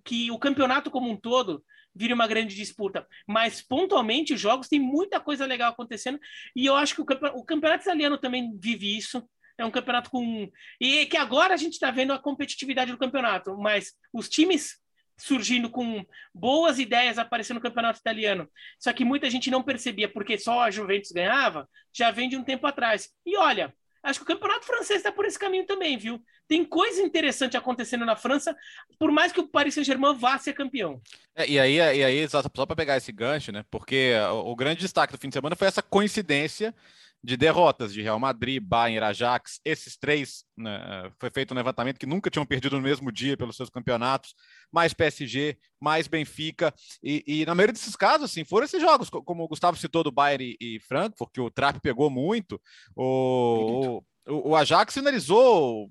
que 0.02 0.30
o 0.30 0.38
campeonato 0.38 0.90
como 0.90 1.10
um 1.10 1.16
todo 1.16 1.62
vire 1.94 2.14
uma 2.14 2.26
grande 2.26 2.56
disputa, 2.56 3.06
mas 3.26 3.60
pontualmente 3.60 4.32
os 4.32 4.40
jogos 4.40 4.66
tem 4.66 4.80
muita 4.80 5.20
coisa 5.20 5.44
legal 5.44 5.72
acontecendo 5.72 6.18
e 6.56 6.64
eu 6.64 6.74
acho 6.74 6.94
que 6.94 7.02
o, 7.02 7.04
campeonato, 7.04 7.38
o 7.38 7.44
campeonato 7.44 7.82
italiano 7.82 8.16
também 8.16 8.56
vive 8.58 8.96
isso. 8.96 9.22
É 9.58 9.66
um 9.66 9.70
campeonato 9.70 10.08
com. 10.08 10.50
E 10.80 11.04
que 11.04 11.18
agora 11.18 11.52
a 11.52 11.56
gente 11.58 11.74
está 11.74 11.90
vendo 11.90 12.14
a 12.14 12.18
competitividade 12.18 12.92
do 12.92 12.98
campeonato, 12.98 13.58
mas 13.58 13.92
os 14.10 14.26
times 14.26 14.78
surgindo 15.18 15.68
com 15.68 16.04
boas 16.32 16.78
ideias 16.78 17.18
aparecendo 17.18 17.56
no 17.56 17.62
campeonato 17.62 17.98
italiano. 17.98 18.48
Só 18.78 18.92
que 18.92 19.04
muita 19.04 19.28
gente 19.28 19.50
não 19.50 19.62
percebia 19.62 20.08
porque 20.08 20.38
só 20.38 20.62
a 20.62 20.70
Juventus 20.70 21.10
ganhava, 21.10 21.68
já 21.92 22.10
vem 22.10 22.28
de 22.28 22.36
um 22.36 22.44
tempo 22.44 22.66
atrás. 22.66 23.10
E 23.26 23.36
olha, 23.36 23.74
acho 24.02 24.20
que 24.20 24.24
o 24.24 24.34
campeonato 24.34 24.64
francês 24.64 24.98
está 24.98 25.10
por 25.10 25.24
esse 25.24 25.38
caminho 25.38 25.66
também, 25.66 25.98
viu? 25.98 26.22
Tem 26.46 26.64
coisa 26.64 27.02
interessante 27.02 27.56
acontecendo 27.56 28.06
na 28.06 28.16
França, 28.16 28.56
por 28.98 29.10
mais 29.10 29.32
que 29.32 29.40
o 29.40 29.48
Paris 29.48 29.74
Saint-Germain 29.74 30.16
vá 30.16 30.38
ser 30.38 30.54
campeão. 30.54 31.00
É, 31.34 31.46
e 31.46 31.58
aí, 31.58 31.74
e 31.76 32.04
aí 32.04 32.28
só 32.28 32.42
para 32.42 32.76
pegar 32.76 32.96
esse 32.96 33.12
gancho, 33.12 33.52
né? 33.52 33.64
Porque 33.70 34.12
o, 34.32 34.52
o 34.52 34.56
grande 34.56 34.80
destaque 34.80 35.12
do 35.12 35.18
fim 35.18 35.28
de 35.28 35.34
semana 35.34 35.56
foi 35.56 35.68
essa 35.68 35.82
coincidência 35.82 36.74
de 37.22 37.36
derrotas 37.36 37.92
de 37.92 38.00
Real 38.00 38.18
Madrid, 38.18 38.62
Bayern, 38.62 39.04
Ajax, 39.04 39.60
esses 39.64 39.96
três, 39.96 40.44
né, 40.56 41.10
foi 41.18 41.30
feito 41.30 41.52
um 41.52 41.56
levantamento 41.56 41.98
que 41.98 42.06
nunca 42.06 42.30
tinham 42.30 42.46
perdido 42.46 42.76
no 42.76 42.82
mesmo 42.82 43.10
dia 43.10 43.36
pelos 43.36 43.56
seus 43.56 43.68
campeonatos, 43.68 44.34
mais 44.72 44.94
PSG, 44.94 45.58
mais 45.80 46.06
Benfica, 46.06 46.72
e, 47.02 47.24
e 47.26 47.46
na 47.46 47.54
maioria 47.54 47.72
desses 47.72 47.96
casos, 47.96 48.30
assim, 48.30 48.44
foram 48.44 48.64
esses 48.64 48.80
jogos, 48.80 49.10
como 49.10 49.42
o 49.42 49.48
Gustavo 49.48 49.76
citou 49.76 50.04
do 50.04 50.12
Bayern 50.12 50.56
e, 50.60 50.76
e 50.76 50.80
Frankfurt, 50.80 51.30
que 51.32 51.40
o 51.40 51.50
Trap 51.50 51.80
pegou 51.80 52.08
muito, 52.08 52.60
o, 52.94 54.02
o, 54.26 54.50
o 54.50 54.56
Ajax 54.56 54.94
finalizou 54.94 55.90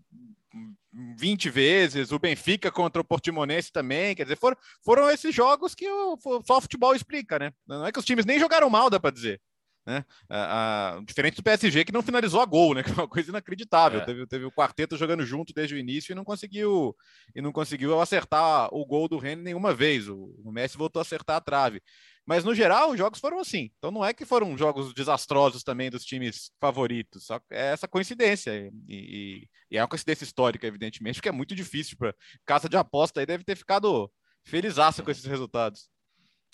20 1.18 1.50
vezes, 1.50 2.12
o 2.12 2.20
Benfica 2.20 2.72
contra 2.72 3.02
o 3.02 3.06
Portimonense 3.06 3.72
também, 3.72 4.16
quer 4.16 4.24
dizer, 4.24 4.38
foram, 4.38 4.58
foram 4.84 5.10
esses 5.10 5.36
jogos 5.36 5.76
que 5.76 5.88
o, 5.88 6.18
só 6.46 6.58
o 6.58 6.62
futebol 6.62 6.96
explica, 6.96 7.38
né? 7.38 7.52
Não 7.68 7.86
é 7.86 7.92
que 7.92 8.00
os 8.00 8.06
times 8.06 8.26
nem 8.26 8.40
jogaram 8.40 8.70
mal, 8.70 8.90
dá 8.90 9.00
para 9.00 9.14
dizer. 9.14 9.42
Né? 9.88 10.04
A, 10.30 10.98
a, 10.98 11.02
diferente 11.06 11.38
do 11.38 11.44
PSG 11.44 11.86
que 11.86 11.94
não 11.94 12.04
finalizou 12.04 12.42
a 12.42 12.46
gol, 12.46 12.74
né? 12.74 12.84
Que 12.88 12.92
é 12.92 12.94
uma 12.94 13.08
coisa 13.08 13.30
inacreditável. 13.30 14.02
É. 14.02 14.06
Teve, 14.06 14.28
teve 14.28 14.44
o 14.44 14.52
quarteto 14.52 14.98
jogando 14.98 15.26
junto 15.26 15.54
desde 15.54 15.76
o 15.76 15.78
início 15.78 16.12
e 16.12 16.16
não 16.16 16.26
conseguiu 16.26 16.94
e 17.34 17.42
não 17.42 17.54
conseguiu 17.54 17.98
acertar 18.02 18.68
o 18.74 18.86
gol 18.86 19.08
do 19.08 19.18
Rennes 19.18 19.46
nenhuma 19.46 19.74
vez. 19.74 20.10
O, 20.10 20.36
o, 20.44 20.52
Messi 20.52 20.78
voltou 20.78 21.00
a 21.00 21.04
acertar 21.04 21.38
a 21.38 21.42
trave. 21.42 21.82
Mas 22.26 22.44
no 22.44 22.54
geral 22.54 22.92
os 22.92 22.98
jogos 22.98 23.22
foram 23.22 23.40
assim. 23.40 23.72
Então 23.78 23.90
não 23.90 24.04
é 24.04 24.14
que 24.14 24.26
foram 24.26 24.58
jogos 24.58 24.94
desastrosos 24.94 25.64
também 25.64 25.90
dos 25.90 26.04
times 26.04 26.52
favoritos. 26.60 27.26
Só 27.26 27.40
é 27.50 27.72
essa 27.72 27.88
coincidência 27.88 28.52
e, 28.52 28.72
e, 28.90 29.50
e 29.72 29.78
é 29.78 29.82
uma 29.82 29.88
coincidência 29.88 30.26
histórica, 30.26 30.68
evidentemente, 30.68 31.16
porque 31.16 31.30
é 31.30 31.32
muito 31.32 31.56
difícil 31.56 31.96
para 31.98 32.14
casa 32.46 32.68
de 32.68 32.76
aposta 32.76 33.22
aí 33.22 33.26
deve 33.26 33.46
ter 33.46 33.56
ficado 33.56 34.12
felizaço 34.44 35.02
com 35.02 35.12
esses 35.12 35.24
resultados. 35.24 35.90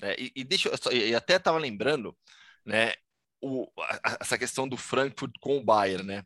É, 0.03 0.21
e, 0.21 0.31
e 0.35 0.43
deixa 0.43 0.69
eu, 0.69 0.91
e 0.91 1.15
até 1.15 1.37
estava 1.37 1.57
lembrando, 1.57 2.15
né? 2.63 2.93
O, 3.43 3.69
a, 3.77 4.17
essa 4.21 4.37
questão 4.37 4.67
do 4.67 4.77
Frankfurt 4.77 5.33
com 5.39 5.57
o 5.57 5.63
Bayern, 5.63 6.03
né? 6.03 6.23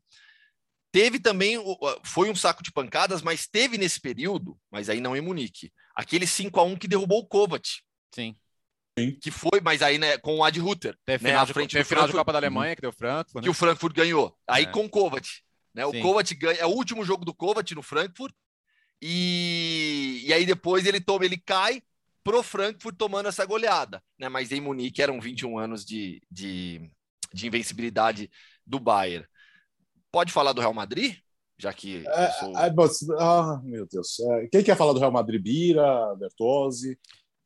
Teve 0.92 1.20
também, 1.20 1.58
foi 2.04 2.30
um 2.30 2.36
saco 2.36 2.64
de 2.64 2.72
pancadas, 2.72 3.22
mas 3.22 3.48
teve 3.48 3.78
nesse 3.78 4.00
período, 4.00 4.58
mas 4.72 4.90
aí 4.90 5.02
não 5.02 5.16
em 5.16 5.22
Munique, 5.22 5.72
aquele 5.96 6.26
5 6.26 6.60
a 6.60 6.64
1 6.64 6.78
que 6.78 6.88
derrubou 6.88 7.20
o 7.20 7.26
Kovac. 7.26 7.68
Sim. 8.14 8.36
Que 9.22 9.30
foi, 9.30 9.62
mas 9.62 9.84
aí 9.84 9.98
né, 9.98 10.18
com 10.18 10.38
o 10.38 10.44
Ad 10.44 10.60
Ruther. 10.60 10.98
Teve 11.06 11.24
né, 11.24 11.30
final, 11.30 11.46
de, 11.46 11.54
frente 11.54 11.72
teve 11.74 11.84
final 11.84 12.08
de 12.08 12.14
Copa 12.14 12.32
da 12.32 12.40
Alemanha 12.40 12.76
que 12.76 12.82
deu 12.82 12.92
Frankfurt. 12.92 13.36
Né? 13.36 13.42
Que 13.44 13.50
o 13.50 13.54
Frankfurt 13.54 13.96
ganhou. 13.96 14.36
Aí 14.48 14.64
é. 14.64 14.68
com 14.68 14.86
o 14.86 14.90
Kovac. 14.90 15.28
Né? 15.74 15.86
O 15.86 16.02
Kovac 16.02 16.34
ganha, 16.34 16.60
é 16.60 16.66
o 16.66 16.70
último 16.72 17.04
jogo 17.04 17.24
do 17.24 17.34
Kovac 17.34 17.76
no 17.76 17.84
Frankfurt. 17.84 18.34
E, 19.00 20.24
e 20.26 20.34
aí 20.34 20.46
depois 20.48 20.88
ele 20.88 21.00
toma, 21.00 21.26
ele 21.26 21.38
cai, 21.38 21.84
pro 22.24 22.44
Frankfurt 22.44 22.98
tomando 22.98 23.30
essa 23.30 23.46
goleada, 23.46 24.04
né? 24.20 24.28
Mas 24.28 24.52
em 24.52 24.60
Munique 24.60 25.02
eram 25.02 25.22
21 25.22 25.58
anos 25.60 25.86
de, 25.86 26.22
de, 26.30 26.92
de 27.34 27.48
invencibilidade 27.48 28.30
do 28.66 28.80
Bayern. 28.80 29.26
Pode 30.12 30.32
falar 30.32 30.54
do 30.54 30.62
Real 30.62 30.74
Madrid? 30.74 31.16
Já 31.58 31.74
que. 31.74 32.04
É, 32.08 32.30
sou... 32.32 32.58
é, 32.58 32.74
ah, 33.20 33.62
meu 33.64 33.88
Deus. 33.88 34.20
É, 34.20 34.48
quem 34.48 34.64
quer 34.64 34.78
falar 34.78 34.94
do 34.94 35.00
Real 35.00 35.12
Madrid? 35.12 35.42
Bira, 35.42 36.16
Bertozzi? 36.16 36.98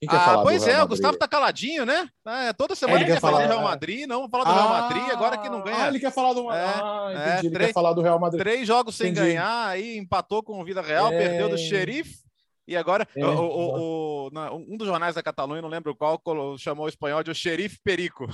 ah, 0.08 0.42
pois 0.42 0.66
é, 0.68 0.82
o 0.82 0.88
Gustavo 0.88 1.18
tá 1.18 1.28
caladinho, 1.28 1.86
né? 1.86 2.10
É, 2.26 2.52
toda 2.54 2.76
semana 2.76 3.00
é, 3.00 3.04
ele, 3.04 3.14
quer, 3.14 3.20
falar, 3.20 3.34
falar 3.34 3.48
do 3.48 3.54
Real 3.54 3.64
Madrid, 3.64 4.08
não, 4.08 4.28
vamos 4.28 4.32
falar 4.32 4.44
do 4.44 4.50
ah, 4.50 4.54
Real 4.54 4.70
Madrid, 4.70 5.12
agora 5.12 5.38
que 5.38 5.50
não 5.50 5.62
ganha. 5.62 5.86
Ah, 5.86 5.88
ele 5.88 6.00
quer 6.00 6.12
falar 6.12 6.34
do, 6.34 6.52
é, 6.52 6.66
ah, 6.66 7.08
entendi, 7.12 7.30
é, 7.30 7.40
ele 7.40 7.50
três, 7.52 7.68
quer 7.68 7.74
falar 7.74 7.94
do 7.94 8.02
Real 8.02 8.20
Madrid. 8.20 8.42
Três 8.42 8.68
jogos 8.68 8.96
sem 8.96 9.12
entendi. 9.12 9.28
ganhar, 9.28 9.68
aí 9.68 9.98
empatou 9.98 10.42
com 10.42 10.60
o 10.60 10.66
Vida 10.66 10.82
Real, 10.82 11.10
perdeu 11.10 11.50
do 11.50 11.58
Xerife. 11.58 12.20
E 12.68 12.76
agora, 12.76 13.08
é, 13.16 13.26
o, 13.26 13.40
o, 13.40 14.28
o, 14.28 14.58
um 14.58 14.78
dos 14.78 14.88
jornais 14.88 15.16
da 15.16 15.24
Catalunha, 15.24 15.62
não 15.62 15.70
lembro 15.70 15.96
qual, 15.96 16.20
chamou 16.58 16.86
o 16.86 16.90
espanhol 16.90 17.24
de 17.24 17.32
o 17.32 17.36
xerife 17.36 17.80
Perico. 17.84 18.28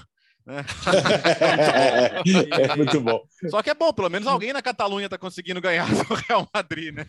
Né? 0.48 0.64
é, 2.56 2.72
é, 2.72 2.76
muito 2.78 3.02
bom. 3.02 3.22
Só 3.50 3.62
que 3.62 3.70
é 3.70 3.74
bom, 3.74 3.92
pelo 3.92 4.10
menos 4.10 4.26
alguém 4.30 4.54
na 4.54 4.62
Catalunha 4.62 5.08
está 5.08 5.18
conseguindo 5.18 5.60
ganhar 5.60 5.86
do 5.94 6.14
Real 6.14 6.48
Madrid, 6.54 6.96
né? 6.96 7.06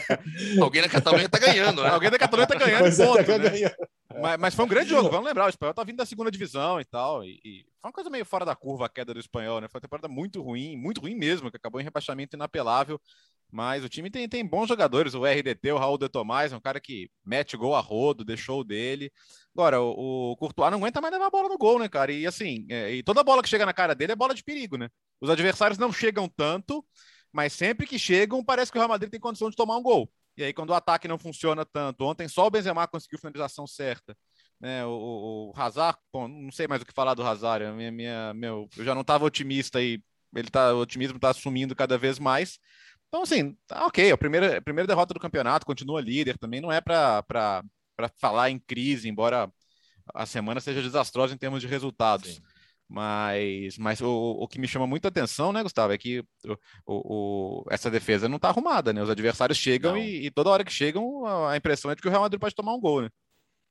alguém 0.62 0.80
na 0.80 0.88
Catalunha 0.88 1.26
está 1.26 1.38
ganhando, 1.38 1.82
né? 1.82 1.90
Alguém 1.90 2.10
na 2.10 2.18
Catalunha 2.18 2.44
está 2.44 2.58
ganhando, 2.58 2.86
é, 2.86 3.06
ponto, 3.06 3.24
tá 3.24 3.38
né? 3.38 4.22
mas, 4.22 4.40
mas, 4.40 4.54
foi 4.54 4.64
um 4.64 4.68
grande 4.68 4.88
jogo, 4.88 5.10
vamos 5.10 5.26
lembrar, 5.26 5.44
o 5.44 5.50
Espanhol 5.50 5.72
está 5.72 5.84
vindo 5.84 5.98
da 5.98 6.06
segunda 6.06 6.30
divisão 6.30 6.80
e 6.80 6.84
tal, 6.86 7.22
e, 7.22 7.38
e, 7.44 7.66
foi 7.82 7.88
uma 7.90 7.92
coisa 7.92 8.08
meio 8.08 8.24
fora 8.24 8.46
da 8.46 8.56
curva 8.56 8.86
a 8.86 8.88
queda 8.88 9.12
do 9.12 9.20
Espanhol, 9.20 9.60
né? 9.60 9.68
Foi 9.68 9.78
uma 9.78 9.82
temporada 9.82 10.08
muito 10.08 10.40
ruim, 10.40 10.74
muito 10.74 11.02
ruim 11.02 11.14
mesmo, 11.14 11.50
que 11.50 11.58
acabou 11.58 11.82
em 11.82 11.84
rebaixamento 11.84 12.34
inapelável. 12.34 12.98
Mas 13.52 13.84
o 13.84 13.88
time 13.88 14.10
tem, 14.10 14.28
tem 14.28 14.46
bons 14.46 14.68
jogadores, 14.68 15.14
o 15.14 15.26
RDT, 15.26 15.72
o 15.72 15.78
Raul 15.78 15.98
de 15.98 16.08
Tomás, 16.08 16.52
um 16.52 16.60
cara 16.60 16.80
que 16.80 17.10
mete 17.24 17.56
gol 17.56 17.74
a 17.74 17.80
rodo, 17.80 18.24
deixou 18.24 18.60
o 18.60 18.64
dele. 18.64 19.12
Agora, 19.54 19.80
o, 19.80 20.32
o 20.32 20.36
Courtois 20.36 20.70
não 20.70 20.78
aguenta 20.78 21.00
mais 21.00 21.12
levar 21.12 21.26
a 21.26 21.30
bola 21.30 21.48
no 21.48 21.58
gol, 21.58 21.78
né, 21.78 21.88
cara? 21.88 22.12
E 22.12 22.26
assim, 22.26 22.66
é, 22.70 22.92
e 22.92 23.02
toda 23.02 23.24
bola 23.24 23.42
que 23.42 23.48
chega 23.48 23.66
na 23.66 23.72
cara 23.72 23.94
dele 23.94 24.12
é 24.12 24.16
bola 24.16 24.34
de 24.34 24.44
perigo, 24.44 24.76
né? 24.76 24.88
Os 25.20 25.28
adversários 25.28 25.78
não 25.78 25.92
chegam 25.92 26.28
tanto, 26.28 26.84
mas 27.32 27.52
sempre 27.52 27.86
que 27.86 27.98
chegam, 27.98 28.44
parece 28.44 28.70
que 28.70 28.78
o 28.78 28.80
Real 28.80 28.88
Madrid 28.88 29.10
tem 29.10 29.20
condição 29.20 29.50
de 29.50 29.56
tomar 29.56 29.76
um 29.76 29.82
gol. 29.82 30.10
E 30.36 30.44
aí, 30.44 30.52
quando 30.52 30.70
o 30.70 30.74
ataque 30.74 31.08
não 31.08 31.18
funciona 31.18 31.64
tanto, 31.64 32.04
ontem 32.04 32.28
só 32.28 32.46
o 32.46 32.50
Benzema 32.50 32.86
conseguiu 32.86 33.18
finalização 33.18 33.66
certa. 33.66 34.16
Né, 34.60 34.84
o, 34.84 35.52
o 35.54 35.60
Hazard, 35.60 35.98
bom, 36.12 36.28
não 36.28 36.52
sei 36.52 36.68
mais 36.68 36.82
o 36.82 36.86
que 36.86 36.92
falar 36.92 37.14
do 37.14 37.22
Hazard, 37.22 37.72
minha, 37.72 37.90
minha, 37.90 38.34
meu, 38.34 38.68
eu 38.76 38.84
já 38.84 38.94
não 38.94 39.00
estava 39.00 39.24
otimista 39.24 39.82
e 39.82 40.02
ele 40.34 40.50
tá, 40.50 40.74
o 40.74 40.80
otimismo 40.80 41.16
está 41.16 41.30
assumindo 41.30 41.74
cada 41.74 41.98
vez 41.98 42.18
mais, 42.18 42.58
então, 43.10 43.22
assim, 43.24 43.56
tá 43.66 43.86
ok, 43.86 44.12
a 44.12 44.16
primeira, 44.16 44.58
a 44.58 44.62
primeira 44.62 44.86
derrota 44.86 45.12
do 45.12 45.18
campeonato, 45.18 45.66
continua 45.66 46.00
líder, 46.00 46.38
também 46.38 46.60
não 46.60 46.70
é 46.70 46.80
para 46.80 47.24
falar 48.20 48.50
em 48.50 48.58
crise, 48.58 49.08
embora 49.08 49.52
a 50.14 50.24
semana 50.24 50.60
seja 50.60 50.80
desastrosa 50.80 51.34
em 51.34 51.36
termos 51.36 51.60
de 51.60 51.66
resultados. 51.66 52.36
Sim. 52.36 52.40
Mas, 52.88 53.76
mas 53.78 54.00
o, 54.00 54.08
o 54.08 54.46
que 54.46 54.60
me 54.60 54.68
chama 54.68 54.86
muita 54.86 55.08
atenção, 55.08 55.52
né, 55.52 55.60
Gustavo, 55.60 55.92
é 55.92 55.98
que 55.98 56.24
o, 56.86 57.62
o, 57.62 57.64
essa 57.68 57.90
defesa 57.90 58.28
não 58.28 58.36
está 58.36 58.48
arrumada, 58.48 58.92
né? 58.92 59.02
Os 59.02 59.10
adversários 59.10 59.58
chegam 59.58 59.96
e, 59.96 60.26
e, 60.26 60.30
toda 60.30 60.50
hora 60.50 60.64
que 60.64 60.72
chegam, 60.72 61.26
a 61.48 61.56
impressão 61.56 61.90
é 61.90 61.96
de 61.96 62.02
que 62.02 62.08
o 62.08 62.10
Real 62.10 62.22
Madrid 62.22 62.40
pode 62.40 62.54
tomar 62.54 62.74
um 62.74 62.80
gol, 62.80 63.02
né? 63.02 63.08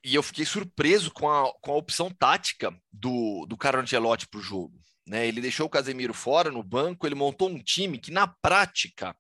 E 0.04 0.16
eu 0.16 0.24
fiquei 0.24 0.46
surpreso 0.46 1.12
com 1.12 1.30
a, 1.30 1.52
com 1.62 1.72
a 1.74 1.78
opção 1.78 2.10
tática 2.10 2.74
do, 2.92 3.46
do 3.46 3.58
Carlo 3.58 3.82
Ancelotti 3.82 4.28
para 4.28 4.40
o 4.40 4.44
jogo. 4.44 4.74
Né? 5.10 5.26
Ele 5.28 5.42
deixou 5.42 5.66
o 5.66 5.70
Casemiro 5.70 6.14
fora 6.14 6.52
no 6.52 6.62
banco, 6.62 7.08
ele 7.08 7.16
montou 7.16 7.50
um 7.50 7.58
time 7.58 7.98
que, 7.98 8.12
na 8.12 8.28
prática, 8.28 9.16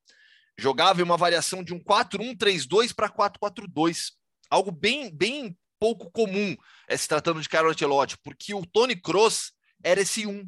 jogava 0.55 1.01
em 1.01 1.03
uma 1.03 1.17
variação 1.17 1.63
de 1.63 1.73
um 1.73 1.79
4-1-3-2 1.79 2.93
para 2.93 3.09
4-4-2. 3.09 4.11
Algo 4.51 4.71
bem, 4.71 5.09
bem 5.11 5.57
pouco 5.79 6.11
comum 6.11 6.55
é, 6.87 6.95
se 6.95 7.07
tratando 7.07 7.41
de 7.41 7.49
Carlo 7.49 7.71
Ancelotti, 7.71 8.19
porque 8.23 8.53
o 8.53 8.63
Tony 8.67 8.95
Kroos 8.95 9.51
era 9.83 9.99
esse 9.99 10.27
um, 10.27 10.47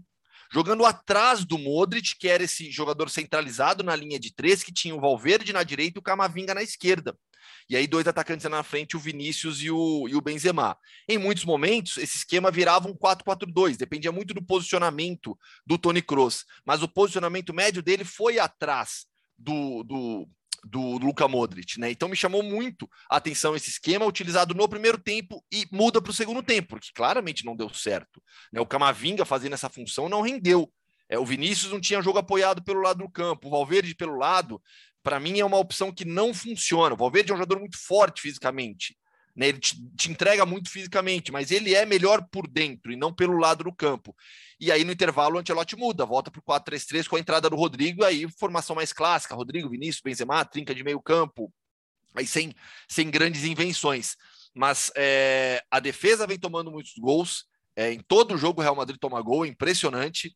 jogando 0.51 0.85
atrás 0.85 1.45
do 1.45 1.57
Modric, 1.57 2.15
que 2.17 2.27
era 2.27 2.43
esse 2.43 2.69
jogador 2.69 3.09
centralizado 3.09 3.83
na 3.83 3.95
linha 3.95 4.19
de 4.19 4.33
três, 4.33 4.61
que 4.61 4.73
tinha 4.73 4.93
o 4.93 4.99
Valverde 4.99 5.53
na 5.53 5.63
direita 5.63 5.97
e 5.97 6.01
o 6.01 6.03
Camavinga 6.03 6.53
na 6.53 6.61
esquerda. 6.61 7.17
E 7.69 7.75
aí, 7.75 7.87
dois 7.87 8.07
atacantes 8.07 8.49
na 8.49 8.63
frente, 8.63 8.97
o 8.97 8.99
Vinícius 8.99 9.61
e 9.61 9.71
o, 9.71 10.07
e 10.09 10.15
o 10.15 10.21
Benzema. 10.21 10.77
Em 11.07 11.17
muitos 11.17 11.45
momentos, 11.45 11.97
esse 11.97 12.17
esquema 12.17 12.51
virava 12.51 12.89
um 12.89 12.93
4-4-2, 12.93 13.77
dependia 13.77 14.11
muito 14.11 14.33
do 14.33 14.43
posicionamento 14.43 15.37
do 15.65 15.77
Tony 15.77 16.01
Kroos. 16.01 16.45
Mas 16.65 16.83
o 16.83 16.87
posicionamento 16.87 17.53
médio 17.53 17.81
dele 17.81 18.03
foi 18.03 18.39
atrás 18.39 19.05
do, 19.37 19.83
do, 19.83 20.29
do 20.63 20.97
Luka 20.97 21.27
Modric, 21.27 21.79
né? 21.79 21.89
Então 21.91 22.07
me 22.07 22.15
chamou 22.15 22.43
muito 22.43 22.89
a 23.09 23.17
atenção 23.17 23.55
esse 23.55 23.69
esquema 23.69 24.05
utilizado 24.05 24.53
no 24.53 24.69
primeiro 24.69 24.97
tempo 24.97 25.43
e 25.51 25.67
muda 25.71 26.01
para 26.01 26.11
o 26.11 26.13
segundo 26.13 26.43
tempo, 26.43 26.69
porque 26.69 26.89
claramente 26.93 27.45
não 27.45 27.55
deu 27.55 27.73
certo. 27.73 28.21
Né? 28.51 28.61
O 28.61 28.65
Camavinga 28.65 29.25
fazendo 29.25 29.53
essa 29.53 29.69
função 29.69 30.07
não 30.07 30.21
rendeu. 30.21 30.71
É, 31.09 31.19
o 31.19 31.25
Vinícius 31.25 31.71
não 31.71 31.81
tinha 31.81 32.01
jogo 32.01 32.19
apoiado 32.19 32.63
pelo 32.63 32.81
lado 32.81 32.99
do 32.99 33.09
campo, 33.09 33.47
o 33.47 33.51
Valverde 33.51 33.95
pelo 33.95 34.17
lado, 34.17 34.61
para 35.03 35.19
mim 35.19 35.39
é 35.39 35.45
uma 35.45 35.57
opção 35.57 35.91
que 35.91 36.05
não 36.05 36.33
funciona. 36.33 36.93
O 36.93 36.97
Valverde 36.97 37.31
é 37.31 37.33
um 37.33 37.37
jogador 37.37 37.59
muito 37.59 37.77
forte 37.77 38.21
fisicamente, 38.21 38.95
né? 39.35 39.47
Ele 39.47 39.59
te, 39.59 39.81
te, 39.95 40.11
entrega 40.11 40.45
muito 40.45 40.69
fisicamente, 40.69 41.31
mas 41.31 41.51
ele 41.51 41.73
é 41.73 41.85
melhor 41.85 42.27
por 42.31 42.47
dentro 42.47 42.91
e 42.91 42.95
não 42.95 43.13
pelo 43.13 43.37
lado 43.37 43.63
do 43.63 43.73
campo. 43.73 44.15
E 44.59 44.71
aí 44.71 44.83
no 44.83 44.91
intervalo 44.91 45.35
o 45.35 45.39
Ancelotti 45.39 45.75
muda, 45.75 46.05
volta 46.05 46.29
para 46.29 46.39
o 46.39 46.43
4-3-3 46.43 47.07
com 47.07 47.15
a 47.15 47.19
entrada 47.19 47.49
do 47.49 47.55
Rodrigo, 47.55 48.03
aí 48.03 48.29
formação 48.37 48.75
mais 48.75 48.93
clássica, 48.93 49.35
Rodrigo, 49.35 49.69
Vinícius, 49.69 50.01
Benzema, 50.01 50.45
trinca 50.45 50.75
de 50.75 50.83
meio 50.83 51.01
campo, 51.01 51.51
aí 52.15 52.27
sem, 52.27 52.53
sem 52.87 53.09
grandes 53.09 53.43
invenções. 53.43 54.15
Mas 54.53 54.91
é, 54.95 55.63
a 55.71 55.79
defesa 55.79 56.27
vem 56.27 56.37
tomando 56.37 56.71
muitos 56.71 56.93
gols, 56.97 57.45
é, 57.75 57.91
em 57.91 57.99
todo 57.99 58.37
jogo 58.37 58.59
o 58.59 58.63
Real 58.63 58.75
Madrid 58.75 58.99
toma 58.99 59.21
gol, 59.21 59.45
é 59.45 59.47
impressionante. 59.47 60.35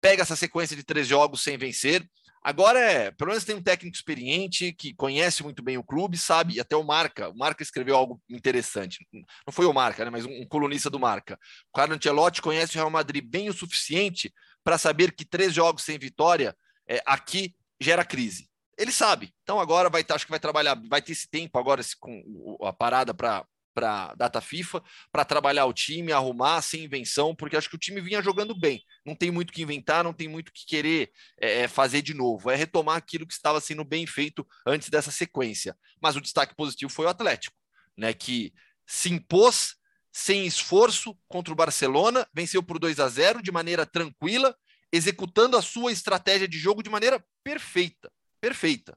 Pega 0.00 0.22
essa 0.22 0.36
sequência 0.36 0.76
de 0.76 0.82
três 0.82 1.06
jogos 1.06 1.42
sem 1.42 1.56
vencer, 1.56 2.08
Agora 2.44 2.80
é, 2.80 3.10
pelo 3.12 3.30
menos 3.30 3.44
tem 3.44 3.54
um 3.54 3.62
técnico 3.62 3.96
experiente 3.96 4.72
que 4.72 4.92
conhece 4.94 5.44
muito 5.44 5.62
bem 5.62 5.78
o 5.78 5.84
clube, 5.84 6.18
sabe, 6.18 6.54
e 6.54 6.60
até 6.60 6.74
o 6.74 6.82
Marca, 6.82 7.28
o 7.28 7.36
Marca 7.36 7.62
escreveu 7.62 7.96
algo 7.96 8.20
interessante. 8.28 9.06
Não 9.12 9.52
foi 9.52 9.64
o 9.64 9.72
Marca, 9.72 10.04
né, 10.04 10.10
mas 10.10 10.26
um, 10.26 10.42
um 10.42 10.46
colunista 10.48 10.90
do 10.90 10.98
Marca. 10.98 11.38
O 11.72 11.76
Carlo 11.76 11.94
Ancelotti 11.94 12.42
conhece 12.42 12.74
o 12.74 12.80
Real 12.80 12.90
Madrid 12.90 13.24
bem 13.24 13.48
o 13.48 13.52
suficiente 13.52 14.32
para 14.64 14.76
saber 14.76 15.12
que 15.12 15.24
três 15.24 15.54
jogos 15.54 15.84
sem 15.84 15.98
vitória 15.98 16.56
é, 16.88 17.00
aqui 17.06 17.54
gera 17.80 18.04
crise. 18.04 18.50
Ele 18.76 18.90
sabe. 18.90 19.32
Então 19.42 19.60
agora 19.60 19.88
vai 19.88 20.04
acho 20.08 20.24
que 20.24 20.30
vai 20.30 20.40
trabalhar, 20.40 20.80
vai 20.88 21.00
ter 21.00 21.12
esse 21.12 21.28
tempo 21.28 21.58
agora 21.58 21.80
esse, 21.80 21.96
com 21.96 22.56
a 22.62 22.72
parada 22.72 23.14
para 23.14 23.46
para 23.74 24.14
data 24.14 24.40
FIFA, 24.40 24.82
para 25.10 25.24
trabalhar 25.24 25.66
o 25.66 25.72
time, 25.72 26.12
arrumar 26.12 26.62
sem 26.62 26.84
invenção, 26.84 27.34
porque 27.34 27.56
acho 27.56 27.68
que 27.68 27.76
o 27.76 27.78
time 27.78 28.00
vinha 28.00 28.22
jogando 28.22 28.58
bem. 28.58 28.82
Não 29.04 29.14
tem 29.14 29.30
muito 29.30 29.52
que 29.52 29.62
inventar, 29.62 30.04
não 30.04 30.12
tem 30.12 30.28
muito 30.28 30.52
que 30.52 30.66
querer 30.66 31.10
é, 31.40 31.60
é, 31.60 31.68
fazer 31.68 32.02
de 32.02 32.14
novo. 32.14 32.50
É 32.50 32.56
retomar 32.56 32.96
aquilo 32.96 33.26
que 33.26 33.34
estava 33.34 33.60
sendo 33.60 33.84
bem 33.84 34.06
feito 34.06 34.46
antes 34.66 34.88
dessa 34.88 35.10
sequência. 35.10 35.76
Mas 36.00 36.16
o 36.16 36.20
destaque 36.20 36.54
positivo 36.54 36.92
foi 36.92 37.06
o 37.06 37.08
Atlético, 37.08 37.56
né? 37.96 38.12
Que 38.12 38.52
se 38.86 39.12
impôs 39.12 39.76
sem 40.12 40.46
esforço 40.46 41.18
contra 41.26 41.52
o 41.52 41.56
Barcelona, 41.56 42.28
venceu 42.34 42.62
por 42.62 42.78
2 42.78 43.00
a 43.00 43.08
0 43.08 43.42
de 43.42 43.50
maneira 43.50 43.86
tranquila, 43.86 44.54
executando 44.92 45.56
a 45.56 45.62
sua 45.62 45.90
estratégia 45.90 46.46
de 46.46 46.58
jogo 46.58 46.82
de 46.82 46.90
maneira 46.90 47.24
perfeita. 47.42 48.12
Perfeita. 48.40 48.96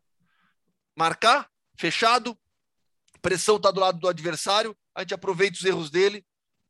Marcar, 0.95 1.49
fechado, 1.77 2.38
pressão 3.25 3.55
está 3.55 3.71
do 3.71 3.79
lado 3.79 3.97
do 3.97 4.07
adversário, 4.07 4.77
a 4.93 5.01
gente 5.01 5.15
aproveita 5.15 5.57
os 5.57 5.65
erros 5.65 5.89
dele 5.89 6.23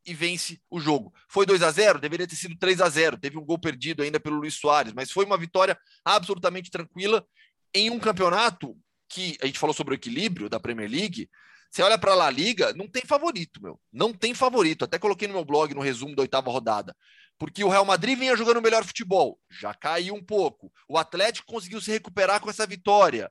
e 0.05 0.13
vence 0.13 0.61
o 0.69 0.79
jogo. 0.79 1.13
Foi 1.27 1.45
2 1.45 1.61
a 1.61 1.69
0 1.69 1.99
deveria 1.99 2.25
ter 2.25 2.37
sido 2.37 2.57
3 2.57 2.79
a 2.79 2.87
0 2.87 3.17
Teve 3.17 3.37
um 3.37 3.43
gol 3.43 3.59
perdido 3.59 4.01
ainda 4.01 4.21
pelo 4.21 4.37
Luiz 4.37 4.53
Soares, 4.53 4.93
mas 4.93 5.11
foi 5.11 5.25
uma 5.25 5.37
vitória 5.37 5.77
absolutamente 6.05 6.71
tranquila 6.71 7.27
em 7.73 7.89
um 7.89 7.99
campeonato 7.99 8.73
que 9.09 9.37
a 9.41 9.45
gente 9.45 9.59
falou 9.59 9.73
sobre 9.73 9.93
o 9.93 9.97
equilíbrio 9.97 10.47
da 10.47 10.57
Premier 10.57 10.89
League. 10.89 11.29
Você 11.69 11.83
olha 11.83 11.97
para 11.97 12.15
La 12.15 12.29
Liga, 12.29 12.71
não 12.73 12.87
tem 12.87 13.03
favorito, 13.05 13.61
meu. 13.61 13.77
Não 13.91 14.13
tem 14.13 14.33
favorito. 14.33 14.85
Até 14.85 14.97
coloquei 14.97 15.27
no 15.27 15.33
meu 15.33 15.43
blog 15.43 15.73
no 15.73 15.81
resumo 15.81 16.15
da 16.15 16.21
oitava 16.21 16.49
rodada. 16.49 16.95
Porque 17.37 17.65
o 17.65 17.69
Real 17.69 17.83
Madrid 17.83 18.17
vinha 18.17 18.37
jogando 18.37 18.61
melhor 18.61 18.85
futebol, 18.85 19.37
já 19.51 19.73
caiu 19.73 20.15
um 20.15 20.23
pouco. 20.23 20.71
O 20.87 20.97
Atlético 20.97 21.51
conseguiu 21.51 21.81
se 21.81 21.91
recuperar 21.91 22.39
com 22.39 22.49
essa 22.49 22.65
vitória. 22.65 23.29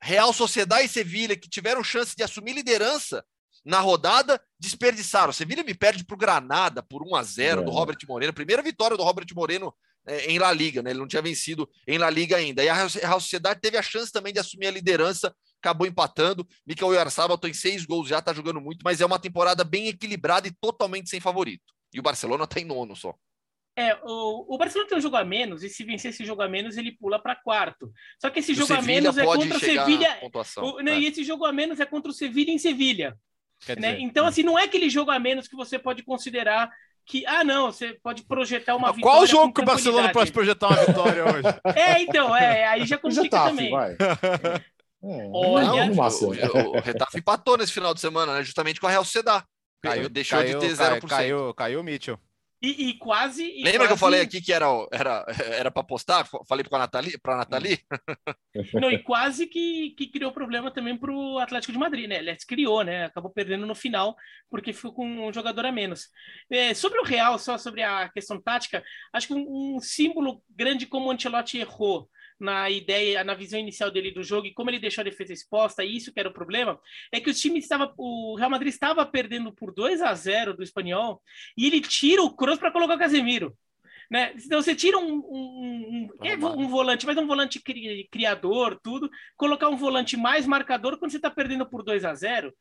Real 0.00 0.32
Sociedade 0.32 0.86
e 0.86 0.88
Sevilha, 0.88 1.36
que 1.36 1.48
tiveram 1.48 1.82
chance 1.82 2.14
de 2.16 2.22
assumir 2.22 2.52
liderança 2.52 3.24
na 3.64 3.80
rodada, 3.80 4.40
desperdiçaram. 4.58 5.32
Sevilha 5.32 5.64
me 5.64 5.74
perde 5.74 6.04
para 6.04 6.14
o 6.14 6.18
Granada 6.18 6.82
por 6.82 7.02
1 7.02 7.16
a 7.16 7.22
0 7.22 7.60
é. 7.60 7.64
do 7.64 7.70
Robert 7.70 7.98
Moreno. 8.06 8.32
Primeira 8.32 8.62
vitória 8.62 8.96
do 8.96 9.02
Robert 9.02 9.26
Moreno 9.34 9.74
é, 10.06 10.26
em 10.26 10.38
La 10.38 10.52
Liga, 10.52 10.82
né? 10.82 10.90
Ele 10.90 11.00
não 11.00 11.08
tinha 11.08 11.20
vencido 11.20 11.68
em 11.86 11.98
La 11.98 12.08
Liga 12.08 12.36
ainda. 12.36 12.62
E 12.62 12.68
a 12.68 12.74
Real 12.74 13.20
Sociedade 13.20 13.60
teve 13.60 13.76
a 13.76 13.82
chance 13.82 14.12
também 14.12 14.32
de 14.32 14.38
assumir 14.38 14.68
a 14.68 14.70
liderança, 14.70 15.34
acabou 15.60 15.86
empatando. 15.86 16.46
Mikel 16.64 16.88
Oyarzabal 16.88 17.36
tem 17.36 17.52
seis 17.52 17.84
gols 17.84 18.08
já, 18.08 18.20
está 18.20 18.32
jogando 18.32 18.60
muito, 18.60 18.82
mas 18.84 19.00
é 19.00 19.06
uma 19.06 19.18
temporada 19.18 19.64
bem 19.64 19.88
equilibrada 19.88 20.46
e 20.46 20.52
totalmente 20.52 21.10
sem 21.10 21.20
favorito. 21.20 21.64
E 21.92 21.98
o 21.98 22.02
Barcelona 22.02 22.44
está 22.44 22.60
em 22.60 22.64
nono 22.64 22.94
só. 22.94 23.14
É, 23.78 23.94
o, 24.02 24.54
o 24.54 24.56
Barcelona 24.56 24.88
tem 24.88 24.96
um 24.96 25.02
jogo 25.02 25.16
a 25.16 25.24
menos, 25.24 25.62
e 25.62 25.68
se 25.68 25.84
vencer 25.84 26.10
esse 26.10 26.24
jogo 26.24 26.40
a 26.40 26.48
menos, 26.48 26.78
ele 26.78 26.92
pula 26.92 27.18
para 27.18 27.36
quarto. 27.36 27.92
Só 28.18 28.30
que 28.30 28.38
esse 28.38 28.52
o 28.52 28.54
jogo 28.54 28.72
a 28.72 28.80
menos 28.80 29.18
é 29.18 29.24
contra 29.24 29.56
o 29.56 29.60
Sevilha. 29.60 30.18
O, 30.56 30.80
né, 30.80 30.92
é. 30.92 31.00
E 31.00 31.06
esse 31.06 31.22
jogo 31.22 31.44
a 31.44 31.52
menos 31.52 31.78
é 31.78 31.84
contra 31.84 32.10
o 32.10 32.14
Sevilha 32.14 32.50
em 32.50 32.58
Sevilha. 32.58 33.14
Né? 33.78 34.00
Então, 34.00 34.26
assim, 34.26 34.42
não 34.42 34.58
é 34.58 34.64
aquele 34.64 34.88
jogo 34.88 35.10
a 35.10 35.18
menos 35.18 35.46
que 35.46 35.56
você 35.56 35.78
pode 35.78 36.02
considerar 36.02 36.70
que, 37.04 37.24
ah, 37.26 37.44
não, 37.44 37.70
você 37.70 37.96
pode 38.02 38.24
projetar 38.24 38.74
uma 38.74 38.92
vitória. 38.92 39.18
Qual 39.18 39.26
jogo 39.26 39.52
que 39.52 39.60
o 39.60 39.64
Barcelona 39.64 40.10
pode 40.10 40.32
projetar 40.32 40.68
uma 40.68 40.84
vitória 40.84 41.24
hoje? 41.30 41.78
É, 41.78 42.02
então, 42.02 42.34
é, 42.34 42.66
aí 42.66 42.86
já 42.86 42.98
complica 42.98 43.22
Getafe, 43.22 43.50
também. 43.50 43.70
Vai. 43.70 43.96
É, 45.04 45.28
Olha, 45.30 45.86
não, 45.86 45.92
o, 45.92 46.78
o, 46.78 46.80
Retafe 46.80 47.18
empatou 47.18 47.56
nesse 47.56 47.70
final 47.70 47.94
de 47.94 48.00
semana, 48.00 48.34
né? 48.34 48.42
Justamente 48.42 48.80
com 48.80 48.88
a 48.88 48.90
Real 48.90 49.04
Sociedad. 49.04 49.44
Caiu, 49.80 50.08
deixou 50.08 50.38
caiu, 50.38 50.58
de 50.58 50.66
ter 50.66 50.74
0%. 50.74 51.06
Caiu, 51.06 51.54
caiu 51.54 51.80
o 51.80 51.84
Mitchell. 51.84 52.18
E, 52.62 52.88
e, 52.88 52.94
quase. 52.94 53.44
E 53.44 53.62
Lembra 53.62 53.80
quase... 53.80 53.86
que 53.88 53.92
eu 53.92 53.98
falei 53.98 54.20
aqui 54.22 54.40
que 54.40 54.52
era 54.52 54.66
era 54.90 55.26
era 55.58 55.70
para 55.70 55.82
postar? 55.82 56.26
Falei 56.48 56.64
para 56.64 56.78
a 56.78 56.80
Nathalie, 56.80 57.18
para 57.18 57.36
Nathalie. 57.36 57.78
Não, 58.74 58.90
e 58.90 59.02
quase 59.02 59.46
que, 59.46 59.90
que 59.90 60.06
criou 60.06 60.32
problema 60.32 60.70
também 60.70 60.96
para 60.96 61.12
o 61.12 61.38
Atlético 61.38 61.72
de 61.72 61.78
Madrid, 61.78 62.08
né? 62.08 62.18
Aliás, 62.18 62.44
criou, 62.44 62.82
né? 62.82 63.04
Acabou 63.04 63.30
perdendo 63.30 63.66
no 63.66 63.74
final 63.74 64.16
porque 64.50 64.72
ficou 64.72 64.94
com 64.94 65.28
um 65.28 65.32
jogador 65.32 65.66
a 65.66 65.72
menos. 65.72 66.08
É, 66.50 66.72
sobre 66.72 66.98
o 66.98 67.04
Real, 67.04 67.38
só 67.38 67.58
sobre 67.58 67.82
a 67.82 68.08
questão 68.08 68.40
tática, 68.40 68.82
acho 69.12 69.28
que 69.28 69.34
um, 69.34 69.76
um 69.76 69.80
símbolo 69.80 70.42
grande 70.48 70.86
como 70.86 71.08
o 71.08 71.10
Ancelotti 71.10 71.58
errou 71.58 72.08
na 72.38 72.70
ideia, 72.70 73.24
na 73.24 73.34
visão 73.34 73.58
inicial 73.58 73.90
dele 73.90 74.10
do 74.10 74.22
jogo 74.22 74.46
e 74.46 74.54
como 74.54 74.70
ele 74.70 74.78
deixou 74.78 75.02
a 75.02 75.04
defesa 75.04 75.32
exposta, 75.32 75.84
e 75.84 75.96
isso 75.96 76.12
que 76.12 76.20
era 76.20 76.28
o 76.28 76.32
problema, 76.32 76.78
é 77.12 77.20
que 77.20 77.30
o 77.30 77.34
time 77.34 77.58
estava, 77.58 77.92
o 77.96 78.36
Real 78.36 78.50
Madrid 78.50 78.72
estava 78.72 79.04
perdendo 79.06 79.52
por 79.52 79.72
2 79.72 80.02
a 80.02 80.14
0 80.14 80.56
do 80.56 80.62
Espanhol 80.62 81.22
e 81.56 81.66
ele 81.66 81.80
tira 81.80 82.22
o 82.22 82.34
Kroos 82.34 82.58
para 82.58 82.70
colocar 82.70 82.94
o 82.94 82.98
Casemiro. 82.98 83.56
Né? 84.10 84.34
Então 84.36 84.62
você 84.62 84.74
tira 84.74 84.98
um, 84.98 85.14
um, 85.14 86.08
um, 86.20 86.24
é 86.24 86.36
um, 86.36 86.68
volante, 86.68 87.04
mas 87.06 87.16
um 87.18 87.26
volante 87.26 87.60
criador, 88.10 88.78
tudo, 88.82 89.10
colocar 89.36 89.68
um 89.68 89.76
volante 89.76 90.16
mais 90.16 90.46
marcador 90.46 90.96
quando 90.98 91.10
você 91.10 91.16
está 91.16 91.30
perdendo 91.30 91.68
por 91.68 91.82
2 91.82 92.04
a 92.04 92.14
0 92.14 92.54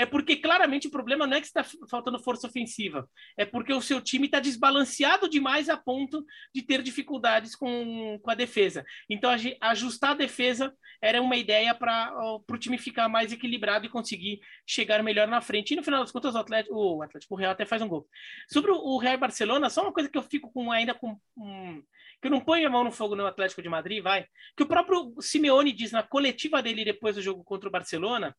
é 0.00 0.06
porque 0.06 0.34
claramente 0.36 0.88
o 0.88 0.90
problema 0.90 1.26
não 1.26 1.36
é 1.36 1.40
que 1.42 1.46
está 1.46 1.62
faltando 1.90 2.18
força 2.18 2.46
ofensiva, 2.46 3.06
é 3.36 3.44
porque 3.44 3.70
o 3.70 3.82
seu 3.82 4.00
time 4.00 4.24
está 4.24 4.40
desbalanceado 4.40 5.28
demais 5.28 5.68
a 5.68 5.76
ponto 5.76 6.24
de 6.54 6.62
ter 6.62 6.80
dificuldades 6.80 7.54
com, 7.54 8.18
com 8.22 8.30
a 8.30 8.34
defesa. 8.34 8.82
Então, 9.10 9.30
ajustar 9.60 10.12
a 10.12 10.14
defesa 10.14 10.74
era 11.02 11.20
uma 11.20 11.36
ideia 11.36 11.74
para 11.74 12.14
o 12.18 12.56
time 12.56 12.78
ficar 12.78 13.10
mais 13.10 13.30
equilibrado 13.30 13.84
e 13.84 13.90
conseguir 13.90 14.40
chegar 14.66 15.02
melhor 15.02 15.28
na 15.28 15.42
frente. 15.42 15.72
E 15.72 15.76
no 15.76 15.82
final 15.82 16.00
das 16.00 16.10
contas, 16.10 16.34
o 16.34 16.38
Atlético, 16.38 16.74
o 16.74 17.02
Atlético 17.02 17.34
Real 17.34 17.52
até 17.52 17.66
faz 17.66 17.82
um 17.82 17.88
gol. 17.88 18.08
Sobre 18.50 18.70
o 18.70 18.96
Real 18.96 19.18
Barcelona, 19.18 19.68
só 19.68 19.82
uma 19.82 19.92
coisa 19.92 20.08
que 20.08 20.16
eu 20.16 20.22
fico 20.22 20.50
com 20.50 20.72
ainda 20.72 20.94
com. 20.94 21.14
Um, 21.36 21.82
que 22.22 22.28
eu 22.28 22.30
não 22.30 22.40
ponho 22.40 22.66
a 22.66 22.70
mão 22.70 22.84
no 22.84 22.92
fogo 22.92 23.16
no 23.16 23.26
Atlético 23.26 23.62
de 23.62 23.68
Madrid, 23.68 24.02
vai. 24.02 24.26
Que 24.56 24.62
o 24.62 24.66
próprio 24.66 25.14
Simeone 25.20 25.72
diz 25.72 25.92
na 25.92 26.02
coletiva 26.02 26.62
dele 26.62 26.84
depois 26.84 27.16
do 27.16 27.22
jogo 27.22 27.44
contra 27.44 27.68
o 27.68 27.72
Barcelona 27.72 28.34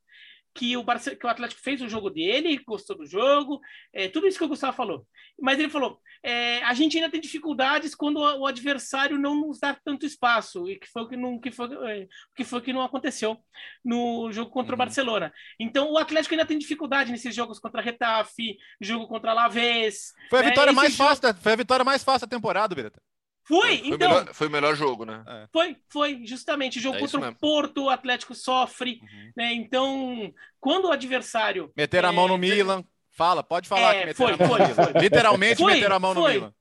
que 0.54 0.76
o, 0.76 0.84
que 0.84 1.26
o 1.26 1.30
Atlético 1.30 1.62
fez 1.62 1.82
o 1.82 1.90
jogo 1.90 2.10
dele, 2.10 2.62
gostou 2.66 2.98
do 2.98 3.06
jogo, 3.06 3.60
é, 3.94 4.08
tudo 4.08 4.28
isso 4.28 4.38
que 4.38 4.44
o 4.44 4.48
Gustavo 4.48 4.76
falou. 4.76 5.08
Mas 5.40 5.60
ele 5.60 5.70
falou: 5.70 6.00
é, 6.24 6.62
a 6.64 6.74
gente 6.74 6.98
ainda 6.98 7.10
tem 7.10 7.20
dificuldades 7.20 7.96
quando 7.96 8.18
o, 8.18 8.46
adversário 8.46 9.18
não 9.18 9.36
nos 9.36 9.60
dá 9.60 9.76
tanto 9.84 10.06
espaço, 10.06 10.70
e 10.70 10.78
que 10.78 10.88
foi 10.88 11.02
o 11.04 11.08
que 11.08 11.18
não, 11.18 11.40
que 11.40 11.52
foi, 11.52 11.68
é, 11.90 12.08
que, 12.36 12.44
foi 12.44 12.62
que 12.62 12.74
não 12.74 12.82
aconteceu 12.82 13.38
no 13.84 14.32
jogo 14.32 14.52
contra 14.52 14.74
uhum. 14.74 14.76
o 14.76 14.78
Barcelona. 14.78 15.34
Então 15.60 15.92
o 15.92 15.98
Atlético 15.98 16.36
ainda 16.36 16.46
tem 16.46 16.58
dificuldade 16.58 17.12
nesses 17.12 17.34
jogos 17.34 17.60
contra 17.60 17.82
Retafe, 17.82 18.58
jogo 18.80 19.08
contra 19.08 19.32
Alavés. 19.32 20.14
Foi 20.30 20.40
a 20.40 20.44
né? 20.44 20.50
vitória 20.50 20.74
mais 20.74 20.94
jogo... 20.94 21.10
fácil, 21.10 21.34
foi 21.42 21.54
a 21.54 21.58
vitória 21.58 21.86
mais 21.86 22.04
fácil 22.04 22.28
da 22.28 22.36
temporada, 22.36 22.76
Beretta. 22.76 23.02
Foi, 23.44 23.78
foi 23.78 23.88
então. 23.88 24.10
Melhor, 24.10 24.34
foi 24.34 24.48
o 24.48 24.52
melhor 24.52 24.76
jogo, 24.76 25.06
né? 25.06 25.24
É. 25.28 25.48
Foi, 25.52 25.78
foi, 25.90 26.26
justamente. 26.26 26.80
O 26.80 26.82
jogo 26.82 26.98
é 26.98 27.00
contra 27.00 27.30
o 27.30 27.36
Porto, 27.36 27.84
o 27.84 27.90
Atlético 27.90 28.36
sofre, 28.36 29.00
uhum. 29.02 29.32
né? 29.36 29.54
Então, 29.54 30.34
quando 30.60 30.86
o 30.86 30.92
adversário. 30.92 31.72
Meter 31.76 32.06
a 32.06 32.12
mão 32.12 32.28
no 32.28 32.36
é, 32.36 32.38
Milan. 32.38 32.84
Fala, 33.14 33.44
pode 33.44 33.68
falar 33.68 33.94
é, 33.94 34.00
que 34.00 34.06
meteram 34.08 34.16
foi, 34.16 34.34
a 34.34 34.38
mão 34.38 34.48
foi, 34.48 34.60
no 34.60 34.68
Milan. 34.68 34.84
Foi. 34.84 35.02
Literalmente 35.02 35.62
foi, 35.62 35.74
meteram 35.74 35.96
a 35.96 36.00
mão 36.00 36.14
no 36.14 36.28
Milan. 36.28 36.54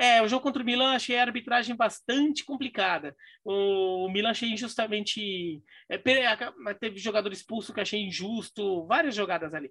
É, 0.00 0.22
o 0.22 0.28
jogo 0.28 0.42
contra 0.42 0.62
o 0.62 0.64
Milan 0.64 0.94
achei 0.94 1.18
a 1.18 1.22
arbitragem 1.22 1.76
bastante 1.76 2.42
complicada. 2.42 3.14
O 3.44 4.08
Milan 4.08 4.30
achei 4.30 4.50
injustamente. 4.50 5.62
É, 5.90 5.98
teve 6.78 6.98
jogador 6.98 7.30
expulso 7.32 7.74
que 7.74 7.82
achei 7.82 8.00
injusto, 8.00 8.86
várias 8.86 9.14
jogadas 9.14 9.52
ali. 9.52 9.70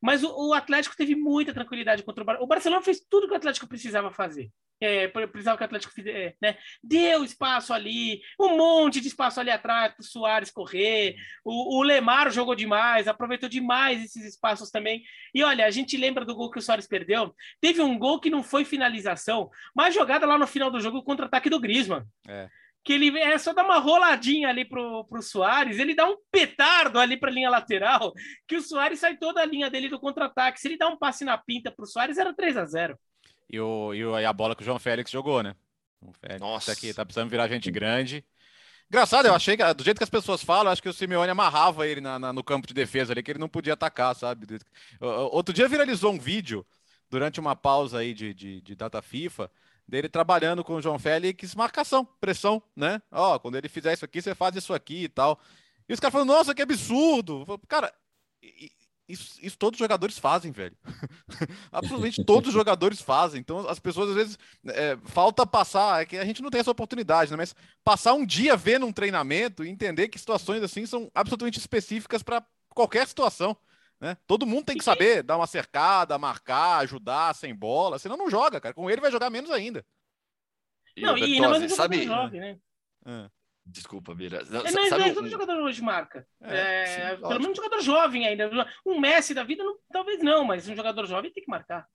Mas 0.00 0.22
o, 0.22 0.50
o 0.50 0.54
Atlético 0.54 0.94
teve 0.96 1.16
muita 1.16 1.52
tranquilidade 1.52 2.04
contra 2.04 2.22
o 2.22 2.26
Barcelona. 2.26 2.44
O 2.44 2.48
Barcelona 2.48 2.82
fez 2.82 3.00
tudo 3.10 3.26
que 3.26 3.32
o 3.32 3.36
Atlético 3.36 3.66
precisava 3.66 4.12
fazer. 4.12 4.48
É, 4.84 5.08
precisava 5.08 5.56
que 5.56 5.62
o 5.62 5.66
Atlético 5.66 5.94
fizesse, 5.94 6.36
né? 6.42 6.58
Deu 6.82 7.24
espaço 7.24 7.72
ali, 7.72 8.20
um 8.38 8.56
monte 8.56 9.00
de 9.00 9.08
espaço 9.08 9.40
ali 9.40 9.50
atrás 9.50 9.94
para 9.94 10.02
o 10.02 10.04
Soares 10.04 10.50
correr. 10.50 11.16
O, 11.44 11.78
o 11.78 11.82
Lemar 11.82 12.30
jogou 12.30 12.54
demais, 12.54 13.08
aproveitou 13.08 13.48
demais 13.48 14.04
esses 14.04 14.24
espaços 14.24 14.70
também. 14.70 15.02
E 15.34 15.42
olha, 15.42 15.64
a 15.64 15.70
gente 15.70 15.96
lembra 15.96 16.24
do 16.24 16.34
gol 16.34 16.50
que 16.50 16.58
o 16.58 16.62
Soares 16.62 16.86
perdeu. 16.86 17.34
Teve 17.60 17.80
um 17.80 17.98
gol 17.98 18.20
que 18.20 18.28
não 18.28 18.42
foi 18.42 18.64
finalização, 18.64 19.48
mas 19.74 19.94
jogada 19.94 20.26
lá 20.26 20.36
no 20.36 20.46
final 20.46 20.70
do 20.70 20.80
jogo, 20.80 20.98
o 20.98 21.02
contra-ataque 21.02 21.48
do 21.48 21.60
Griezmann. 21.60 22.04
É 22.28 22.48
que 22.84 22.92
ele 22.92 23.18
é 23.18 23.38
só 23.38 23.54
dar 23.54 23.64
uma 23.64 23.78
roladinha 23.78 24.50
ali 24.50 24.62
pro, 24.62 25.04
pro 25.06 25.22
Soares, 25.22 25.78
ele 25.78 25.94
dá 25.94 26.06
um 26.06 26.18
petardo 26.30 26.98
ali 26.98 27.16
para 27.16 27.30
a 27.30 27.32
linha 27.32 27.48
lateral, 27.48 28.12
que 28.46 28.56
o 28.56 28.60
Soares 28.60 29.00
sai 29.00 29.16
toda 29.16 29.40
a 29.40 29.46
linha 29.46 29.70
dele 29.70 29.88
do 29.88 29.98
contra-ataque. 29.98 30.60
Se 30.60 30.68
ele 30.68 30.76
dá 30.76 30.86
um 30.86 30.98
passe 30.98 31.24
na 31.24 31.38
pinta 31.38 31.72
pro 31.72 31.86
Soares, 31.86 32.18
era 32.18 32.34
3 32.34 32.58
a 32.58 32.66
0 32.66 32.98
e, 33.48 33.60
o, 33.60 33.94
e, 33.94 34.04
o, 34.04 34.18
e 34.18 34.24
a 34.24 34.32
bola 34.32 34.54
que 34.54 34.62
o 34.62 34.64
João 34.64 34.78
Félix 34.78 35.10
jogou, 35.10 35.42
né? 35.42 35.54
O 36.00 36.12
Félix 36.12 36.40
Nossa. 36.40 36.72
aqui 36.72 36.92
tá 36.92 37.04
precisando 37.04 37.30
virar 37.30 37.48
gente 37.48 37.70
grande. 37.70 38.24
Engraçado, 38.88 39.26
eu 39.26 39.34
achei 39.34 39.56
que 39.56 39.74
do 39.74 39.82
jeito 39.82 39.98
que 39.98 40.04
as 40.04 40.10
pessoas 40.10 40.42
falam, 40.42 40.70
acho 40.70 40.82
que 40.82 40.88
o 40.88 40.92
Simeone 40.92 41.30
amarrava 41.30 41.86
ele 41.86 42.00
na, 42.00 42.18
na, 42.18 42.32
no 42.32 42.44
campo 42.44 42.66
de 42.66 42.74
defesa 42.74 43.12
ali, 43.12 43.22
que 43.22 43.30
ele 43.30 43.38
não 43.38 43.48
podia 43.48 43.72
atacar, 43.72 44.14
sabe? 44.14 44.46
Outro 45.00 45.54
dia 45.54 45.66
viralizou 45.66 46.12
um 46.12 46.18
vídeo 46.18 46.66
durante 47.08 47.40
uma 47.40 47.56
pausa 47.56 47.98
aí 47.98 48.12
de, 48.12 48.34
de, 48.34 48.60
de 48.60 48.74
data 48.74 49.00
FIFA 49.00 49.50
dele 49.86 50.08
trabalhando 50.08 50.64
com 50.64 50.74
o 50.74 50.82
João 50.82 50.98
Félix, 50.98 51.54
marcação, 51.54 52.04
pressão, 52.04 52.62
né? 52.74 53.00
Ó, 53.10 53.38
quando 53.38 53.56
ele 53.56 53.68
fizer 53.68 53.92
isso 53.92 54.04
aqui, 54.04 54.20
você 54.20 54.34
faz 54.34 54.56
isso 54.56 54.72
aqui 54.72 55.04
e 55.04 55.08
tal. 55.08 55.38
E 55.88 55.92
os 55.92 56.00
caras 56.00 56.12
falam, 56.12 56.26
nossa, 56.26 56.54
que 56.54 56.62
absurdo! 56.62 57.44
Cara, 57.68 57.92
isso, 59.08 59.38
isso, 59.42 59.58
todos 59.58 59.78
os 59.78 59.84
jogadores 59.84 60.18
fazem, 60.18 60.50
velho. 60.50 60.76
Absolutamente 61.70 62.24
todos 62.24 62.48
os 62.48 62.54
jogadores 62.54 63.00
fazem. 63.02 63.40
Então, 63.40 63.68
as 63.68 63.78
pessoas, 63.78 64.10
às 64.10 64.14
vezes, 64.14 64.38
é, 64.68 64.96
falta 65.04 65.46
passar, 65.46 66.02
é 66.02 66.06
que 66.06 66.16
a 66.16 66.24
gente 66.24 66.42
não 66.42 66.50
tem 66.50 66.60
essa 66.60 66.70
oportunidade, 66.70 67.30
né? 67.30 67.36
Mas 67.36 67.54
passar 67.82 68.14
um 68.14 68.24
dia 68.24 68.56
vendo 68.56 68.86
um 68.86 68.92
treinamento 68.92 69.64
e 69.64 69.68
entender 69.68 70.08
que 70.08 70.18
situações 70.18 70.62
assim 70.62 70.86
são 70.86 71.10
absolutamente 71.14 71.58
específicas 71.58 72.22
para 72.22 72.44
qualquer 72.70 73.06
situação. 73.06 73.56
Né? 74.00 74.16
Todo 74.26 74.46
mundo 74.46 74.66
tem 74.66 74.76
que 74.76 74.84
saber 74.84 75.22
dar 75.22 75.36
uma 75.36 75.46
cercada, 75.46 76.18
marcar, 76.18 76.78
ajudar 76.78 77.34
sem 77.34 77.54
bola, 77.54 77.98
senão 77.98 78.16
não 78.16 78.30
joga, 78.30 78.60
cara. 78.60 78.74
Com 78.74 78.90
ele 78.90 79.00
vai 79.00 79.12
jogar 79.12 79.30
menos 79.30 79.50
ainda. 79.50 79.84
Não, 80.96 81.16
e, 81.18 81.36
e 81.36 81.40
não 81.40 81.54
é 81.54 81.68
sabe... 81.68 82.04
Jovem, 82.04 82.40
né? 82.40 82.58
É. 83.06 83.30
Desculpa, 83.66 84.14
Bira. 84.14 84.44
Não, 84.44 84.60
é, 84.60 84.70
mas, 84.70 84.88
sabe, 84.90 85.14
todo 85.14 85.28
jogador 85.28 85.62
hoje 85.62 85.80
marca. 85.80 86.26
É, 86.42 86.82
é, 86.82 86.86
sim, 86.86 87.20
pelo 87.22 87.40
menos 87.40 87.48
um 87.48 87.62
jogador 87.62 87.80
jovem 87.80 88.26
ainda. 88.26 88.50
Um 88.84 89.00
Messi 89.00 89.32
da 89.32 89.42
vida, 89.42 89.64
não, 89.64 89.78
talvez 89.90 90.22
não, 90.22 90.44
mas 90.44 90.68
um 90.68 90.76
jogador 90.76 91.06
jovem 91.06 91.32
tem 91.32 91.42
que 91.42 91.50
marcar. 91.50 91.86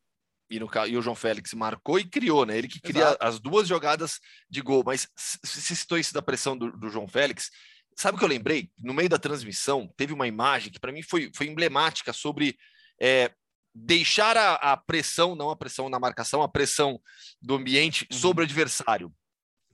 E, 0.50 0.60
no, 0.60 0.68
e 0.88 0.98
o 0.98 1.02
João 1.02 1.16
Félix 1.16 1.54
marcou 1.54 2.00
e 2.00 2.10
criou, 2.10 2.44
né? 2.44 2.58
Ele 2.58 2.68
que 2.68 2.82
cria 2.82 3.04
Exato. 3.04 3.24
as 3.24 3.40
duas 3.40 3.68
jogadas 3.68 4.20
de 4.50 4.62
gol. 4.62 4.84
Mas 4.84 5.08
se 5.16 5.76
citou 5.76 6.00
isso 6.00 6.12
da 6.12 6.24
pressão 6.24 6.58
do, 6.58 6.72
do 6.72 6.90
João 6.90 7.08
Félix, 7.08 7.52
sabe 7.96 8.16
o 8.16 8.20
que 8.20 8.26
eu 8.26 8.30
lembrei? 8.30 8.72
No 8.80 8.94
meio 8.94 9.08
da 9.10 9.20
transmissão, 9.20 9.94
teve 9.96 10.12
uma 10.12 10.28
imagem 10.28 10.72
que 10.72 10.80
para 10.80 10.92
mim 10.92 11.04
foi, 11.04 11.30
foi 11.36 11.46
emblemática 11.46 12.12
sobre 12.12 12.58
é, 13.00 13.32
deixar 13.76 14.36
a, 14.36 14.56
a, 14.56 14.76
pressão, 14.76 15.36
não 15.36 15.52
a 15.52 15.56
pressão 15.56 15.88
na 15.88 16.00
marcação, 16.00 16.42
a 16.42 16.50
pressão 16.50 17.00
do 17.40 17.54
ambiente 17.54 18.08
uhum. 18.12 18.18
sobre 18.18 18.44
o 18.44 18.46
adversário 18.46 19.14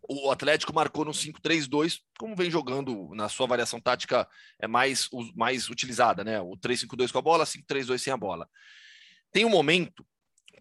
o 0.08 0.32
Atlético 0.32 0.74
marcou 0.74 1.06
no 1.06 1.12
5-3-2, 1.12 2.00
como 2.20 2.36
vem 2.36 2.50
jogando 2.50 3.10
na 3.16 3.30
sua 3.30 3.48
variação 3.48 3.80
tática 3.80 4.28
é 4.60 4.68
mais, 4.68 5.10
mais 5.36 5.70
utilizada, 5.70 6.24
né? 6.24 6.40
O 6.42 6.58
3-5-2 6.58 7.12
com 7.12 7.18
a 7.18 7.22
bola, 7.22 7.46
5-3-2 7.46 7.98
sem 8.00 8.14
a 8.14 8.18
bola. 8.18 8.50
Tem 9.32 9.46
um 9.46 9.50
momento 9.50 10.06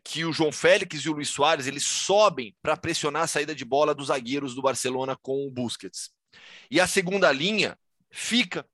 que 0.02 0.24
o 0.24 0.32
João 0.32 0.52
Félix 0.52 1.00
e 1.00 1.08
o 1.08 1.14
Luiz 1.14 1.28
Soares 1.28 1.66
eles 1.66 1.84
sobem 1.84 2.54
para 2.60 2.76
pressionar 2.76 3.22
a 3.22 3.26
saída 3.26 3.54
de 3.54 3.64
bola 3.64 3.94
dos 3.94 4.08
zagueiros 4.08 4.54
do 4.54 4.62
Barcelona 4.62 5.16
com 5.16 5.46
o 5.46 5.50
Busquets. 5.50 6.10
E 6.70 6.80
a 6.80 6.86
segunda 6.86 7.32
linha 7.32 7.78
fica 8.10 8.66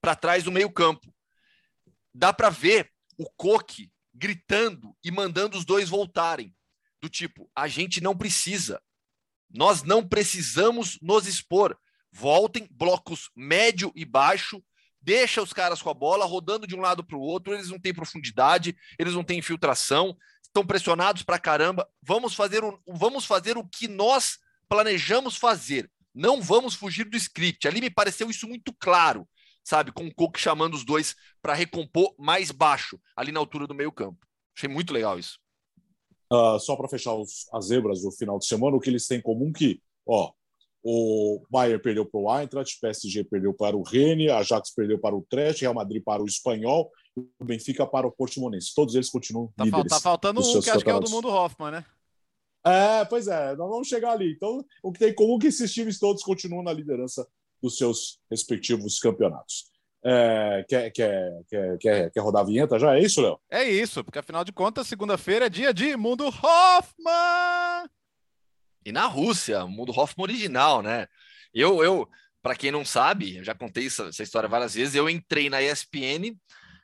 para 0.00 0.16
trás 0.16 0.44
do 0.44 0.52
meio-campo. 0.52 1.12
Dá 2.14 2.32
para 2.32 2.48
ver 2.48 2.90
o 3.18 3.28
Coque 3.36 3.90
gritando 4.14 4.96
e 5.04 5.10
mandando 5.10 5.56
os 5.56 5.64
dois 5.64 5.88
voltarem. 5.88 6.54
Do 7.00 7.08
tipo, 7.08 7.50
a 7.54 7.68
gente 7.68 8.00
não 8.00 8.16
precisa, 8.16 8.80
nós 9.52 9.82
não 9.82 10.06
precisamos 10.06 10.98
nos 11.02 11.26
expor. 11.26 11.76
Voltem, 12.12 12.68
blocos 12.70 13.30
médio 13.36 13.92
e 13.94 14.04
baixo, 14.04 14.62
deixa 15.00 15.42
os 15.42 15.52
caras 15.52 15.80
com 15.80 15.90
a 15.90 15.94
bola 15.94 16.24
rodando 16.24 16.66
de 16.66 16.74
um 16.74 16.80
lado 16.80 17.04
para 17.04 17.16
o 17.16 17.20
outro, 17.20 17.54
eles 17.54 17.70
não 17.70 17.78
têm 17.78 17.94
profundidade, 17.94 18.76
eles 18.98 19.14
não 19.14 19.24
têm 19.24 19.38
infiltração, 19.38 20.16
estão 20.42 20.66
pressionados 20.66 21.22
para 21.22 21.38
caramba. 21.38 21.88
Vamos 22.02 22.34
fazer, 22.34 22.64
o, 22.64 22.78
vamos 22.86 23.24
fazer 23.24 23.56
o 23.56 23.66
que 23.66 23.88
nós 23.88 24.38
planejamos 24.68 25.36
fazer. 25.36 25.90
Não 26.14 26.42
vamos 26.42 26.74
fugir 26.74 27.04
do 27.04 27.16
script. 27.16 27.66
Ali 27.66 27.80
me 27.80 27.90
pareceu 27.90 28.28
isso 28.28 28.46
muito 28.48 28.72
claro. 28.72 29.28
sabe? 29.64 29.92
Com 29.92 30.06
o 30.06 30.14
Cook 30.14 30.38
chamando 30.38 30.74
os 30.74 30.84
dois 30.84 31.14
para 31.40 31.54
recompor 31.54 32.14
mais 32.18 32.50
baixo, 32.50 33.00
ali 33.16 33.30
na 33.30 33.40
altura 33.40 33.66
do 33.66 33.74
meio-campo. 33.74 34.26
Achei 34.56 34.68
muito 34.68 34.92
legal 34.92 35.18
isso. 35.18 35.38
Uh, 36.32 36.60
só 36.60 36.76
para 36.76 36.88
fechar 36.88 37.14
os, 37.14 37.48
as 37.52 37.66
zebras 37.66 38.02
do 38.02 38.12
final 38.12 38.38
de 38.38 38.46
semana, 38.46 38.76
o 38.76 38.80
que 38.80 38.88
eles 38.88 39.06
têm 39.06 39.18
em 39.18 39.22
comum 39.22 39.52
que, 39.52 39.80
ó, 40.06 40.32
o 40.82 41.44
Bayern 41.50 41.82
perdeu 41.82 42.06
para 42.06 42.20
o 42.20 42.38
Eintracht, 42.38 42.78
PSG 42.80 43.24
perdeu 43.24 43.52
para 43.52 43.76
o 43.76 43.82
Rennes, 43.82 44.30
Ajax 44.30 44.70
perdeu 44.74 44.98
para 44.98 45.14
o 45.14 45.26
Trash, 45.28 45.60
Real 45.60 45.74
Madrid 45.74 46.02
para 46.02 46.22
o 46.22 46.26
Espanhol, 46.26 46.90
o 47.16 47.44
Benfica 47.44 47.86
para 47.86 48.06
o 48.06 48.12
Portimonense. 48.12 48.74
Todos 48.74 48.94
eles 48.94 49.10
continuam 49.10 49.52
tá, 49.56 49.64
líderes. 49.64 49.90
Tá 49.90 50.00
faltando 50.00 50.40
um 50.40 50.60
que 50.60 50.70
acho 50.70 50.84
que 50.84 50.90
é 50.90 50.94
o 50.94 51.00
do 51.00 51.10
Mundo 51.10 51.28
Hoffman, 51.28 51.72
né? 51.72 51.84
É, 52.64 53.04
pois 53.06 53.26
é, 53.26 53.56
nós 53.56 53.68
vamos 53.68 53.88
chegar 53.88 54.12
ali. 54.12 54.32
Então, 54.32 54.64
o 54.82 54.92
que 54.92 54.98
tem 54.98 55.10
em 55.10 55.14
comum 55.14 55.36
é 55.36 55.40
que 55.40 55.46
esses 55.48 55.72
times 55.72 55.98
todos 55.98 56.22
continuam 56.22 56.62
na 56.62 56.72
liderança 56.72 57.26
dos 57.62 57.76
seus 57.76 58.18
respectivos 58.30 58.98
campeonatos. 58.98 59.70
É, 60.02 60.64
quer, 60.66 60.90
quer, 60.90 61.44
quer, 61.78 62.10
quer, 62.10 62.20
rodar 62.20 62.42
a 62.42 62.46
vinheta 62.46 62.78
já? 62.78 62.96
É 62.96 63.00
isso, 63.00 63.20
Léo? 63.20 63.38
É 63.50 63.64
isso, 63.64 64.02
porque 64.02 64.18
afinal 64.18 64.44
de 64.44 64.52
contas, 64.52 64.86
segunda-feira 64.86 65.46
é 65.46 65.50
dia 65.50 65.74
de 65.74 65.96
Mundo 65.96 66.26
Hoffman! 66.26 67.88
E 68.84 68.92
na 68.92 69.06
Rússia, 69.06 69.66
Mundo 69.66 69.92
Hoffman 69.92 70.24
original, 70.24 70.80
né? 70.80 71.06
Eu, 71.52 71.84
eu 71.84 72.08
para 72.42 72.56
quem 72.56 72.70
não 72.70 72.84
sabe, 72.84 73.36
eu 73.36 73.44
já 73.44 73.54
contei 73.54 73.86
essa, 73.86 74.04
essa, 74.04 74.22
história 74.22 74.48
várias 74.48 74.74
vezes, 74.74 74.94
eu 74.94 75.10
entrei 75.10 75.50
na 75.50 75.60
ESPN 75.60 76.34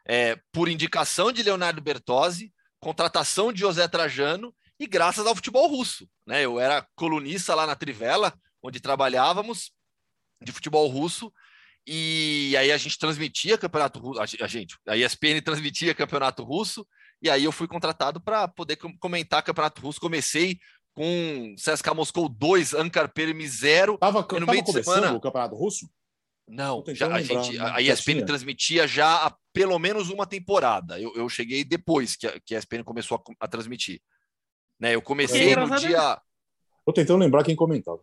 é, 0.06 0.38
por 0.52 0.68
indicação 0.68 1.32
de 1.32 1.42
Leonardo 1.42 1.80
Bertozzi, 1.80 2.52
contratação 2.78 3.52
de 3.52 3.60
José 3.60 3.88
Trajano 3.88 4.54
e 4.78 4.86
graças 4.86 5.26
ao 5.26 5.34
futebol 5.34 5.66
russo. 5.68 6.08
Né? 6.26 6.44
Eu 6.44 6.60
era 6.60 6.86
colunista 6.94 7.54
lá 7.54 7.66
na 7.66 7.74
Trivela, 7.74 8.34
onde 8.62 8.80
trabalhávamos 8.80 9.72
de 10.42 10.52
futebol 10.52 10.86
russo, 10.88 11.32
e 11.86 12.56
aí 12.56 12.72
a 12.72 12.76
gente 12.76 12.98
transmitia 12.98 13.56
campeonato 13.56 14.00
russo, 14.00 14.20
a 14.20 14.46
gente, 14.46 14.76
a 14.88 14.96
ESPN 14.96 15.40
transmitia 15.40 15.94
campeonato 15.94 16.42
russo, 16.42 16.86
e 17.22 17.30
aí 17.30 17.44
eu 17.44 17.52
fui 17.52 17.68
contratado 17.68 18.20
para 18.20 18.48
poder 18.48 18.76
comentar 18.98 19.42
campeonato 19.42 19.80
russo. 19.80 20.00
Comecei 20.00 20.58
com 20.94 21.54
CSKA 21.56 21.94
Moscou 21.94 22.28
2, 22.28 22.74
Ankar 22.74 23.12
Permi 23.12 23.46
0. 23.46 23.98
Tava, 23.98 24.20
no 24.20 24.26
tava 24.26 24.46
meio 24.46 24.64
de 24.64 24.72
semana 24.72 25.12
o 25.12 25.20
campeonato 25.20 25.54
russo? 25.54 25.88
Não, 26.48 26.84
já, 26.88 27.12
a, 27.12 27.20
gente, 27.20 27.58
a 27.58 27.80
ESPN 27.80 28.24
transmitia 28.24 28.86
já 28.86 29.26
há 29.26 29.36
pelo 29.52 29.78
menos 29.78 30.10
uma 30.10 30.26
temporada. 30.26 31.00
Eu, 31.00 31.12
eu 31.16 31.28
cheguei 31.28 31.64
depois 31.64 32.14
que 32.14 32.26
a, 32.26 32.40
que 32.40 32.54
a 32.54 32.58
ESPN 32.58 32.84
começou 32.84 33.16
a, 33.16 33.44
a 33.44 33.48
transmitir. 33.48 34.00
Né, 34.78 34.94
eu 34.94 35.02
comecei 35.02 35.52
é, 35.52 35.56
no 35.56 35.76
dia. 35.76 36.20
Tô 36.84 36.92
tentando 36.92 37.18
lembrar 37.18 37.42
quem 37.42 37.56
comentava. 37.56 38.00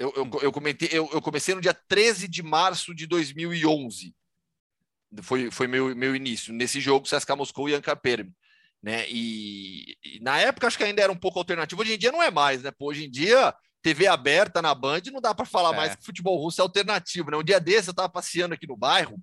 Eu, 0.00 0.12
eu, 0.16 0.40
eu, 0.42 0.50
comentei, 0.50 0.88
eu, 0.90 1.08
eu 1.12 1.22
comecei 1.22 1.54
no 1.54 1.60
dia 1.60 1.74
13 1.74 2.26
de 2.26 2.42
março 2.42 2.92
de 2.92 3.06
2011. 3.06 4.12
Foi, 5.22 5.50
foi 5.50 5.66
meu, 5.68 5.94
meu 5.94 6.16
início. 6.16 6.52
Nesse 6.52 6.80
jogo, 6.80 7.06
CSKA 7.06 7.36
Moscou 7.36 7.68
e 7.68 7.74
Ankar 7.74 8.00
Permi 8.00 8.34
né? 8.82 9.06
E, 9.08 9.96
e, 10.02 10.20
na 10.20 10.38
época 10.38 10.66
acho 10.66 10.78
que 10.78 10.84
ainda 10.84 11.02
era 11.02 11.12
um 11.12 11.16
pouco 11.16 11.38
alternativo. 11.38 11.80
Hoje 11.80 11.94
em 11.94 11.98
dia 11.98 12.12
não 12.12 12.22
é 12.22 12.30
mais, 12.30 12.62
né? 12.62 12.70
Pô, 12.70 12.86
hoje 12.86 13.04
em 13.04 13.10
dia 13.10 13.54
TV 13.82 14.06
aberta 14.06 14.60
na 14.60 14.74
Band 14.74 15.02
não 15.12 15.20
dá 15.20 15.34
para 15.34 15.46
falar 15.46 15.72
é. 15.72 15.76
mais 15.76 15.96
que 15.96 16.04
futebol 16.04 16.38
russo 16.38 16.60
é 16.60 16.62
alternativo, 16.62 17.30
né? 17.30 17.36
Um 17.36 17.42
dia 17.42 17.60
desse 17.60 17.88
eu 17.88 17.92
estava 17.92 18.08
passeando 18.08 18.54
aqui 18.54 18.66
no 18.66 18.76
bairro, 18.76 19.18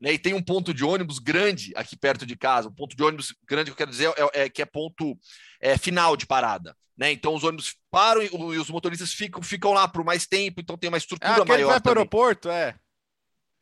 né? 0.00 0.12
E 0.12 0.18
tem 0.18 0.34
um 0.34 0.42
ponto 0.42 0.74
de 0.74 0.84
ônibus 0.84 1.18
grande 1.18 1.72
aqui 1.76 1.96
perto 1.96 2.26
de 2.26 2.36
casa. 2.36 2.68
Um 2.68 2.74
ponto 2.74 2.96
de 2.96 3.02
ônibus 3.02 3.34
grande 3.48 3.70
que 3.70 3.72
eu 3.72 3.76
quero 3.76 3.90
dizer 3.90 4.12
é, 4.16 4.44
é 4.44 4.48
que 4.48 4.62
é 4.62 4.66
ponto 4.66 5.16
é, 5.60 5.78
final 5.78 6.16
de 6.16 6.26
parada. 6.26 6.76
Né? 6.96 7.12
Então 7.12 7.34
os 7.34 7.44
ônibus 7.44 7.76
param 7.90 8.22
e, 8.22 8.26
e 8.26 8.58
os 8.58 8.70
motoristas 8.70 9.12
ficam, 9.12 9.42
ficam 9.42 9.72
lá 9.72 9.86
por 9.86 10.04
mais 10.04 10.26
tempo, 10.26 10.60
então 10.60 10.78
tem 10.78 10.88
uma 10.88 10.98
estrutura 10.98 11.42
é 11.42 11.44
maior. 11.44 11.68
vai 11.68 11.80
para 11.80 11.90
o 11.90 11.98
aeroporto, 11.98 12.48
é. 12.48 12.74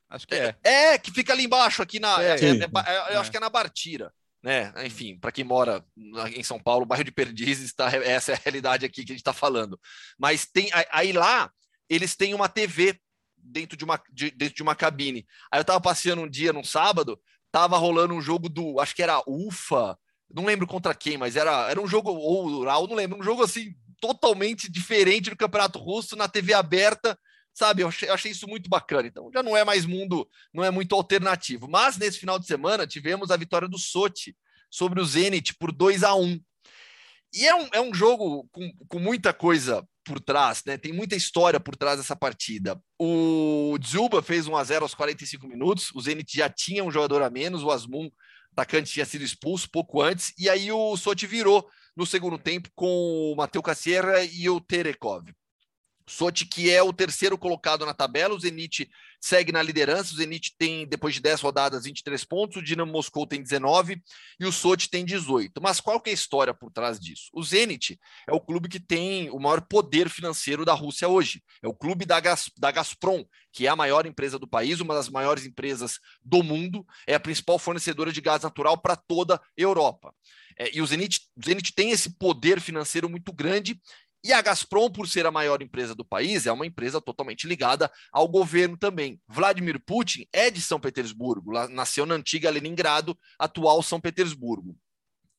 Acho 0.08 0.26
que 0.26 0.34
é. 0.34 0.56
é. 0.62 0.92
É, 0.92 0.98
que 0.98 1.10
fica 1.10 1.32
ali 1.32 1.44
embaixo, 1.44 1.82
aqui 1.82 1.98
na. 1.98 2.22
É, 2.22 2.36
é, 2.36 2.50
é 2.50 3.14
eu 3.14 3.20
acho 3.20 3.30
que 3.30 3.36
é 3.36 3.40
na 3.40 3.50
Bartira 3.50 4.12
né? 4.44 4.74
Enfim, 4.84 5.18
para 5.18 5.32
quem 5.32 5.42
mora 5.42 5.82
em 6.36 6.42
São 6.42 6.60
Paulo, 6.60 6.84
bairro 6.84 7.02
de 7.02 7.10
Perdizes, 7.10 7.72
tá, 7.72 7.88
essa 8.04 8.32
é 8.32 8.34
a 8.34 8.40
realidade 8.44 8.84
aqui 8.84 9.02
que 9.02 9.12
a 9.12 9.14
gente 9.14 9.22
está 9.22 9.32
falando. 9.32 9.80
Mas 10.18 10.44
tem 10.44 10.68
aí 10.92 11.12
lá 11.12 11.50
eles 11.88 12.14
têm 12.14 12.34
uma 12.34 12.46
TV 12.46 13.00
dentro 13.38 13.74
de 13.74 13.84
uma, 13.84 13.98
de, 14.12 14.30
dentro 14.30 14.54
de 14.54 14.62
uma 14.62 14.74
cabine. 14.74 15.26
Aí 15.50 15.58
eu 15.58 15.62
estava 15.62 15.80
passeando 15.80 16.20
um 16.20 16.28
dia, 16.28 16.52
num 16.52 16.62
sábado, 16.62 17.18
tava 17.50 17.78
rolando 17.78 18.12
um 18.12 18.20
jogo 18.20 18.50
do, 18.50 18.78
acho 18.80 18.94
que 18.94 19.02
era 19.02 19.22
UFA, 19.26 19.98
não 20.34 20.44
lembro 20.44 20.66
contra 20.66 20.94
quem, 20.94 21.16
mas 21.16 21.36
era, 21.36 21.70
era 21.70 21.80
um 21.80 21.86
jogo, 21.86 22.10
ou 22.10 22.46
Ural, 22.46 22.86
não 22.88 22.96
lembro, 22.96 23.18
um 23.18 23.22
jogo 23.22 23.42
assim, 23.42 23.74
totalmente 24.00 24.70
diferente 24.70 25.30
do 25.30 25.36
Campeonato 25.36 25.78
Russo, 25.78 26.16
na 26.16 26.28
TV 26.28 26.52
aberta, 26.52 27.18
sabe? 27.54 27.82
Eu 27.82 27.88
achei, 27.88 28.08
eu 28.08 28.14
achei, 28.14 28.32
isso 28.32 28.48
muito 28.48 28.68
bacana. 28.68 29.06
Então 29.06 29.30
já 29.32 29.42
não 29.42 29.56
é 29.56 29.64
mais 29.64 29.86
mundo, 29.86 30.28
não 30.52 30.64
é 30.64 30.70
muito 30.70 30.94
alternativo. 30.94 31.68
Mas 31.68 31.96
nesse 31.96 32.18
final 32.18 32.38
de 32.38 32.46
semana 32.46 32.86
tivemos 32.86 33.30
a 33.30 33.36
vitória 33.36 33.68
do 33.68 33.78
Sochi 33.78 34.36
sobre 34.68 35.00
o 35.00 35.04
Zenit 35.06 35.54
por 35.54 35.70
2 35.70 36.02
a 36.02 36.14
1 36.14 36.40
E 37.32 37.46
é 37.46 37.54
um, 37.54 37.68
é 37.72 37.80
um 37.80 37.94
jogo 37.94 38.48
com, 38.50 38.72
com 38.88 38.98
muita 38.98 39.32
coisa 39.32 39.86
por 40.04 40.20
trás, 40.20 40.62
né? 40.66 40.76
Tem 40.76 40.92
muita 40.92 41.16
história 41.16 41.58
por 41.58 41.76
trás 41.76 41.98
dessa 41.98 42.14
partida. 42.14 42.78
O 42.98 43.78
Dzuba 43.80 44.20
fez 44.22 44.46
1 44.46 44.56
a 44.56 44.64
0 44.64 44.84
aos 44.84 44.94
45 44.94 45.46
minutos. 45.48 45.90
O 45.94 46.00
Zenit 46.00 46.36
já 46.36 46.50
tinha 46.50 46.84
um 46.84 46.90
jogador 46.90 47.22
a 47.22 47.30
menos, 47.30 47.62
o 47.62 47.70
Asmun, 47.70 48.10
atacante, 48.54 48.92
tinha 48.92 49.04
sido 49.04 49.24
expulso 49.24 49.68
pouco 49.68 50.00
antes, 50.00 50.32
e 50.38 50.48
aí 50.48 50.70
o 50.70 50.96
Sochi 50.96 51.26
virou 51.26 51.68
no 51.96 52.06
segundo 52.06 52.38
tempo 52.38 52.70
com 52.74 52.86
o 53.32 53.36
Mateu 53.36 53.62
Cassierra 53.62 54.22
e 54.22 54.48
o 54.48 54.60
Terekov. 54.60 55.30
Sochi, 56.06 56.44
que 56.44 56.70
é 56.70 56.82
o 56.82 56.92
terceiro 56.92 57.38
colocado 57.38 57.86
na 57.86 57.94
tabela, 57.94 58.34
o 58.34 58.38
Zenit 58.38 58.90
segue 59.20 59.50
na 59.52 59.62
liderança, 59.62 60.12
o 60.12 60.16
Zenit 60.16 60.54
tem, 60.58 60.86
depois 60.86 61.14
de 61.14 61.20
10 61.20 61.40
rodadas, 61.40 61.84
23 61.84 62.24
pontos, 62.24 62.58
o 62.58 62.62
Dinamo 62.62 62.92
Moscou 62.92 63.26
tem 63.26 63.42
19 63.42 64.02
e 64.38 64.44
o 64.44 64.52
Sochi 64.52 64.88
tem 64.88 65.04
18. 65.04 65.62
Mas 65.62 65.80
qual 65.80 65.98
que 65.98 66.10
é 66.10 66.12
a 66.12 66.14
história 66.14 66.52
por 66.52 66.70
trás 66.70 67.00
disso? 67.00 67.30
O 67.32 67.42
Zenit 67.42 67.98
é 68.28 68.32
o 68.32 68.40
clube 68.40 68.68
que 68.68 68.78
tem 68.78 69.30
o 69.30 69.38
maior 69.38 69.62
poder 69.62 70.10
financeiro 70.10 70.64
da 70.64 70.74
Rússia 70.74 71.08
hoje. 71.08 71.42
É 71.62 71.68
o 71.68 71.74
clube 71.74 72.04
da, 72.04 72.20
Gas, 72.20 72.50
da 72.58 72.70
Gazprom, 72.70 73.24
que 73.50 73.66
é 73.66 73.70
a 73.70 73.76
maior 73.76 74.04
empresa 74.04 74.38
do 74.38 74.46
país, 74.46 74.80
uma 74.80 74.94
das 74.94 75.08
maiores 75.08 75.46
empresas 75.46 75.98
do 76.22 76.42
mundo, 76.42 76.84
é 77.06 77.14
a 77.14 77.20
principal 77.20 77.58
fornecedora 77.58 78.12
de 78.12 78.20
gás 78.20 78.42
natural 78.42 78.76
para 78.76 78.96
toda 78.96 79.36
a 79.36 79.40
Europa. 79.56 80.14
É, 80.58 80.76
e 80.76 80.80
o 80.80 80.86
Zenit, 80.86 81.20
o 81.36 81.44
Zenit 81.44 81.72
tem 81.74 81.90
esse 81.90 82.16
poder 82.16 82.60
financeiro 82.60 83.08
muito 83.08 83.32
grande 83.32 83.80
e 84.24 84.32
a 84.32 84.40
Gazprom, 84.40 84.90
por 84.90 85.06
ser 85.06 85.26
a 85.26 85.30
maior 85.30 85.60
empresa 85.60 85.94
do 85.94 86.02
país, 86.02 86.46
é 86.46 86.52
uma 86.52 86.66
empresa 86.66 86.98
totalmente 86.98 87.46
ligada 87.46 87.92
ao 88.10 88.26
governo 88.26 88.74
também. 88.74 89.20
Vladimir 89.28 89.78
Putin 89.78 90.26
é 90.32 90.50
de 90.50 90.62
São 90.62 90.80
Petersburgo, 90.80 91.52
nasceu 91.68 92.06
na 92.06 92.14
antiga 92.14 92.48
Leningrado, 92.48 93.18
atual 93.38 93.82
São 93.82 94.00
Petersburgo. 94.00 94.74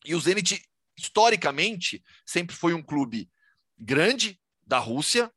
E 0.05 0.13
o 0.13 0.19
Zenit, 0.19 0.63
historicamente, 0.95 2.03
sempre 2.23 2.55
foi 2.55 2.75
um 2.75 2.83
clube 2.83 3.27
grande 3.75 4.39
da 4.63 4.77
Rússia, 4.77 5.31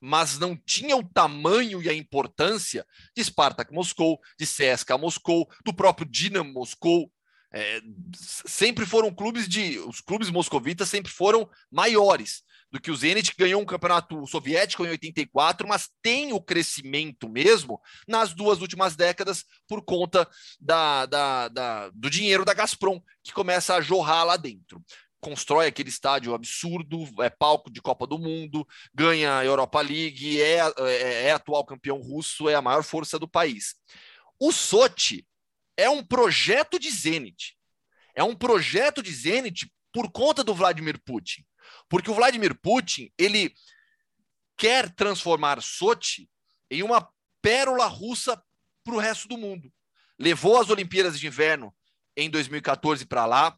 mas 0.00 0.38
não 0.38 0.56
tinha 0.56 0.96
o 0.96 1.06
tamanho 1.06 1.82
e 1.82 1.90
a 1.90 1.94
importância 1.94 2.86
de 3.14 3.22
Spartak 3.22 3.74
Moscou, 3.74 4.18
de 4.40 4.46
CSKA 4.46 4.96
Moscou, 4.96 5.46
do 5.62 5.74
próprio 5.74 6.08
Dinamo 6.08 6.50
Moscou. 6.50 7.12
É, 7.52 7.80
sempre 8.14 8.86
foram 8.86 9.14
clubes 9.14 9.46
de. 9.46 9.78
Os 9.80 10.00
clubes 10.00 10.30
moscovitas 10.30 10.88
sempre 10.88 11.12
foram 11.12 11.48
maiores 11.70 12.42
do 12.70 12.80
que 12.80 12.90
o 12.90 12.96
Zenit, 12.96 13.30
que 13.30 13.42
ganhou 13.42 13.60
um 13.60 13.66
campeonato 13.66 14.26
soviético 14.26 14.84
em 14.84 14.90
84, 14.90 15.66
mas 15.66 15.88
tem 16.02 16.32
o 16.32 16.40
crescimento 16.40 17.28
mesmo 17.28 17.80
nas 18.06 18.34
duas 18.34 18.60
últimas 18.60 18.96
décadas 18.96 19.44
por 19.68 19.84
conta 19.84 20.28
da, 20.60 21.06
da, 21.06 21.48
da, 21.48 21.90
do 21.90 22.10
dinheiro 22.10 22.44
da 22.44 22.54
Gazprom, 22.54 23.00
que 23.22 23.32
começa 23.32 23.74
a 23.74 23.80
jorrar 23.80 24.24
lá 24.24 24.36
dentro. 24.36 24.82
Constrói 25.20 25.66
aquele 25.66 25.88
estádio 25.88 26.34
absurdo, 26.34 27.04
é 27.22 27.30
palco 27.30 27.70
de 27.70 27.80
Copa 27.80 28.06
do 28.06 28.18
Mundo, 28.18 28.66
ganha 28.94 29.38
a 29.38 29.44
Europa 29.44 29.80
League, 29.80 30.40
é, 30.40 30.60
é, 30.78 31.22
é 31.24 31.32
atual 31.32 31.64
campeão 31.64 32.00
russo, 32.00 32.48
é 32.48 32.54
a 32.54 32.62
maior 32.62 32.82
força 32.82 33.18
do 33.18 33.28
país. 33.28 33.74
O 34.38 34.52
Sochi 34.52 35.26
é 35.76 35.88
um 35.88 36.04
projeto 36.04 36.78
de 36.78 36.90
Zenit. 36.90 37.56
É 38.14 38.22
um 38.22 38.34
projeto 38.34 39.02
de 39.02 39.12
Zenit 39.12 39.70
por 39.96 40.12
conta 40.12 40.44
do 40.44 40.54
Vladimir 40.54 41.00
Putin. 41.02 41.42
Porque 41.88 42.10
o 42.10 42.14
Vladimir 42.14 42.54
Putin, 42.60 43.10
ele 43.16 43.54
quer 44.54 44.94
transformar 44.94 45.62
Sochi 45.62 46.28
em 46.70 46.82
uma 46.82 47.08
pérola 47.40 47.86
russa 47.86 48.38
para 48.84 48.94
o 48.94 48.98
resto 48.98 49.26
do 49.26 49.38
mundo. 49.38 49.72
Levou 50.18 50.60
as 50.60 50.68
Olimpíadas 50.68 51.18
de 51.18 51.26
Inverno 51.26 51.74
em 52.14 52.28
2014 52.28 53.06
para 53.06 53.24
lá, 53.24 53.56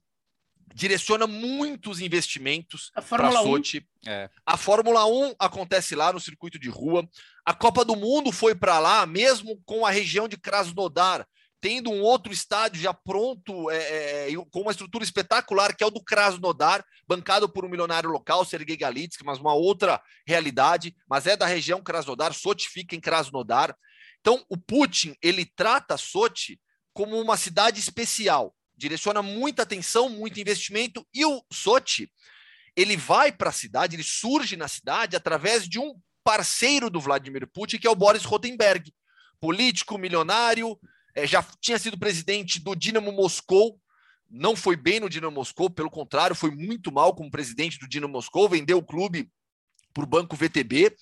direciona 0.72 1.26
muitos 1.26 2.01
investimentos 2.01 2.93
para 3.11 3.32
Sochi. 3.32 3.84
É. 4.07 4.30
A 4.47 4.57
Fórmula 4.57 5.07
1 5.07 5.34
acontece 5.41 5.97
lá 5.97 6.12
no 6.12 6.20
circuito 6.20 6.57
de 6.57 6.68
rua. 6.68 7.05
A 7.45 7.53
Copa 7.53 7.84
do 7.84 7.97
Mundo 7.97 8.30
foi 8.30 8.55
para 8.55 8.78
lá, 8.78 9.05
mesmo 9.07 9.61
com 9.64 9.84
a 9.84 9.91
região 9.91 10.28
de 10.28 10.36
Krasnodar, 10.36 11.26
tendo 11.61 11.91
um 11.91 12.01
outro 12.01 12.33
estádio 12.33 12.81
já 12.81 12.95
pronto, 12.95 13.71
é, 13.71 14.31
é, 14.31 14.35
com 14.51 14.63
uma 14.63 14.71
estrutura 14.71 15.03
espetacular, 15.03 15.75
que 15.75 15.83
é 15.83 15.87
o 15.87 15.91
do 15.91 16.03
Krasnodar, 16.03 16.85
bancado 17.07 17.49
por 17.49 17.65
um 17.65 17.69
milionário 17.69 18.11
local, 18.11 18.45
Sergei 18.45 18.77
Galitsky, 18.77 19.25
mas 19.25 19.39
uma 19.39 19.55
outra 19.55 20.01
realidade, 20.27 20.95
mas 21.09 21.27
é 21.27 21.37
da 21.37 21.47
região 21.47 21.83
Krasnodar, 21.83 22.33
Sochi 22.33 22.69
fica 22.69 22.95
em 22.95 23.01
Krasnodar. 23.01 23.77
Então, 24.21 24.45
o 24.49 24.57
Putin, 24.57 25.17
ele 25.23 25.45
trata 25.45 25.97
Sochi 25.97 26.61
como 26.93 27.21
uma 27.21 27.37
cidade 27.37 27.81
especial, 27.81 28.55
direciona 28.77 29.23
muita 29.23 29.63
atenção, 29.63 30.09
muito 30.09 30.41
investimento, 30.41 31.07
e 31.13 31.25
o 31.25 31.43
Sochi, 31.53 32.11
ele 32.77 32.97
vai 32.97 33.33
para 33.33 33.51
a 33.51 33.53
cidade, 33.53 33.97
ele 33.97 34.05
surge 34.05 34.57
na 34.57 34.69
cidade 34.69 35.17
através 35.17 35.69
de 35.69 35.81
um 35.81 35.95
parceiro 36.23 36.89
do 36.91 37.01
Vladimir 37.01 37.49
Putin, 37.53 37.79
que 37.79 37.87
é 37.87 37.91
o 37.91 37.97
Boris 37.97 38.25
Rotenberg, 38.25 38.93
político, 39.41 39.99
milionário, 39.99 40.79
é, 41.19 41.27
já 41.27 41.45
tinha 41.61 41.79
sido 41.79 41.99
presidente 41.99 42.61
do 42.61 42.77
Dinamo 42.77 43.11
Moscou, 43.11 43.81
não 44.31 44.55
foi 44.55 44.77
bem 44.77 45.01
no 45.01 45.11
Dinamo 45.11 45.35
Moscou, 45.35 45.69
pelo 45.69 45.91
contrário, 45.91 46.37
foi 46.37 46.51
muito 46.51 46.93
mal 46.93 47.14
como 47.14 47.31
presidente 47.31 47.79
do 47.79 47.89
Dinamo 47.89 48.12
Moscou, 48.12 48.49
vendeu 48.49 48.79
o 48.79 48.85
clube 48.85 49.29
para 49.93 50.05
o 50.05 50.07
Banco 50.07 50.37
VTB, 50.37 50.95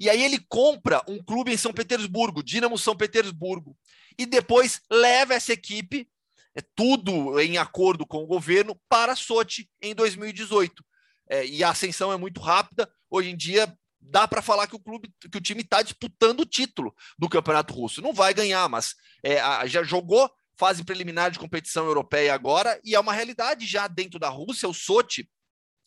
e 0.00 0.10
aí 0.10 0.20
ele 0.20 0.40
compra 0.48 1.00
um 1.06 1.22
clube 1.22 1.52
em 1.52 1.56
São 1.56 1.72
Petersburgo, 1.72 2.42
Dinamo 2.42 2.76
São 2.76 2.96
Petersburgo, 2.96 3.76
e 4.18 4.26
depois 4.26 4.80
leva 4.90 5.34
essa 5.34 5.52
equipe, 5.52 6.08
é, 6.56 6.60
tudo 6.74 7.38
em 7.38 7.56
acordo 7.56 8.04
com 8.04 8.24
o 8.24 8.26
governo, 8.26 8.78
para 8.88 9.14
Sochi 9.14 9.70
em 9.80 9.94
2018. 9.94 10.84
É, 11.30 11.46
e 11.46 11.62
a 11.62 11.70
ascensão 11.70 12.12
é 12.12 12.16
muito 12.16 12.40
rápida. 12.40 12.90
Hoje 13.08 13.30
em 13.30 13.36
dia, 13.36 13.72
dá 14.02 14.26
para 14.26 14.42
falar 14.42 14.66
que 14.66 14.76
o 14.76 14.80
clube, 14.80 15.12
que 15.30 15.38
o 15.38 15.40
time 15.40 15.62
está 15.62 15.82
disputando 15.82 16.40
o 16.40 16.46
título 16.46 16.94
do 17.18 17.28
Campeonato 17.28 17.72
Russo. 17.72 18.02
Não 18.02 18.12
vai 18.12 18.34
ganhar, 18.34 18.68
mas 18.68 18.94
é, 19.22 19.38
já 19.68 19.82
jogou 19.82 20.30
fase 20.56 20.84
preliminar 20.84 21.30
de 21.30 21.38
competição 21.38 21.86
europeia 21.86 22.34
agora 22.34 22.78
e 22.84 22.94
é 22.94 23.00
uma 23.00 23.12
realidade 23.12 23.66
já 23.66 23.88
dentro 23.88 24.18
da 24.18 24.28
Rússia. 24.28 24.68
O 24.68 24.74
Sochi 24.74 25.28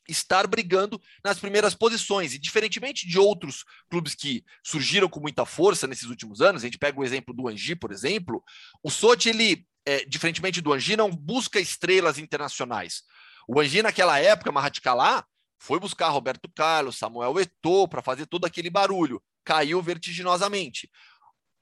estar 0.07 0.45
brigando 0.47 1.01
nas 1.23 1.39
primeiras 1.39 1.73
posições. 1.73 2.33
E 2.33 2.39
diferentemente 2.39 3.07
de 3.07 3.17
outros 3.17 3.63
clubes 3.89 4.15
que 4.15 4.43
surgiram 4.63 5.09
com 5.09 5.19
muita 5.19 5.45
força 5.45 5.87
nesses 5.87 6.09
últimos 6.09 6.41
anos, 6.41 6.63
a 6.63 6.67
gente 6.67 6.77
pega 6.77 6.99
o 6.99 7.03
exemplo 7.03 7.33
do 7.33 7.47
Angi, 7.47 7.75
por 7.75 7.91
exemplo, 7.91 8.43
o 8.83 8.91
Sochi, 8.91 9.29
ele, 9.29 9.67
é, 9.85 10.05
diferentemente 10.05 10.61
do 10.61 10.73
Angi, 10.73 10.95
não 10.95 11.09
busca 11.09 11.59
estrelas 11.59 12.17
internacionais. 12.17 13.03
O 13.47 13.59
Angi, 13.59 13.81
naquela 13.81 14.19
época, 14.19 14.51
Mahatkalah, 14.51 15.25
foi 15.59 15.79
buscar 15.79 16.09
Roberto 16.09 16.49
Carlos, 16.53 16.97
Samuel 16.97 17.39
Eto'o 17.39 17.87
para 17.87 18.01
fazer 18.01 18.25
todo 18.25 18.45
aquele 18.45 18.69
barulho. 18.69 19.21
Caiu 19.43 19.81
vertiginosamente. 19.81 20.89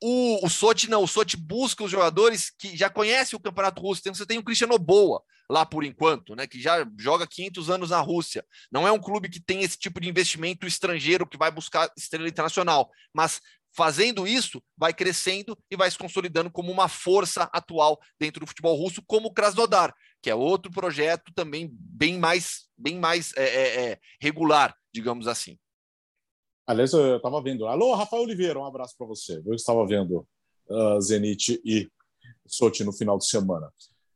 O, 0.02 0.46
o 0.46 0.50
Sochi 0.50 0.90
não, 0.90 1.04
o 1.04 1.08
Sochi 1.08 1.38
busca 1.38 1.84
os 1.84 1.92
jogadores 1.92 2.52
que 2.58 2.76
já 2.76 2.90
conhecem 2.90 3.38
o 3.38 3.42
Campeonato 3.42 3.82
Russo. 3.82 4.02
Então, 4.02 4.14
você 4.14 4.26
tem 4.26 4.38
o 4.38 4.44
Cristiano 4.44 4.78
Boa 4.78 5.24
lá 5.50 5.66
por 5.66 5.84
enquanto, 5.84 6.36
né, 6.36 6.48
que 6.48 6.60
já 6.60 6.86
joga 6.98 7.28
500 7.28 7.70
anos 7.70 7.90
na 7.90 8.00
Rússia. 8.00 8.46
Não 8.72 8.88
é 8.88 8.92
um 8.92 9.00
clube 9.00 9.30
que 9.30 9.40
tem 9.40 9.62
esse 9.62 9.78
tipo 9.78 10.00
de 10.00 10.10
investimento 10.10 10.66
estrangeiro 10.66 11.28
que 11.28 11.38
vai 11.38 11.52
buscar 11.52 11.92
estrela 11.98 12.28
internacional, 12.28 12.90
mas 13.14 13.40
fazendo 13.76 14.28
isso, 14.28 14.64
vai 14.78 14.94
crescendo 14.94 15.58
e 15.70 15.76
vai 15.76 15.90
se 15.90 15.98
consolidando 15.98 16.52
como 16.52 16.72
uma 16.72 16.88
força 16.88 17.50
atual 17.52 18.00
dentro 18.20 18.40
do 18.40 18.48
futebol 18.48 18.76
russo, 18.76 19.04
como 19.06 19.28
o 19.28 19.34
Krasnodar, 19.34 19.94
que 20.24 20.30
é 20.30 20.36
outro 20.36 20.72
projeto 20.72 21.34
também 21.36 21.70
bem 21.70 22.18
mais, 22.18 22.70
bem 22.78 22.98
mais 22.98 23.34
é, 23.36 23.44
é, 23.44 23.92
é 23.92 24.00
regular, 24.22 24.74
digamos 24.94 25.28
assim. 25.28 25.60
Aliás, 26.66 26.94
eu 26.94 27.18
estava 27.18 27.44
vendo. 27.44 27.68
Alô, 27.68 27.94
Rafael 27.94 28.24
Oliveira, 28.24 28.58
um 28.58 28.66
abraço 28.66 28.96
para 28.98 29.06
você. 29.06 29.44
Eu 29.46 29.54
estava 29.54 29.86
vendo 29.86 30.26
uh, 30.70 31.02
Zenit 31.02 31.62
e 31.66 31.90
Sochi 32.48 32.86
no 32.86 32.94
final 32.94 33.18
de 33.18 33.28
semana. 33.28 33.70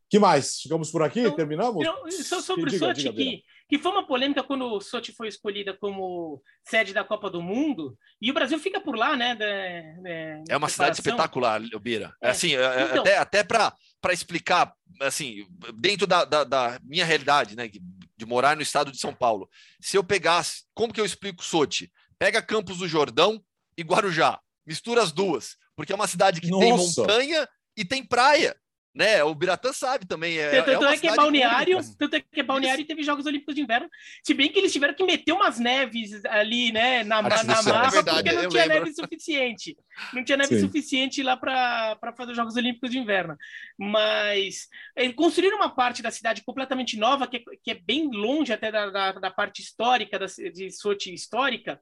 que 0.10 0.18
mais? 0.18 0.60
Chegamos 0.62 0.90
por 0.90 1.04
aqui? 1.04 1.20
Então, 1.20 1.36
Terminamos? 1.36 1.86
Não, 1.86 2.10
só 2.10 2.40
sobre 2.40 2.74
o 2.74 2.80
Sochi, 2.80 3.12
que, 3.12 3.44
que 3.68 3.78
foi 3.78 3.92
uma 3.92 4.08
polêmica 4.08 4.42
quando 4.42 4.64
o 4.64 4.80
Sochi 4.80 5.12
foi 5.12 5.28
escolhida 5.28 5.78
como 5.78 6.42
sede 6.64 6.94
da 6.94 7.04
Copa 7.04 7.30
do 7.30 7.42
Mundo, 7.42 7.98
e 8.22 8.32
o 8.32 8.34
Brasil 8.34 8.58
fica 8.60 8.80
por 8.80 8.96
lá, 8.96 9.18
né? 9.18 9.36
De, 9.36 10.04
de, 10.04 10.52
é 10.54 10.56
uma 10.56 10.70
cidade 10.70 10.96
espetacular, 10.96 11.62
Bira. 11.82 12.16
É. 12.22 12.30
Assim, 12.30 12.56
é, 12.56 12.62
é, 12.62 12.84
então, 12.86 13.02
até, 13.02 13.18
até 13.18 13.44
para 13.44 13.74
explicar, 14.12 14.74
assim, 15.02 15.46
dentro 15.76 16.08
da, 16.08 16.24
da, 16.26 16.44
da, 16.44 16.80
minha 16.84 17.06
realidade, 17.06 17.56
né? 17.56 17.68
De 17.68 18.26
morar 18.26 18.56
no 18.56 18.62
estado 18.62 18.92
de 18.92 19.00
São 19.00 19.14
Paulo. 19.14 19.50
Se 19.80 19.98
eu 19.98 20.04
pegasse, 20.04 20.64
como 20.74 20.94
que 20.94 21.00
eu 21.00 21.06
explico 21.06 21.44
Sochi? 21.44 21.92
Pega 22.18 22.42
Campos 22.42 22.78
do 22.78 22.88
Jordão 22.88 23.44
e 23.78 23.84
Guarujá. 23.84 24.40
Mistura 24.66 25.04
as 25.04 25.12
duas. 25.12 25.56
Porque 25.76 25.94
é 25.94 25.96
uma 25.96 26.08
cidade 26.08 26.42
que 26.42 26.50
Nossa. 26.50 26.66
tem 26.66 26.74
montanha 26.74 27.50
e 27.76 27.86
tem 27.86 28.04
praia. 28.04 28.56
Né? 28.98 29.24
O 29.24 29.36
Biratã 29.36 29.72
sabe 29.72 30.08
também. 30.08 30.40
É, 30.40 30.60
tanto, 30.64 30.84
é, 30.84 30.96
é 30.96 30.98
que 30.98 31.08
é 31.08 31.16
balneário, 31.16 31.80
tanto 32.00 32.16
é 32.16 32.20
que 32.20 32.40
é 32.40 32.44
balneário 32.44 32.82
e 32.82 32.86
teve 32.86 33.04
Jogos 33.04 33.28
Olímpicos 33.28 33.54
de 33.54 33.62
Inverno. 33.62 33.88
Se 34.24 34.34
bem 34.34 34.52
que 34.52 34.58
eles 34.58 34.74
tiveram 34.74 34.96
que 34.96 35.04
meter 35.04 35.34
umas 35.34 35.60
neves 35.60 36.26
ali, 36.26 36.72
né, 36.72 37.04
na, 37.04 37.22
na, 37.22 37.44
na 37.44 37.62
mapa, 37.62 37.88
é 37.88 37.92
verdade, 37.92 38.24
porque 38.24 38.42
não 38.42 38.50
tinha 38.50 38.66
lembro. 38.66 38.86
neve 38.86 38.96
suficiente. 38.96 39.78
Não 40.12 40.24
tinha 40.24 40.36
neve 40.36 40.56
Sim. 40.56 40.62
suficiente 40.62 41.22
lá 41.22 41.38
para 41.38 42.14
fazer 42.18 42.32
os 42.32 42.38
Jogos 42.38 42.56
Olímpicos 42.56 42.90
de 42.90 42.98
Inverno. 42.98 43.38
Mas 43.78 44.68
construíram 45.16 45.58
uma 45.58 45.70
parte 45.70 46.02
da 46.02 46.10
cidade 46.10 46.42
completamente 46.44 46.98
nova, 46.98 47.28
que, 47.28 47.44
que 47.64 47.70
é 47.70 47.76
bem 47.76 48.10
longe 48.12 48.52
até 48.52 48.72
da, 48.72 48.90
da, 48.90 49.12
da 49.12 49.30
parte 49.30 49.62
histórica, 49.62 50.18
da, 50.18 50.26
de 50.26 50.72
Sochi 50.72 51.14
histórica, 51.14 51.80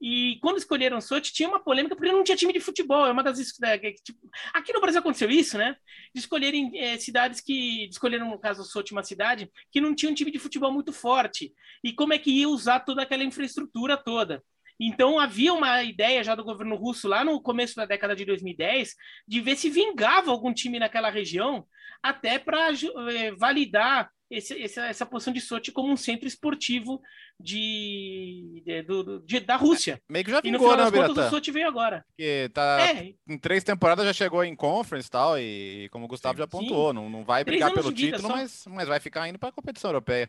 e 0.00 0.38
quando 0.42 0.58
escolheram 0.58 1.00
Sochi, 1.00 1.32
tinha 1.32 1.48
uma 1.48 1.58
polêmica 1.58 1.96
porque 1.96 2.12
não 2.12 2.22
tinha 2.22 2.36
time 2.36 2.52
de 2.52 2.60
futebol. 2.60 3.06
É 3.06 3.12
uma 3.12 3.22
das. 3.22 3.38
É, 3.62 3.78
tipo, 3.92 4.18
aqui 4.52 4.72
no 4.72 4.80
Brasil 4.80 5.00
aconteceu 5.00 5.30
isso, 5.30 5.56
né? 5.56 5.76
De 6.14 6.20
escolherem 6.20 6.70
é, 6.78 6.98
cidades 6.98 7.40
que. 7.40 7.86
escolheram, 7.88 8.30
no 8.30 8.38
caso, 8.38 8.62
Sochi, 8.64 8.92
uma 8.92 9.02
cidade 9.02 9.50
que 9.70 9.80
não 9.80 9.94
tinha 9.94 10.10
um 10.10 10.14
time 10.14 10.30
de 10.30 10.38
futebol 10.38 10.70
muito 10.70 10.92
forte. 10.92 11.52
E 11.82 11.92
como 11.92 12.12
é 12.12 12.18
que 12.18 12.30
ia 12.30 12.48
usar 12.48 12.80
toda 12.80 13.02
aquela 13.02 13.24
infraestrutura 13.24 13.96
toda? 13.96 14.42
Então 14.78 15.18
havia 15.18 15.54
uma 15.54 15.82
ideia 15.82 16.22
já 16.22 16.34
do 16.34 16.44
governo 16.44 16.76
russo 16.76 17.08
lá 17.08 17.24
no 17.24 17.40
começo 17.40 17.74
da 17.76 17.86
década 17.86 18.14
de 18.14 18.26
2010 18.26 18.94
de 19.26 19.40
ver 19.40 19.56
se 19.56 19.70
vingava 19.70 20.30
algum 20.30 20.52
time 20.52 20.78
naquela 20.78 21.08
região 21.08 21.66
até 22.02 22.38
para 22.38 22.68
é, 23.10 23.32
validar 23.32 24.10
esse, 24.30 24.60
essa, 24.60 24.86
essa 24.86 25.06
posição 25.06 25.32
de 25.32 25.40
Sochi 25.40 25.70
como 25.70 25.92
um 25.92 25.96
centro 25.96 26.26
esportivo 26.26 27.00
de, 27.38 28.62
de, 28.64 28.82
do, 28.82 29.20
de 29.20 29.40
da 29.40 29.56
Rússia. 29.56 30.02
Meio 30.08 30.24
que 30.24 30.30
já 30.30 30.40
vingou, 30.40 30.58
e 30.58 30.62
no 30.62 30.70
final 30.70 30.90
né, 30.90 31.08
contas, 31.08 31.26
o 31.26 31.30
Sochi 31.30 31.50
veio 31.50 31.68
agora. 31.68 32.04
Porque 32.08 32.50
tá, 32.52 32.78
é. 32.80 33.14
em 33.28 33.38
três 33.38 33.62
temporadas 33.62 34.04
já 34.04 34.12
chegou 34.12 34.42
em 34.42 34.56
conference 34.56 35.06
e 35.06 35.10
tal, 35.10 35.38
e 35.38 35.88
como 35.90 36.06
o 36.06 36.08
Gustavo 36.08 36.34
Sim. 36.34 36.38
já 36.38 36.44
apontou, 36.44 36.92
não, 36.92 37.08
não 37.08 37.24
vai 37.24 37.44
brigar 37.44 37.72
pelo 37.72 37.92
título, 37.92 38.22
só... 38.22 38.28
mas, 38.28 38.64
mas 38.66 38.88
vai 38.88 38.98
ficar 38.98 39.28
indo 39.28 39.38
para 39.38 39.50
a 39.50 39.52
competição 39.52 39.90
europeia. 39.90 40.28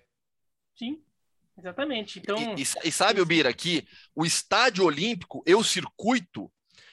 Sim, 0.75 1.01
exatamente. 1.57 2.19
Então... 2.19 2.37
E, 2.55 2.61
e, 2.61 2.89
e 2.89 2.91
sabe, 2.91 3.23
Bira, 3.25 3.51
que 3.51 3.87
o 4.15 4.25
estádio 4.25 4.85
olímpico 4.85 5.43
e 5.45 5.55
o 5.55 5.63
circuito 5.63 6.51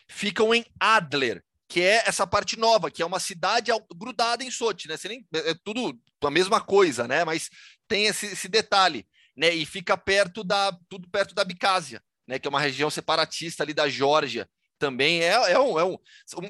ficam 0.08 0.54
em 0.54 0.64
Adler, 0.80 1.43
que 1.68 1.80
é 1.80 2.02
essa 2.06 2.26
parte 2.26 2.58
nova, 2.58 2.90
que 2.90 3.02
é 3.02 3.06
uma 3.06 3.18
cidade 3.18 3.70
grudada 3.96 4.44
em 4.44 4.50
Sochi, 4.50 4.88
né? 4.88 4.96
Você 4.96 5.08
nem, 5.08 5.26
é, 5.34 5.50
é 5.50 5.54
tudo 5.64 5.98
a 6.22 6.30
mesma 6.30 6.60
coisa, 6.60 7.08
né? 7.08 7.24
Mas 7.24 7.50
tem 7.88 8.06
esse, 8.06 8.26
esse, 8.26 8.48
detalhe, 8.48 9.06
né? 9.36 9.50
E 9.50 9.64
fica 9.64 9.96
perto 9.96 10.44
da 10.44 10.76
tudo 10.88 11.08
perto 11.08 11.34
da 11.34 11.44
Bicásia, 11.44 12.02
né? 12.26 12.38
Que 12.38 12.46
é 12.46 12.50
uma 12.50 12.60
região 12.60 12.90
separatista 12.90 13.62
ali 13.62 13.72
da 13.72 13.88
Geórgia. 13.88 14.48
Também 14.78 15.22
é, 15.22 15.52
é, 15.52 15.58
um, 15.58 15.78
é 15.78 15.84
um, 15.84 15.96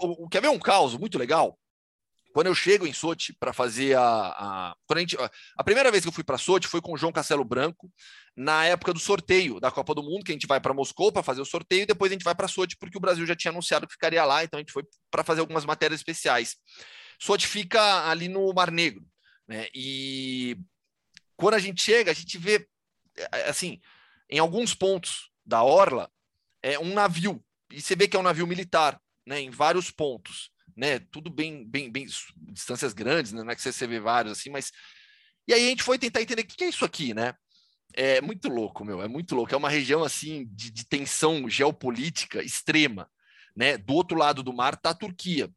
um, 0.03 0.29
Quer 0.29 0.43
ver 0.43 0.49
um 0.49 0.59
caos 0.59 0.97
muito 0.97 1.19
legal? 1.19 1.59
Quando 2.35 2.49
eu 2.49 2.55
chego 2.55 2.85
em 2.85 2.93
Sochi 2.93 3.33
para 3.33 3.53
fazer 3.53 3.97
a, 3.97 4.03
a, 4.03 4.77
a, 4.91 4.99
gente, 4.99 5.17
a, 5.57 5.63
primeira 5.63 5.89
vez 5.93 6.03
que 6.03 6.09
eu 6.09 6.13
fui 6.13 6.25
para 6.25 6.37
Sochi 6.37 6.67
foi 6.67 6.81
com 6.81 6.93
o 6.93 6.97
João 6.97 7.13
Castelo 7.13 7.45
Branco, 7.45 7.89
na 8.37 8.65
época 8.67 8.93
do 8.93 8.99
sorteio 8.99 9.61
da 9.61 9.71
Copa 9.71 9.95
do 9.95 10.03
Mundo, 10.03 10.25
que 10.25 10.33
a 10.33 10.35
gente 10.35 10.49
vai 10.49 10.61
para 10.61 10.75
Moscou 10.75 11.13
para 11.13 11.23
fazer 11.23 11.41
o 11.41 11.45
sorteio, 11.45 11.85
e 11.85 11.87
depois 11.87 12.11
a 12.11 12.15
gente 12.15 12.25
vai 12.25 12.35
para 12.35 12.49
Sochi, 12.49 12.77
porque 12.77 12.99
o 12.99 13.01
Brasil 13.01 13.25
já 13.25 13.37
tinha 13.37 13.53
anunciado 13.53 13.87
que 13.87 13.93
ficaria 13.93 14.25
lá, 14.25 14.43
então 14.43 14.59
a 14.59 14.61
gente 14.61 14.73
foi 14.73 14.83
para 15.13 15.23
fazer 15.23 15.43
algumas 15.43 15.65
matérias 15.65 16.01
especiais. 16.01 16.57
Sochi 17.21 17.47
fica 17.47 18.11
ali 18.11 18.27
no 18.27 18.53
Mar 18.53 18.73
Negro, 18.73 19.07
né? 19.47 19.69
E 19.73 20.57
quando 21.37 21.55
a 21.55 21.61
gente 21.61 21.81
chega, 21.81 22.11
a 22.11 22.15
gente 22.15 22.37
vê, 22.37 22.67
assim, 23.47 23.81
em 24.29 24.41
alguns 24.41 24.75
pontos 24.75 25.31
da 25.47 25.63
orla, 25.63 26.11
é 26.61 26.81
um 26.81 26.95
navio, 26.95 27.41
e 27.71 27.81
você 27.81 27.95
vê 27.95 28.09
que 28.09 28.17
é 28.17 28.19
um 28.19 28.25
navio 28.25 28.45
militar, 28.45 29.01
né? 29.25 29.41
Em 29.41 29.51
vários 29.51 29.93
pontos 29.93 30.53
né? 30.77 30.99
Tudo 30.99 31.31
bem, 31.31 31.65
bem, 31.65 31.91
bem, 31.91 32.07
distâncias 32.53 32.93
grandes, 32.93 33.33
né? 33.33 33.43
Não 33.43 33.51
é 33.51 33.55
que 33.55 33.63
você 33.63 33.87
vê 33.87 34.01
vários 34.01 34.39
assim, 34.39 34.51
mas. 34.51 34.73
E 35.47 35.53
aí 35.53 35.67
a 35.67 35.69
gente 35.69 35.83
foi 35.83 35.99
tentar 35.99 36.23
entender 36.23 36.43
o 36.43 36.47
que 36.47 36.65
é 36.65 36.69
isso 36.69 36.85
aqui, 36.85 37.13
né? 37.13 37.35
É 37.93 38.21
muito 38.21 38.49
louco, 38.49 38.85
meu, 38.85 39.03
é 39.03 39.09
muito 39.09 39.35
louco. 39.35 39.55
É 39.55 39.57
uma 39.57 39.69
região 39.69 40.03
assim 40.03 40.47
de, 40.51 40.71
de 40.71 40.87
tensão 40.87 41.49
geopolítica 41.49 42.43
extrema, 42.43 43.09
né? 43.55 43.77
Do 43.77 43.95
outro 43.95 44.17
lado 44.17 44.43
do 44.43 44.53
mar 44.53 44.75
está 44.75 44.91
a 44.91 44.95
Turquia. 44.95 45.51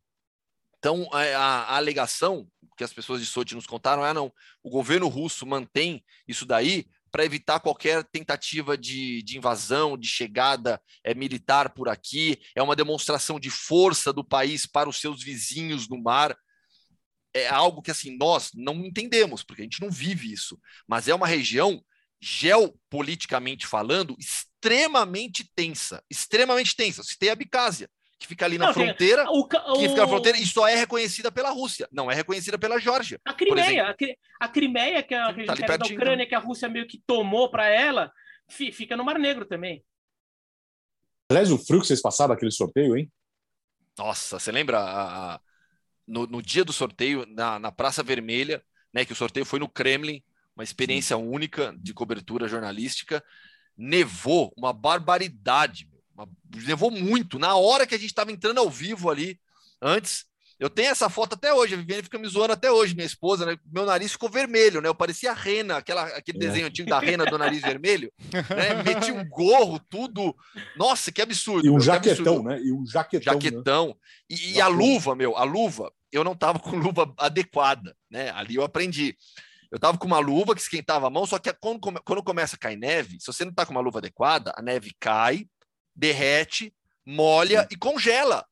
Então, 0.77 1.09
a, 1.11 1.21
a, 1.21 1.75
alegação 1.77 2.47
que 2.77 2.83
as 2.83 2.93
pessoas 2.93 3.19
de 3.19 3.25
Sochi 3.25 3.55
nos 3.55 3.65
contaram 3.65 4.05
é: 4.05 4.09
ah, 4.09 4.13
não, 4.13 4.31
o 4.63 4.69
governo 4.69 5.07
russo 5.07 5.45
mantém 5.45 6.03
isso 6.27 6.45
daí 6.45 6.85
para 7.17 7.25
evitar 7.25 7.59
qualquer 7.59 8.03
tentativa 8.03 8.77
de, 8.77 9.23
de 9.23 9.39
invasão, 9.39 9.97
de 9.97 10.07
chegada 10.07 10.79
é, 11.03 11.15
militar 11.15 11.73
por 11.73 11.89
aqui. 11.89 12.39
É 12.55 12.61
uma 12.61 12.75
demonstração 12.75 13.39
de 13.39 13.49
força 13.49 14.13
do 14.13 14.23
país 14.23 14.67
para 14.67 14.87
os 14.87 15.01
seus 15.01 15.23
vizinhos 15.23 15.89
no 15.89 15.99
mar. 15.99 16.37
É 17.33 17.47
algo 17.47 17.81
que 17.81 17.89
assim 17.89 18.15
nós 18.15 18.51
não 18.53 18.85
entendemos, 18.85 19.41
porque 19.41 19.63
a 19.63 19.65
gente 19.65 19.81
não 19.81 19.89
vive 19.89 20.31
isso. 20.31 20.59
Mas 20.87 21.07
é 21.07 21.15
uma 21.15 21.25
região 21.25 21.83
geopoliticamente 22.21 23.65
falando 23.65 24.15
extremamente 24.19 25.51
tensa, 25.55 26.03
extremamente 26.07 26.75
tensa. 26.75 27.01
Tem 27.17 27.29
a 27.29 27.33
Abcásia, 27.33 27.89
que 28.19 28.27
fica 28.27 28.45
ali 28.45 28.57
na 28.57 28.67
não, 28.67 28.73
fronteira, 28.73 29.29
o, 29.29 29.41
o... 29.41 29.47
que 29.47 29.89
fica 29.89 30.01
na 30.01 30.07
fronteira 30.07 30.37
e 30.37 30.45
só 30.45 30.67
é 30.67 30.75
reconhecida 30.75 31.31
pela 31.31 31.51
Rússia, 31.51 31.87
não 31.91 32.09
é 32.09 32.15
reconhecida 32.15 32.57
pela 32.57 32.79
Geórgia. 32.79 33.19
A 33.23 33.33
Crimeia, 33.33 33.95
a 34.39 34.47
Crimeia, 34.47 35.03
que 35.03 35.13
é 35.13 35.19
a 35.19 35.31
região 35.31 35.55
tá 35.55 35.77
da 35.77 35.85
Ucrânia, 35.85 36.25
que 36.25 36.35
a 36.35 36.39
Rússia 36.39 36.67
meio 36.67 36.87
que 36.87 37.01
tomou 37.05 37.49
para 37.49 37.67
ela, 37.67 38.11
fica 38.49 38.97
no 38.97 39.03
Mar 39.03 39.19
Negro 39.19 39.45
também. 39.45 39.83
Aliás, 41.29 41.51
o 41.51 41.57
frio 41.57 41.81
que 41.81 41.87
vocês 41.87 42.01
passaram 42.01 42.33
aquele 42.33 42.51
sorteio, 42.51 42.95
hein? 42.95 43.11
Nossa, 43.97 44.39
você 44.39 44.51
lembra 44.51 44.79
a, 44.79 45.35
a, 45.35 45.39
no, 46.07 46.25
no, 46.25 46.41
dia 46.41 46.63
do 46.63 46.71
sorteio, 46.71 47.25
na, 47.27 47.59
na 47.59 47.71
Praça 47.71 48.01
Vermelha, 48.01 48.63
né, 48.93 49.03
que 49.03 49.13
o 49.13 49.15
sorteio 49.15 49.45
foi 49.45 49.59
no 49.59 49.67
Kremlin, 49.67 50.23
uma 50.55 50.63
experiência 50.63 51.17
Sim. 51.17 51.23
única 51.23 51.75
de 51.79 51.93
cobertura 51.93 52.47
jornalística. 52.47 53.23
Nevou 53.75 54.53
uma 54.57 54.73
barbaridade, 54.73 55.87
uma, 56.17 56.29
nevou 56.65 56.89
muito. 56.89 57.37
Na 57.37 57.55
hora 57.55 57.85
que 57.85 57.95
a 57.95 57.97
gente 57.97 58.09
estava 58.09 58.31
entrando 58.31 58.59
ao 58.59 58.69
vivo 58.69 59.09
ali, 59.09 59.39
antes, 59.81 60.25
eu 60.59 60.71
tenho 60.71 60.89
essa 60.89 61.07
foto 61.07 61.33
até 61.33 61.53
hoje, 61.53 61.75
a 61.75 61.77
Viviane 61.77 62.01
fica 62.01 62.17
me 62.17 62.27
zoando 62.27 62.53
até 62.53 62.71
hoje, 62.71 62.95
minha 62.95 63.05
esposa, 63.05 63.45
né? 63.45 63.57
Meu 63.71 63.85
nariz 63.85 64.13
ficou 64.13 64.27
vermelho, 64.27 64.81
né? 64.81 64.89
Eu 64.89 64.95
parecia 64.95 65.29
a 65.29 65.35
rena, 65.35 65.77
aquela, 65.77 66.03
aquele 66.07 66.39
é. 66.39 66.41
desenho 66.41 66.65
antigo 66.65 66.89
da 66.89 66.99
rena 66.99 67.25
do 67.25 67.37
nariz 67.37 67.61
vermelho, 67.61 68.11
né? 68.33 68.81
Meti 68.83 69.11
um 69.11 69.27
gorro, 69.29 69.79
tudo. 69.87 70.35
Nossa, 70.75 71.11
que 71.11 71.21
absurdo. 71.21 71.67
E 71.67 71.69
um 71.69 71.79
jaquetão, 71.79 72.41
né? 72.41 72.59
E 72.59 72.73
um 72.73 72.83
jaquetão. 72.87 73.33
Jaquetão. 73.33 73.87
Né? 73.89 73.93
E, 74.31 74.53
e 74.53 74.61
a 74.61 74.67
luva, 74.67 75.15
meu, 75.15 75.37
a 75.37 75.43
luva, 75.43 75.91
eu 76.11 76.23
não 76.23 76.35
tava 76.35 76.57
com 76.57 76.75
luva 76.75 77.13
adequada, 77.19 77.95
né? 78.09 78.31
Ali 78.31 78.55
eu 78.55 78.63
aprendi. 78.63 79.15
Eu 79.71 79.77
tava 79.77 79.97
com 79.97 80.07
uma 80.07 80.19
luva 80.19 80.55
que 80.55 80.61
esquentava 80.61 81.05
a 81.05 81.09
mão, 81.09 81.25
só 81.27 81.37
que 81.37 81.53
quando, 81.53 81.79
quando 82.03 82.23
começa 82.23 82.55
a 82.55 82.59
cair 82.59 82.77
neve, 82.77 83.17
se 83.19 83.27
você 83.27 83.45
não 83.45 83.53
tá 83.53 83.65
com 83.65 83.73
uma 83.73 83.81
luva 83.81 83.99
adequada, 83.99 84.53
a 84.55 84.61
neve 84.61 84.95
cai, 84.99 85.45
derrete, 85.97 86.73
molha 87.05 87.61
Sim. 87.61 87.67
e 87.71 87.75
congela. 87.75 88.45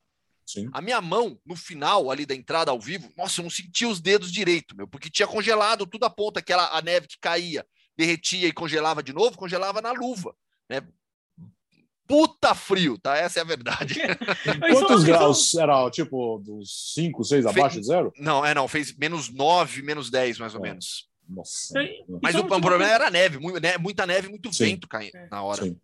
Sim. 0.46 0.70
A 0.74 0.82
minha 0.82 1.02
mão, 1.02 1.40
no 1.46 1.56
final 1.56 2.12
ali 2.12 2.26
da 2.26 2.36
entrada 2.36 2.72
ao 2.72 2.80
vivo, 2.80 3.12
nossa, 3.18 3.40
eu 3.40 3.44
não 3.44 3.50
sentia 3.50 3.88
os 3.88 4.00
dedos 4.00 4.32
direito, 4.32 4.76
meu, 4.76 4.88
porque 4.88 5.10
tinha 5.10 5.28
congelado 5.28 5.88
tudo 5.88 6.06
a 6.06 6.10
ponta, 6.10 6.40
aquela 6.40 6.76
a 6.76 6.82
neve 6.82 7.08
que 7.08 7.18
caía, 7.20 7.66
derretia 7.98 8.48
e 8.48 8.54
congelava 8.54 9.02
de 9.02 9.14
novo, 9.14 9.38
congelava 9.38 9.82
na 9.82 9.92
luva, 9.92 10.36
né? 10.70 10.82
Puta 12.08 12.54
frio, 12.54 13.00
tá? 13.00 13.18
Essa 13.18 13.40
é 13.40 13.42
a 13.42 13.46
verdade. 13.46 13.96
Quantos 14.72 15.04
graus 15.04 15.56
era, 15.56 15.90
tipo, 15.90 16.38
dos 16.38 16.94
5, 16.94 17.24
6 17.24 17.46
abaixo 17.48 17.82
de 17.82 17.88
zero? 17.88 18.14
Não, 18.20 18.46
é 18.46 18.54
não, 18.54 18.68
fez 18.68 18.96
menos 18.96 19.30
9, 19.30 19.82
menos 19.82 20.12
10, 20.12 20.38
mais 20.38 20.54
ou 20.54 20.60
é. 20.60 20.70
menos. 20.70 21.10
Nossa. 21.28 21.74
Mas 22.22 22.36
então, 22.36 22.48
o, 22.48 22.60
o 22.60 22.62
problema 22.62 22.86
era 22.86 23.08
a 23.08 23.10
neve, 23.10 23.40
né, 23.60 23.80
muita 23.80 24.06
neve, 24.06 24.30
muito 24.30 24.54
Sim. 24.54 24.66
vento 24.66 24.88
caindo 24.88 25.16
é. 25.16 25.28
na 25.32 25.42
hora. 25.42 25.64
Sim. 25.64 25.80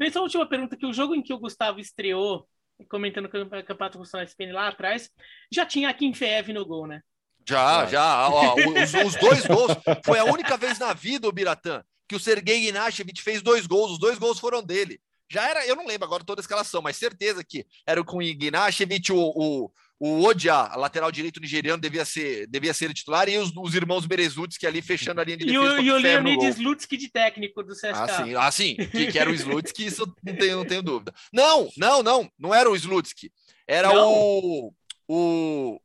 Então, 0.00 0.22
a 0.22 0.24
última 0.24 0.48
pergunta, 0.48 0.76
que 0.76 0.86
o 0.86 0.92
jogo 0.92 1.14
em 1.14 1.22
que 1.22 1.32
o 1.32 1.38
Gustavo 1.38 1.78
estreou 1.78 2.48
comentando 2.88 3.28
que 3.28 3.36
o 3.36 3.48
Campeonato 3.48 3.98
Nacional 3.98 4.26
SPN 4.26 4.52
lá 4.52 4.68
atrás, 4.68 5.10
já 5.52 5.66
tinha 5.66 5.88
a 5.88 5.94
Kim 5.94 6.14
Feev 6.14 6.52
no 6.52 6.64
gol, 6.64 6.86
né? 6.86 7.02
Já, 7.46 7.86
já. 7.86 8.28
Ó, 8.28 8.54
os, 8.54 8.94
os, 8.94 9.16
dois 9.16 9.46
gols. 9.46 9.72
Foi 10.04 10.18
a 10.18 10.24
única 10.24 10.56
vez 10.56 10.78
na 10.78 10.92
vida, 10.92 11.28
o 11.28 11.32
Biratã, 11.32 11.82
que 12.08 12.14
o 12.14 12.20
Sergei 12.20 12.70
Gnashevich 12.70 13.22
fez 13.22 13.42
dois 13.42 13.66
gols. 13.66 13.92
Os 13.92 13.98
dois 13.98 14.18
gols 14.18 14.38
foram 14.38 14.62
dele. 14.62 15.00
Já 15.28 15.48
era, 15.48 15.66
eu 15.66 15.76
não 15.76 15.86
lembro 15.86 16.06
agora 16.06 16.24
toda 16.24 16.40
a 16.40 16.42
escalação, 16.42 16.82
mas 16.82 16.96
certeza 16.96 17.44
que 17.44 17.64
era 17.86 18.02
com 18.02 18.18
o 18.18 18.20
Gnashevich, 18.20 19.12
o, 19.12 19.18
o, 19.18 19.70
o 20.02 20.24
Odia, 20.24 20.74
lateral 20.76 21.12
direito 21.12 21.38
nigeriano, 21.38 21.78
devia 21.78 22.06
ser, 22.06 22.46
devia 22.46 22.72
ser 22.72 22.90
titular, 22.94 23.28
e 23.28 23.36
os, 23.36 23.52
os 23.54 23.74
irmãos 23.74 24.06
Berezuts, 24.06 24.56
que 24.56 24.66
ali 24.66 24.80
fechando 24.80 25.20
a 25.20 25.24
linha 25.24 25.36
de 25.36 25.44
defesa. 25.44 25.60
E 25.76 25.78
o, 25.78 25.82
e 25.82 25.92
o 25.92 25.98
Leonidas 25.98 26.56
Lutzki 26.56 26.96
de 26.96 27.10
técnico 27.10 27.62
do 27.62 27.74
CSKA. 27.74 27.92
Ah, 27.92 28.08
sim, 28.08 28.34
ah, 28.34 28.50
sim 28.50 28.76
que, 28.76 29.12
que 29.12 29.18
era 29.18 29.28
o 29.28 29.34
Slutsky, 29.34 29.84
isso 29.84 30.10
não 30.24 30.34
tenho, 30.34 30.56
não 30.56 30.64
tenho 30.64 30.82
dúvida. 30.82 31.12
Não, 31.30 31.68
não, 31.76 32.02
não, 32.02 32.32
não 32.38 32.54
era 32.54 32.70
o 32.70 32.74
Slutsky. 32.74 33.30
Era 33.68 33.92
o, 33.92 34.72
o, 35.06 35.80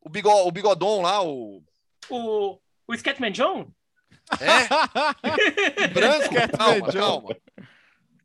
o, 0.00 0.08
bigod, 0.08 0.46
o 0.46 0.52
Bigodon 0.52 1.02
lá, 1.02 1.20
o... 1.20 1.60
O, 2.08 2.58
o 2.86 2.96
Scatman 2.96 3.32
John? 3.32 3.68
É? 4.38 5.88
branco? 5.92 6.56
calma, 6.56 6.92
calma. 6.92 7.36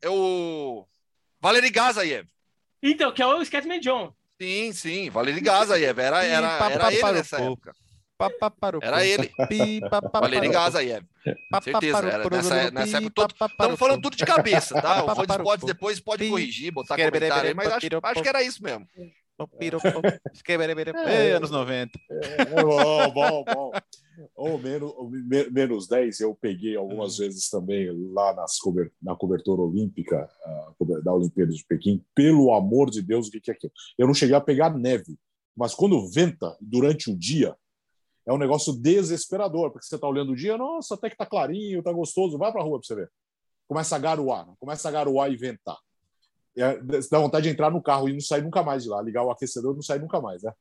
É 0.00 0.08
o 0.08 0.86
Valery 1.40 1.70
Gazayev. 1.70 2.28
Então, 2.80 3.12
que 3.12 3.20
é 3.20 3.26
o 3.26 3.44
Scatman 3.44 3.80
John. 3.80 4.14
Sim, 4.40 4.72
sim, 4.72 5.10
Valery 5.10 5.40
Gazayev, 5.40 5.98
era, 5.98 6.24
era, 6.24 6.46
era 6.70 6.92
ele 6.92 7.12
nessa 7.12 7.36
época. 7.52 7.72
Era 8.82 9.04
ele. 9.04 9.30
Valery 10.20 10.48
Gazayev. 10.52 11.04
Certeza, 11.62 11.98
era 12.08 12.24
nessa, 12.36 12.54
nessa 12.72 12.96
época. 12.98 13.26
Estamos 13.50 13.78
falando 13.78 14.02
tudo 14.02 14.16
de 14.16 14.24
cabeça, 14.26 14.80
tá? 14.80 15.02
O 15.04 15.06
fã 15.14 15.26
de 15.26 15.32
esportes 15.32 15.66
depois 15.66 16.00
pode 16.00 16.24
corrigir, 16.30 16.72
botar 16.72 16.96
comentário 17.28 17.48
aí, 17.48 17.54
mas 17.54 17.66
acho, 17.72 17.86
acho 18.02 18.22
que 18.22 18.28
era 18.28 18.42
isso 18.42 18.62
mesmo. 18.62 18.86
Anos 21.36 21.50
90. 21.50 21.98
É, 22.10 22.44
bom, 22.62 23.10
bom, 23.12 23.44
bom. 23.44 23.70
Ou 24.34 24.58
menos, 24.58 24.92
menos 25.52 25.88
10 25.88 26.20
eu 26.20 26.34
peguei 26.34 26.76
algumas 26.76 27.14
hum. 27.14 27.24
vezes 27.24 27.48
também 27.50 27.90
lá 28.12 28.34
nas 28.34 28.58
cobert 28.58 28.90
na 29.02 29.14
cobertura 29.14 29.62
olímpica 29.62 30.28
uh, 30.78 31.02
da 31.02 31.12
Olimpíada 31.12 31.52
de 31.52 31.64
Pequim. 31.64 32.04
Pelo 32.14 32.52
amor 32.54 32.90
de 32.90 33.02
Deus, 33.02 33.28
o 33.28 33.30
que 33.30 33.50
é 33.50 33.54
aquilo? 33.54 33.72
Eu 33.98 34.06
não 34.06 34.14
cheguei 34.14 34.34
a 34.34 34.40
pegar 34.40 34.70
neve, 34.70 35.18
mas 35.56 35.74
quando 35.74 36.08
venta 36.08 36.56
durante 36.60 37.10
o 37.10 37.16
dia, 37.16 37.56
é 38.26 38.32
um 38.32 38.38
negócio 38.38 38.72
desesperador, 38.72 39.70
porque 39.70 39.86
você 39.86 39.94
está 39.94 40.08
olhando 40.08 40.32
o 40.32 40.36
dia, 40.36 40.58
nossa, 40.58 40.94
até 40.94 41.08
que 41.08 41.14
está 41.14 41.24
clarinho, 41.24 41.78
está 41.78 41.92
gostoso, 41.92 42.36
vai 42.36 42.50
para 42.50 42.60
a 42.60 42.64
rua 42.64 42.80
para 42.80 42.86
você 42.86 42.94
ver. 42.94 43.10
Começa 43.68 43.94
a 43.96 43.98
garoar, 43.98 44.48
começa 44.58 44.88
a 44.88 44.92
garoar 44.92 45.30
e 45.30 45.36
ventar. 45.36 45.78
É, 46.56 46.78
dá 47.10 47.18
vontade 47.18 47.44
de 47.44 47.52
entrar 47.52 47.70
no 47.70 47.82
carro 47.82 48.08
e 48.08 48.12
não 48.12 48.20
sair 48.20 48.42
nunca 48.42 48.62
mais 48.62 48.82
de 48.82 48.88
lá, 48.88 49.00
ligar 49.00 49.22
o 49.22 49.30
aquecedor 49.30 49.72
e 49.72 49.76
não 49.76 49.82
sair 49.82 50.00
nunca 50.00 50.20
mais, 50.20 50.42
né? 50.42 50.52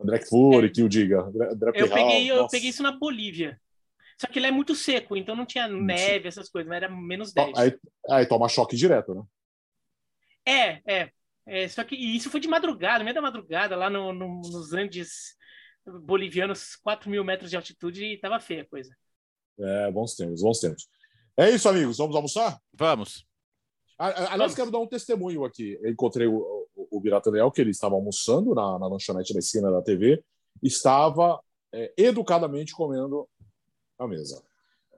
André 0.00 0.24
Fury, 0.24 0.66
é. 0.66 0.70
que 0.70 0.82
o 0.82 0.88
diga. 0.88 1.22
André 1.22 1.72
eu, 1.74 1.88
peguei, 1.90 2.30
eu 2.30 2.46
peguei 2.48 2.70
isso 2.70 2.82
na 2.82 2.92
Bolívia. 2.92 3.60
Só 4.20 4.26
que 4.26 4.38
ele 4.38 4.46
é 4.46 4.50
muito 4.50 4.74
seco, 4.74 5.16
então 5.16 5.36
não 5.36 5.46
tinha 5.46 5.68
neve, 5.68 6.26
essas 6.26 6.48
coisas, 6.48 6.68
mas 6.68 6.82
era 6.82 6.90
menos 6.90 7.32
10. 7.32 7.56
Aí, 7.56 7.78
aí 8.10 8.26
toma 8.26 8.48
choque 8.48 8.76
direto, 8.76 9.14
né? 9.14 9.22
É, 10.44 10.92
é. 10.92 11.10
é 11.46 11.68
só 11.68 11.84
que 11.84 11.94
isso 11.94 12.28
foi 12.28 12.40
de 12.40 12.48
madrugada, 12.48 13.04
meio 13.04 13.14
da 13.14 13.22
madrugada, 13.22 13.76
lá 13.76 13.88
no, 13.88 14.12
no, 14.12 14.40
nos 14.40 14.72
Andes 14.72 15.36
bolivianos, 15.86 16.76
4 16.76 17.08
mil 17.08 17.24
metros 17.24 17.50
de 17.50 17.56
altitude, 17.56 18.04
e 18.04 18.18
tava 18.18 18.40
feia 18.40 18.62
a 18.62 18.68
coisa. 18.68 18.94
É, 19.58 19.90
bons 19.90 20.14
tempos, 20.14 20.42
bons 20.42 20.58
tempos. 20.58 20.88
É 21.36 21.50
isso, 21.50 21.68
amigos. 21.68 21.98
Vamos 21.98 22.16
almoçar? 22.16 22.58
Vamos. 22.72 23.24
Aliás, 23.96 24.54
quero 24.54 24.70
dar 24.70 24.78
um 24.78 24.86
testemunho 24.86 25.44
aqui. 25.44 25.78
Eu 25.80 25.90
encontrei 25.90 26.26
o, 26.26 26.57
o 26.90 27.00
Birata 27.00 27.30
Leal, 27.30 27.50
que 27.50 27.60
ele 27.60 27.70
estava 27.70 27.94
almoçando 27.94 28.54
na, 28.54 28.78
na 28.78 28.86
lanchonete 28.86 29.32
da 29.32 29.38
esquina 29.38 29.70
da 29.70 29.82
TV, 29.82 30.22
estava 30.62 31.40
é, 31.72 31.92
educadamente 31.96 32.72
comendo 32.72 33.28
a 33.98 34.06
mesa. 34.06 34.42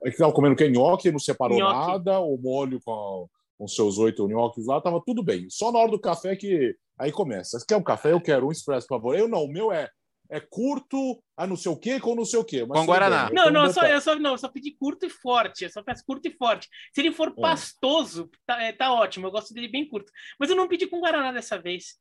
Ele 0.01 0.11
estava 0.11 0.31
comendo 0.31 0.55
que 0.55 0.67
nhoque, 0.67 1.11
não 1.11 1.19
separou 1.19 1.57
nhoque. 1.57 1.73
nada, 1.73 2.19
o 2.19 2.37
molho 2.37 2.79
com, 2.83 3.27
com 3.57 3.67
seus 3.67 3.97
oito 3.97 4.27
nhoques 4.27 4.65
lá, 4.65 4.77
estava 4.77 5.01
tudo 5.05 5.23
bem. 5.23 5.47
Só 5.49 5.71
na 5.71 5.79
hora 5.79 5.91
do 5.91 5.99
café 5.99 6.35
que 6.35 6.75
aí 6.97 7.11
começa. 7.11 7.59
Você 7.59 7.65
quer 7.65 7.77
um 7.77 7.83
café? 7.83 8.11
Eu 8.11 8.21
quero 8.21 8.47
um 8.47 8.51
expresso, 8.51 8.87
por 8.87 8.95
favor. 8.95 9.17
Eu 9.17 9.27
não, 9.27 9.43
o 9.43 9.51
meu 9.51 9.71
é 9.71 9.89
é 10.31 10.39
curto, 10.39 11.21
a 11.35 11.45
não 11.45 11.57
sei 11.57 11.69
o 11.69 11.75
quê, 11.75 11.99
com 11.99 12.15
não 12.15 12.23
sei 12.23 12.39
o 12.39 12.43
quê. 12.45 12.65
com 12.65 12.85
Guaraná. 12.85 13.25
Bem, 13.25 13.35
não, 13.35 13.51
não, 13.51 13.71
só, 13.71 13.85
eu 13.85 13.99
só, 13.99 14.15
não, 14.15 14.37
só 14.37 14.47
pedi 14.47 14.71
curto 14.71 15.05
e 15.05 15.09
forte. 15.09 15.65
Eu 15.65 15.69
só 15.69 15.83
peço 15.83 16.05
curto 16.05 16.25
e 16.25 16.31
forte. 16.31 16.69
Se 16.93 17.01
ele 17.01 17.11
for 17.11 17.33
é. 17.37 17.41
pastoso, 17.41 18.31
tá, 18.47 18.63
é, 18.63 18.71
tá 18.71 18.93
ótimo. 18.93 19.27
Eu 19.27 19.31
gosto 19.31 19.53
dele 19.53 19.67
bem 19.67 19.85
curto. 19.85 20.09
Mas 20.39 20.49
eu 20.49 20.55
não 20.55 20.69
pedi 20.69 20.87
com 20.87 21.01
Guaraná 21.01 21.33
dessa 21.33 21.59
vez. 21.61 21.97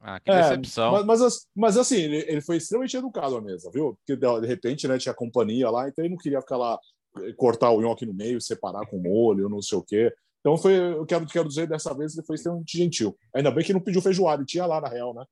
Ah, 0.00 0.18
que 0.18 0.32
decepção. 0.32 0.96
É, 0.96 1.04
mas, 1.04 1.20
mas, 1.20 1.48
mas, 1.54 1.76
assim, 1.76 1.98
ele, 1.98 2.16
ele, 2.28 2.40
foi 2.40 2.56
extremamente 2.56 2.96
educado 2.96 3.36
à 3.36 3.40
mesa, 3.40 3.70
viu? 3.72 3.96
Porque 4.04 4.16
de 4.16 4.46
repente, 4.48 4.88
né, 4.88 4.98
tinha 4.98 5.14
companhia 5.14 5.70
lá, 5.70 5.88
então 5.88 6.04
ele 6.04 6.14
não 6.14 6.20
queria 6.20 6.40
ficar 6.40 6.56
lá, 6.56 6.76
eh, 7.18 7.32
cortar 7.36 7.70
o 7.70 7.80
nhoque 7.80 8.04
no 8.04 8.12
meio, 8.12 8.40
separar 8.40 8.84
com 8.86 8.98
molho, 8.98 9.48
não 9.48 9.62
sei 9.62 9.78
o 9.78 9.82
quê. 9.82 10.12
Então 10.40 10.58
foi, 10.58 10.74
eu 10.74 11.06
quero, 11.06 11.24
quero 11.26 11.48
dizer, 11.48 11.68
dessa 11.68 11.94
vez 11.94 12.16
ele 12.16 12.26
foi 12.26 12.34
extremamente 12.34 12.76
gentil. 12.76 13.16
Ainda 13.32 13.52
bem 13.52 13.64
que 13.64 13.72
não 13.72 13.80
pediu 13.80 14.02
feijoada, 14.02 14.42
e 14.42 14.46
tinha 14.46 14.66
lá 14.66 14.80
na 14.80 14.88
real, 14.88 15.14
né? 15.14 15.24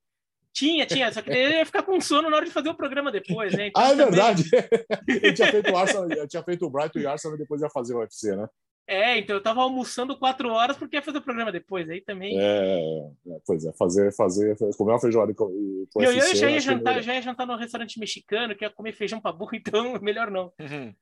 Tinha, 0.53 0.85
tinha, 0.85 1.13
só 1.13 1.23
que 1.23 1.31
ele 1.31 1.55
ia 1.55 1.67
ficar 1.67 1.83
com 1.83 2.01
sono 2.01 2.29
na 2.29 2.37
hora 2.37 2.45
de 2.45 2.51
fazer 2.51 2.69
o 2.69 2.75
programa 2.75 3.13
depois, 3.13 3.55
né? 3.55 3.69
Então, 3.69 3.83
ah, 3.83 3.87
é 3.87 3.91
também... 3.91 4.07
verdade. 4.07 4.45
eu 5.23 5.35
tinha 5.35 5.51
feito 5.51 5.71
o 5.71 5.77
Arsenal, 5.77 6.11
eu 6.11 6.29
tinha 6.29 6.43
feito 6.43 6.67
o 6.67 6.71
Brighton 6.71 6.99
e 6.99 7.07
Arsenal 7.07 7.37
e 7.37 7.39
depois 7.39 7.63
ia 7.63 7.71
fazer 7.71 7.95
o 7.95 7.99
UFC, 7.99 8.35
né? 8.35 8.49
É, 8.87 9.19
então 9.19 9.37
eu 9.37 9.43
tava 9.43 9.61
almoçando 9.61 10.19
quatro 10.19 10.51
horas 10.51 10.77
porque 10.77 10.97
ia 10.97 11.03
fazer 11.03 11.19
o 11.19 11.23
programa 11.23 11.53
depois, 11.53 11.89
aí 11.89 12.01
também. 12.01 12.37
É, 12.37 12.81
é 13.29 13.41
pois 13.47 13.65
é, 13.65 13.73
fazer, 13.75 14.13
fazer, 14.13 14.57
comer 14.77 14.91
uma 14.91 15.01
feijoada 15.01 15.33
com, 15.33 15.87
com 15.93 16.03
eu, 16.03 16.11
UFC, 16.11 16.31
eu 16.33 16.35
já 16.35 16.51
ia 16.51 16.61
jantar, 16.61 16.97
eu 16.97 17.03
já 17.03 17.15
ia 17.15 17.23
jantar 17.23 17.47
no 17.47 17.57
restaurante 17.57 18.01
mexicano, 18.01 18.57
que 18.57 18.65
ia 18.65 18.71
comer 18.71 18.93
feijão 18.93 19.21
pra 19.21 19.31
burro, 19.31 19.55
então 19.55 19.97
melhor 20.01 20.29
não. 20.29 20.53
Uhum. 20.59 20.93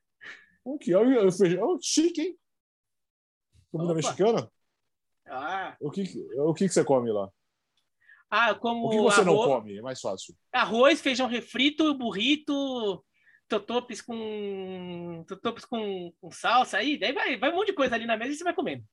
O 0.62 0.76
que? 0.76 0.92
É 0.92 1.32
feijão? 1.32 1.78
chique, 1.80 2.20
hein? 2.20 2.38
Comida 3.72 3.92
Opa. 3.92 4.03
mexicana? 4.03 4.51
Ah. 5.26 5.74
O 5.80 5.90
que, 5.90 6.03
o 6.36 6.53
que, 6.53 6.68
que 6.68 6.74
você 6.74 6.84
come 6.84 7.11
lá? 7.11 7.30
Ah, 8.30 8.54
como. 8.54 8.86
O 8.86 8.90
que 8.90 8.96
você 8.98 9.20
arroz, 9.20 9.26
não 9.26 9.36
come? 9.60 9.78
É 9.78 9.82
mais 9.82 10.00
fácil. 10.00 10.34
Arroz, 10.52 11.00
feijão 11.00 11.26
refrito, 11.28 11.94
burrito, 11.94 13.02
totopes 13.48 14.02
com. 14.02 15.24
totopes 15.26 15.64
com, 15.64 16.12
com 16.20 16.30
salsa. 16.30 16.78
Aí, 16.78 16.98
daí 16.98 17.12
vai, 17.12 17.36
vai 17.38 17.50
um 17.50 17.54
monte 17.56 17.68
de 17.68 17.72
coisa 17.74 17.94
ali 17.94 18.06
na 18.06 18.16
mesa 18.16 18.32
e 18.32 18.36
você 18.36 18.44
vai 18.44 18.54
comendo. 18.54 18.84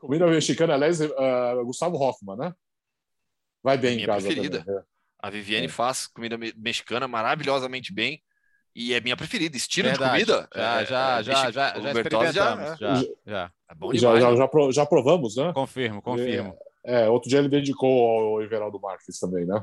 Comida 0.00 0.26
mexicana, 0.26 0.74
aliás, 0.74 1.00
uh, 1.00 1.64
Gustavo 1.64 1.96
Hoffman, 1.96 2.36
né? 2.36 2.54
Vai 3.62 3.78
bem 3.78 3.92
minha 3.94 4.04
em 4.04 4.06
casa 4.08 4.26
preferida. 4.26 4.58
também. 4.64 4.80
é. 4.80 4.84
A 5.20 5.30
Viviane 5.30 5.66
É. 5.66 5.68
faz 5.70 6.06
comida 6.06 6.36
me- 6.36 6.52
mexicana 6.56 7.08
maravilhosamente 7.08 7.92
bem. 7.94 8.20
E 8.76 8.92
é 8.92 9.00
minha 9.00 9.16
preferida. 9.16 9.56
Estilo 9.56 9.88
Verdade. 9.88 10.24
de 10.24 10.26
comida. 10.32 10.48
Já, 10.54 10.80
é- 10.80 10.84
já, 10.86 11.20
é 11.20 11.22
já, 11.22 11.32
já, 11.50 11.50
já. 11.50 12.32
Já, 12.32 12.76
Já- 12.76 13.02
já. 13.24 13.52
É 13.70 13.74
bom 13.74 13.94
Já, 13.94 13.98
demais. 14.14 14.20
já, 14.22 14.36
já, 14.36 14.48
pro- 14.48 14.72
já 14.72 14.84
provamos, 14.84 15.36
né? 15.36 15.52
Confirmo, 15.54 16.02
confirmo. 16.02 16.50
É, 16.50 16.73
outro 17.08 17.28
dia 17.30 17.38
ele 17.38 17.48
dedicou 17.48 18.34
ao 18.36 18.42
Everaldo 18.42 18.80
Marques 18.80 19.18
também, 19.18 19.46
né? 19.46 19.62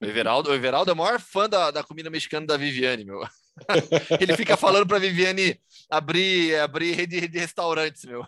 O 0.00 0.04
Everaldo, 0.04 0.50
o 0.50 0.54
Everaldo 0.54 0.90
é 0.90 0.94
o 0.94 0.96
maior 0.96 1.20
fã 1.20 1.48
da, 1.48 1.70
da 1.70 1.82
comida 1.82 2.10
mexicana 2.10 2.46
da 2.46 2.56
Viviane, 2.56 3.04
meu. 3.04 3.20
Ele 4.20 4.36
fica 4.36 4.56
falando 4.56 4.86
pra 4.86 4.98
Viviane 4.98 5.58
abrir, 5.88 6.56
abrir 6.56 6.92
rede 6.92 7.26
de 7.28 7.38
restaurantes, 7.38 8.04
meu. 8.04 8.26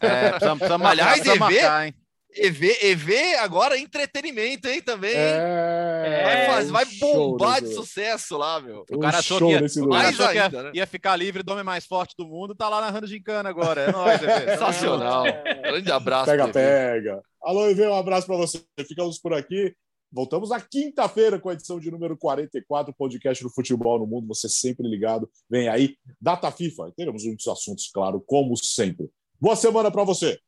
É, 0.00 0.30
precisamos 0.30 0.60
marcar, 0.60 0.90
Aliás, 0.90 1.20
precisamos 1.20 1.48
EV 1.48 1.62
marcar, 1.62 1.86
hein? 1.86 1.94
EV, 2.36 2.76
EV 2.82 3.34
agora 3.36 3.78
entretenimento, 3.78 4.68
hein, 4.68 4.82
também. 4.82 5.14
É, 5.14 6.22
Vai, 6.24 6.46
faz- 6.46 6.70
vai 6.70 6.84
um 6.84 6.88
show 6.90 7.14
bombar 7.30 7.60
de 7.62 7.72
sucesso 7.74 8.36
lá, 8.36 8.60
meu. 8.60 8.84
O 8.90 8.96
um 8.96 9.00
cara 9.00 9.18
achou 9.18 9.38
show 9.38 9.48
que 9.48 9.54
ia, 9.54 9.86
Mais 9.86 10.08
achou 10.08 10.28
que 10.28 10.34
ia, 10.34 10.44
ainda, 10.44 10.62
né? 10.64 10.70
ia 10.74 10.86
ficar 10.86 11.16
livre 11.16 11.42
do 11.42 11.52
homem 11.52 11.64
mais 11.64 11.86
forte 11.86 12.14
do 12.18 12.26
mundo, 12.26 12.54
tá 12.54 12.68
lá 12.68 12.80
narrando 12.80 13.06
gincana 13.06 13.48
agora. 13.48 13.80
É 13.82 13.92
nóis, 13.92 14.22
EV. 14.22 14.28
Sensacional. 14.52 15.24
Grande 15.24 15.90
abraço. 15.90 16.26
Pega, 16.26 16.44
EV. 16.44 16.52
pega. 16.52 17.22
Alô, 17.42 17.68
Ivê, 17.70 17.86
um 17.86 17.94
abraço 17.94 18.26
para 18.26 18.36
você. 18.36 18.62
Ficamos 18.86 19.18
por 19.18 19.32
aqui. 19.32 19.74
Voltamos 20.10 20.50
na 20.50 20.60
quinta-feira 20.60 21.38
com 21.38 21.50
a 21.50 21.52
edição 21.52 21.78
de 21.78 21.90
número 21.90 22.16
44, 22.16 22.94
podcast 22.96 23.42
do 23.42 23.50
Futebol 23.50 23.98
no 23.98 24.06
Mundo. 24.06 24.26
Você 24.28 24.48
sempre 24.48 24.88
ligado. 24.88 25.28
Vem 25.50 25.68
aí, 25.68 25.96
data 26.20 26.50
FIFA. 26.50 26.92
Teremos 26.96 27.24
muitos 27.24 27.46
assuntos, 27.48 27.90
claro, 27.92 28.22
como 28.26 28.56
sempre. 28.56 29.08
Boa 29.40 29.54
semana 29.54 29.90
para 29.90 30.04
você. 30.04 30.38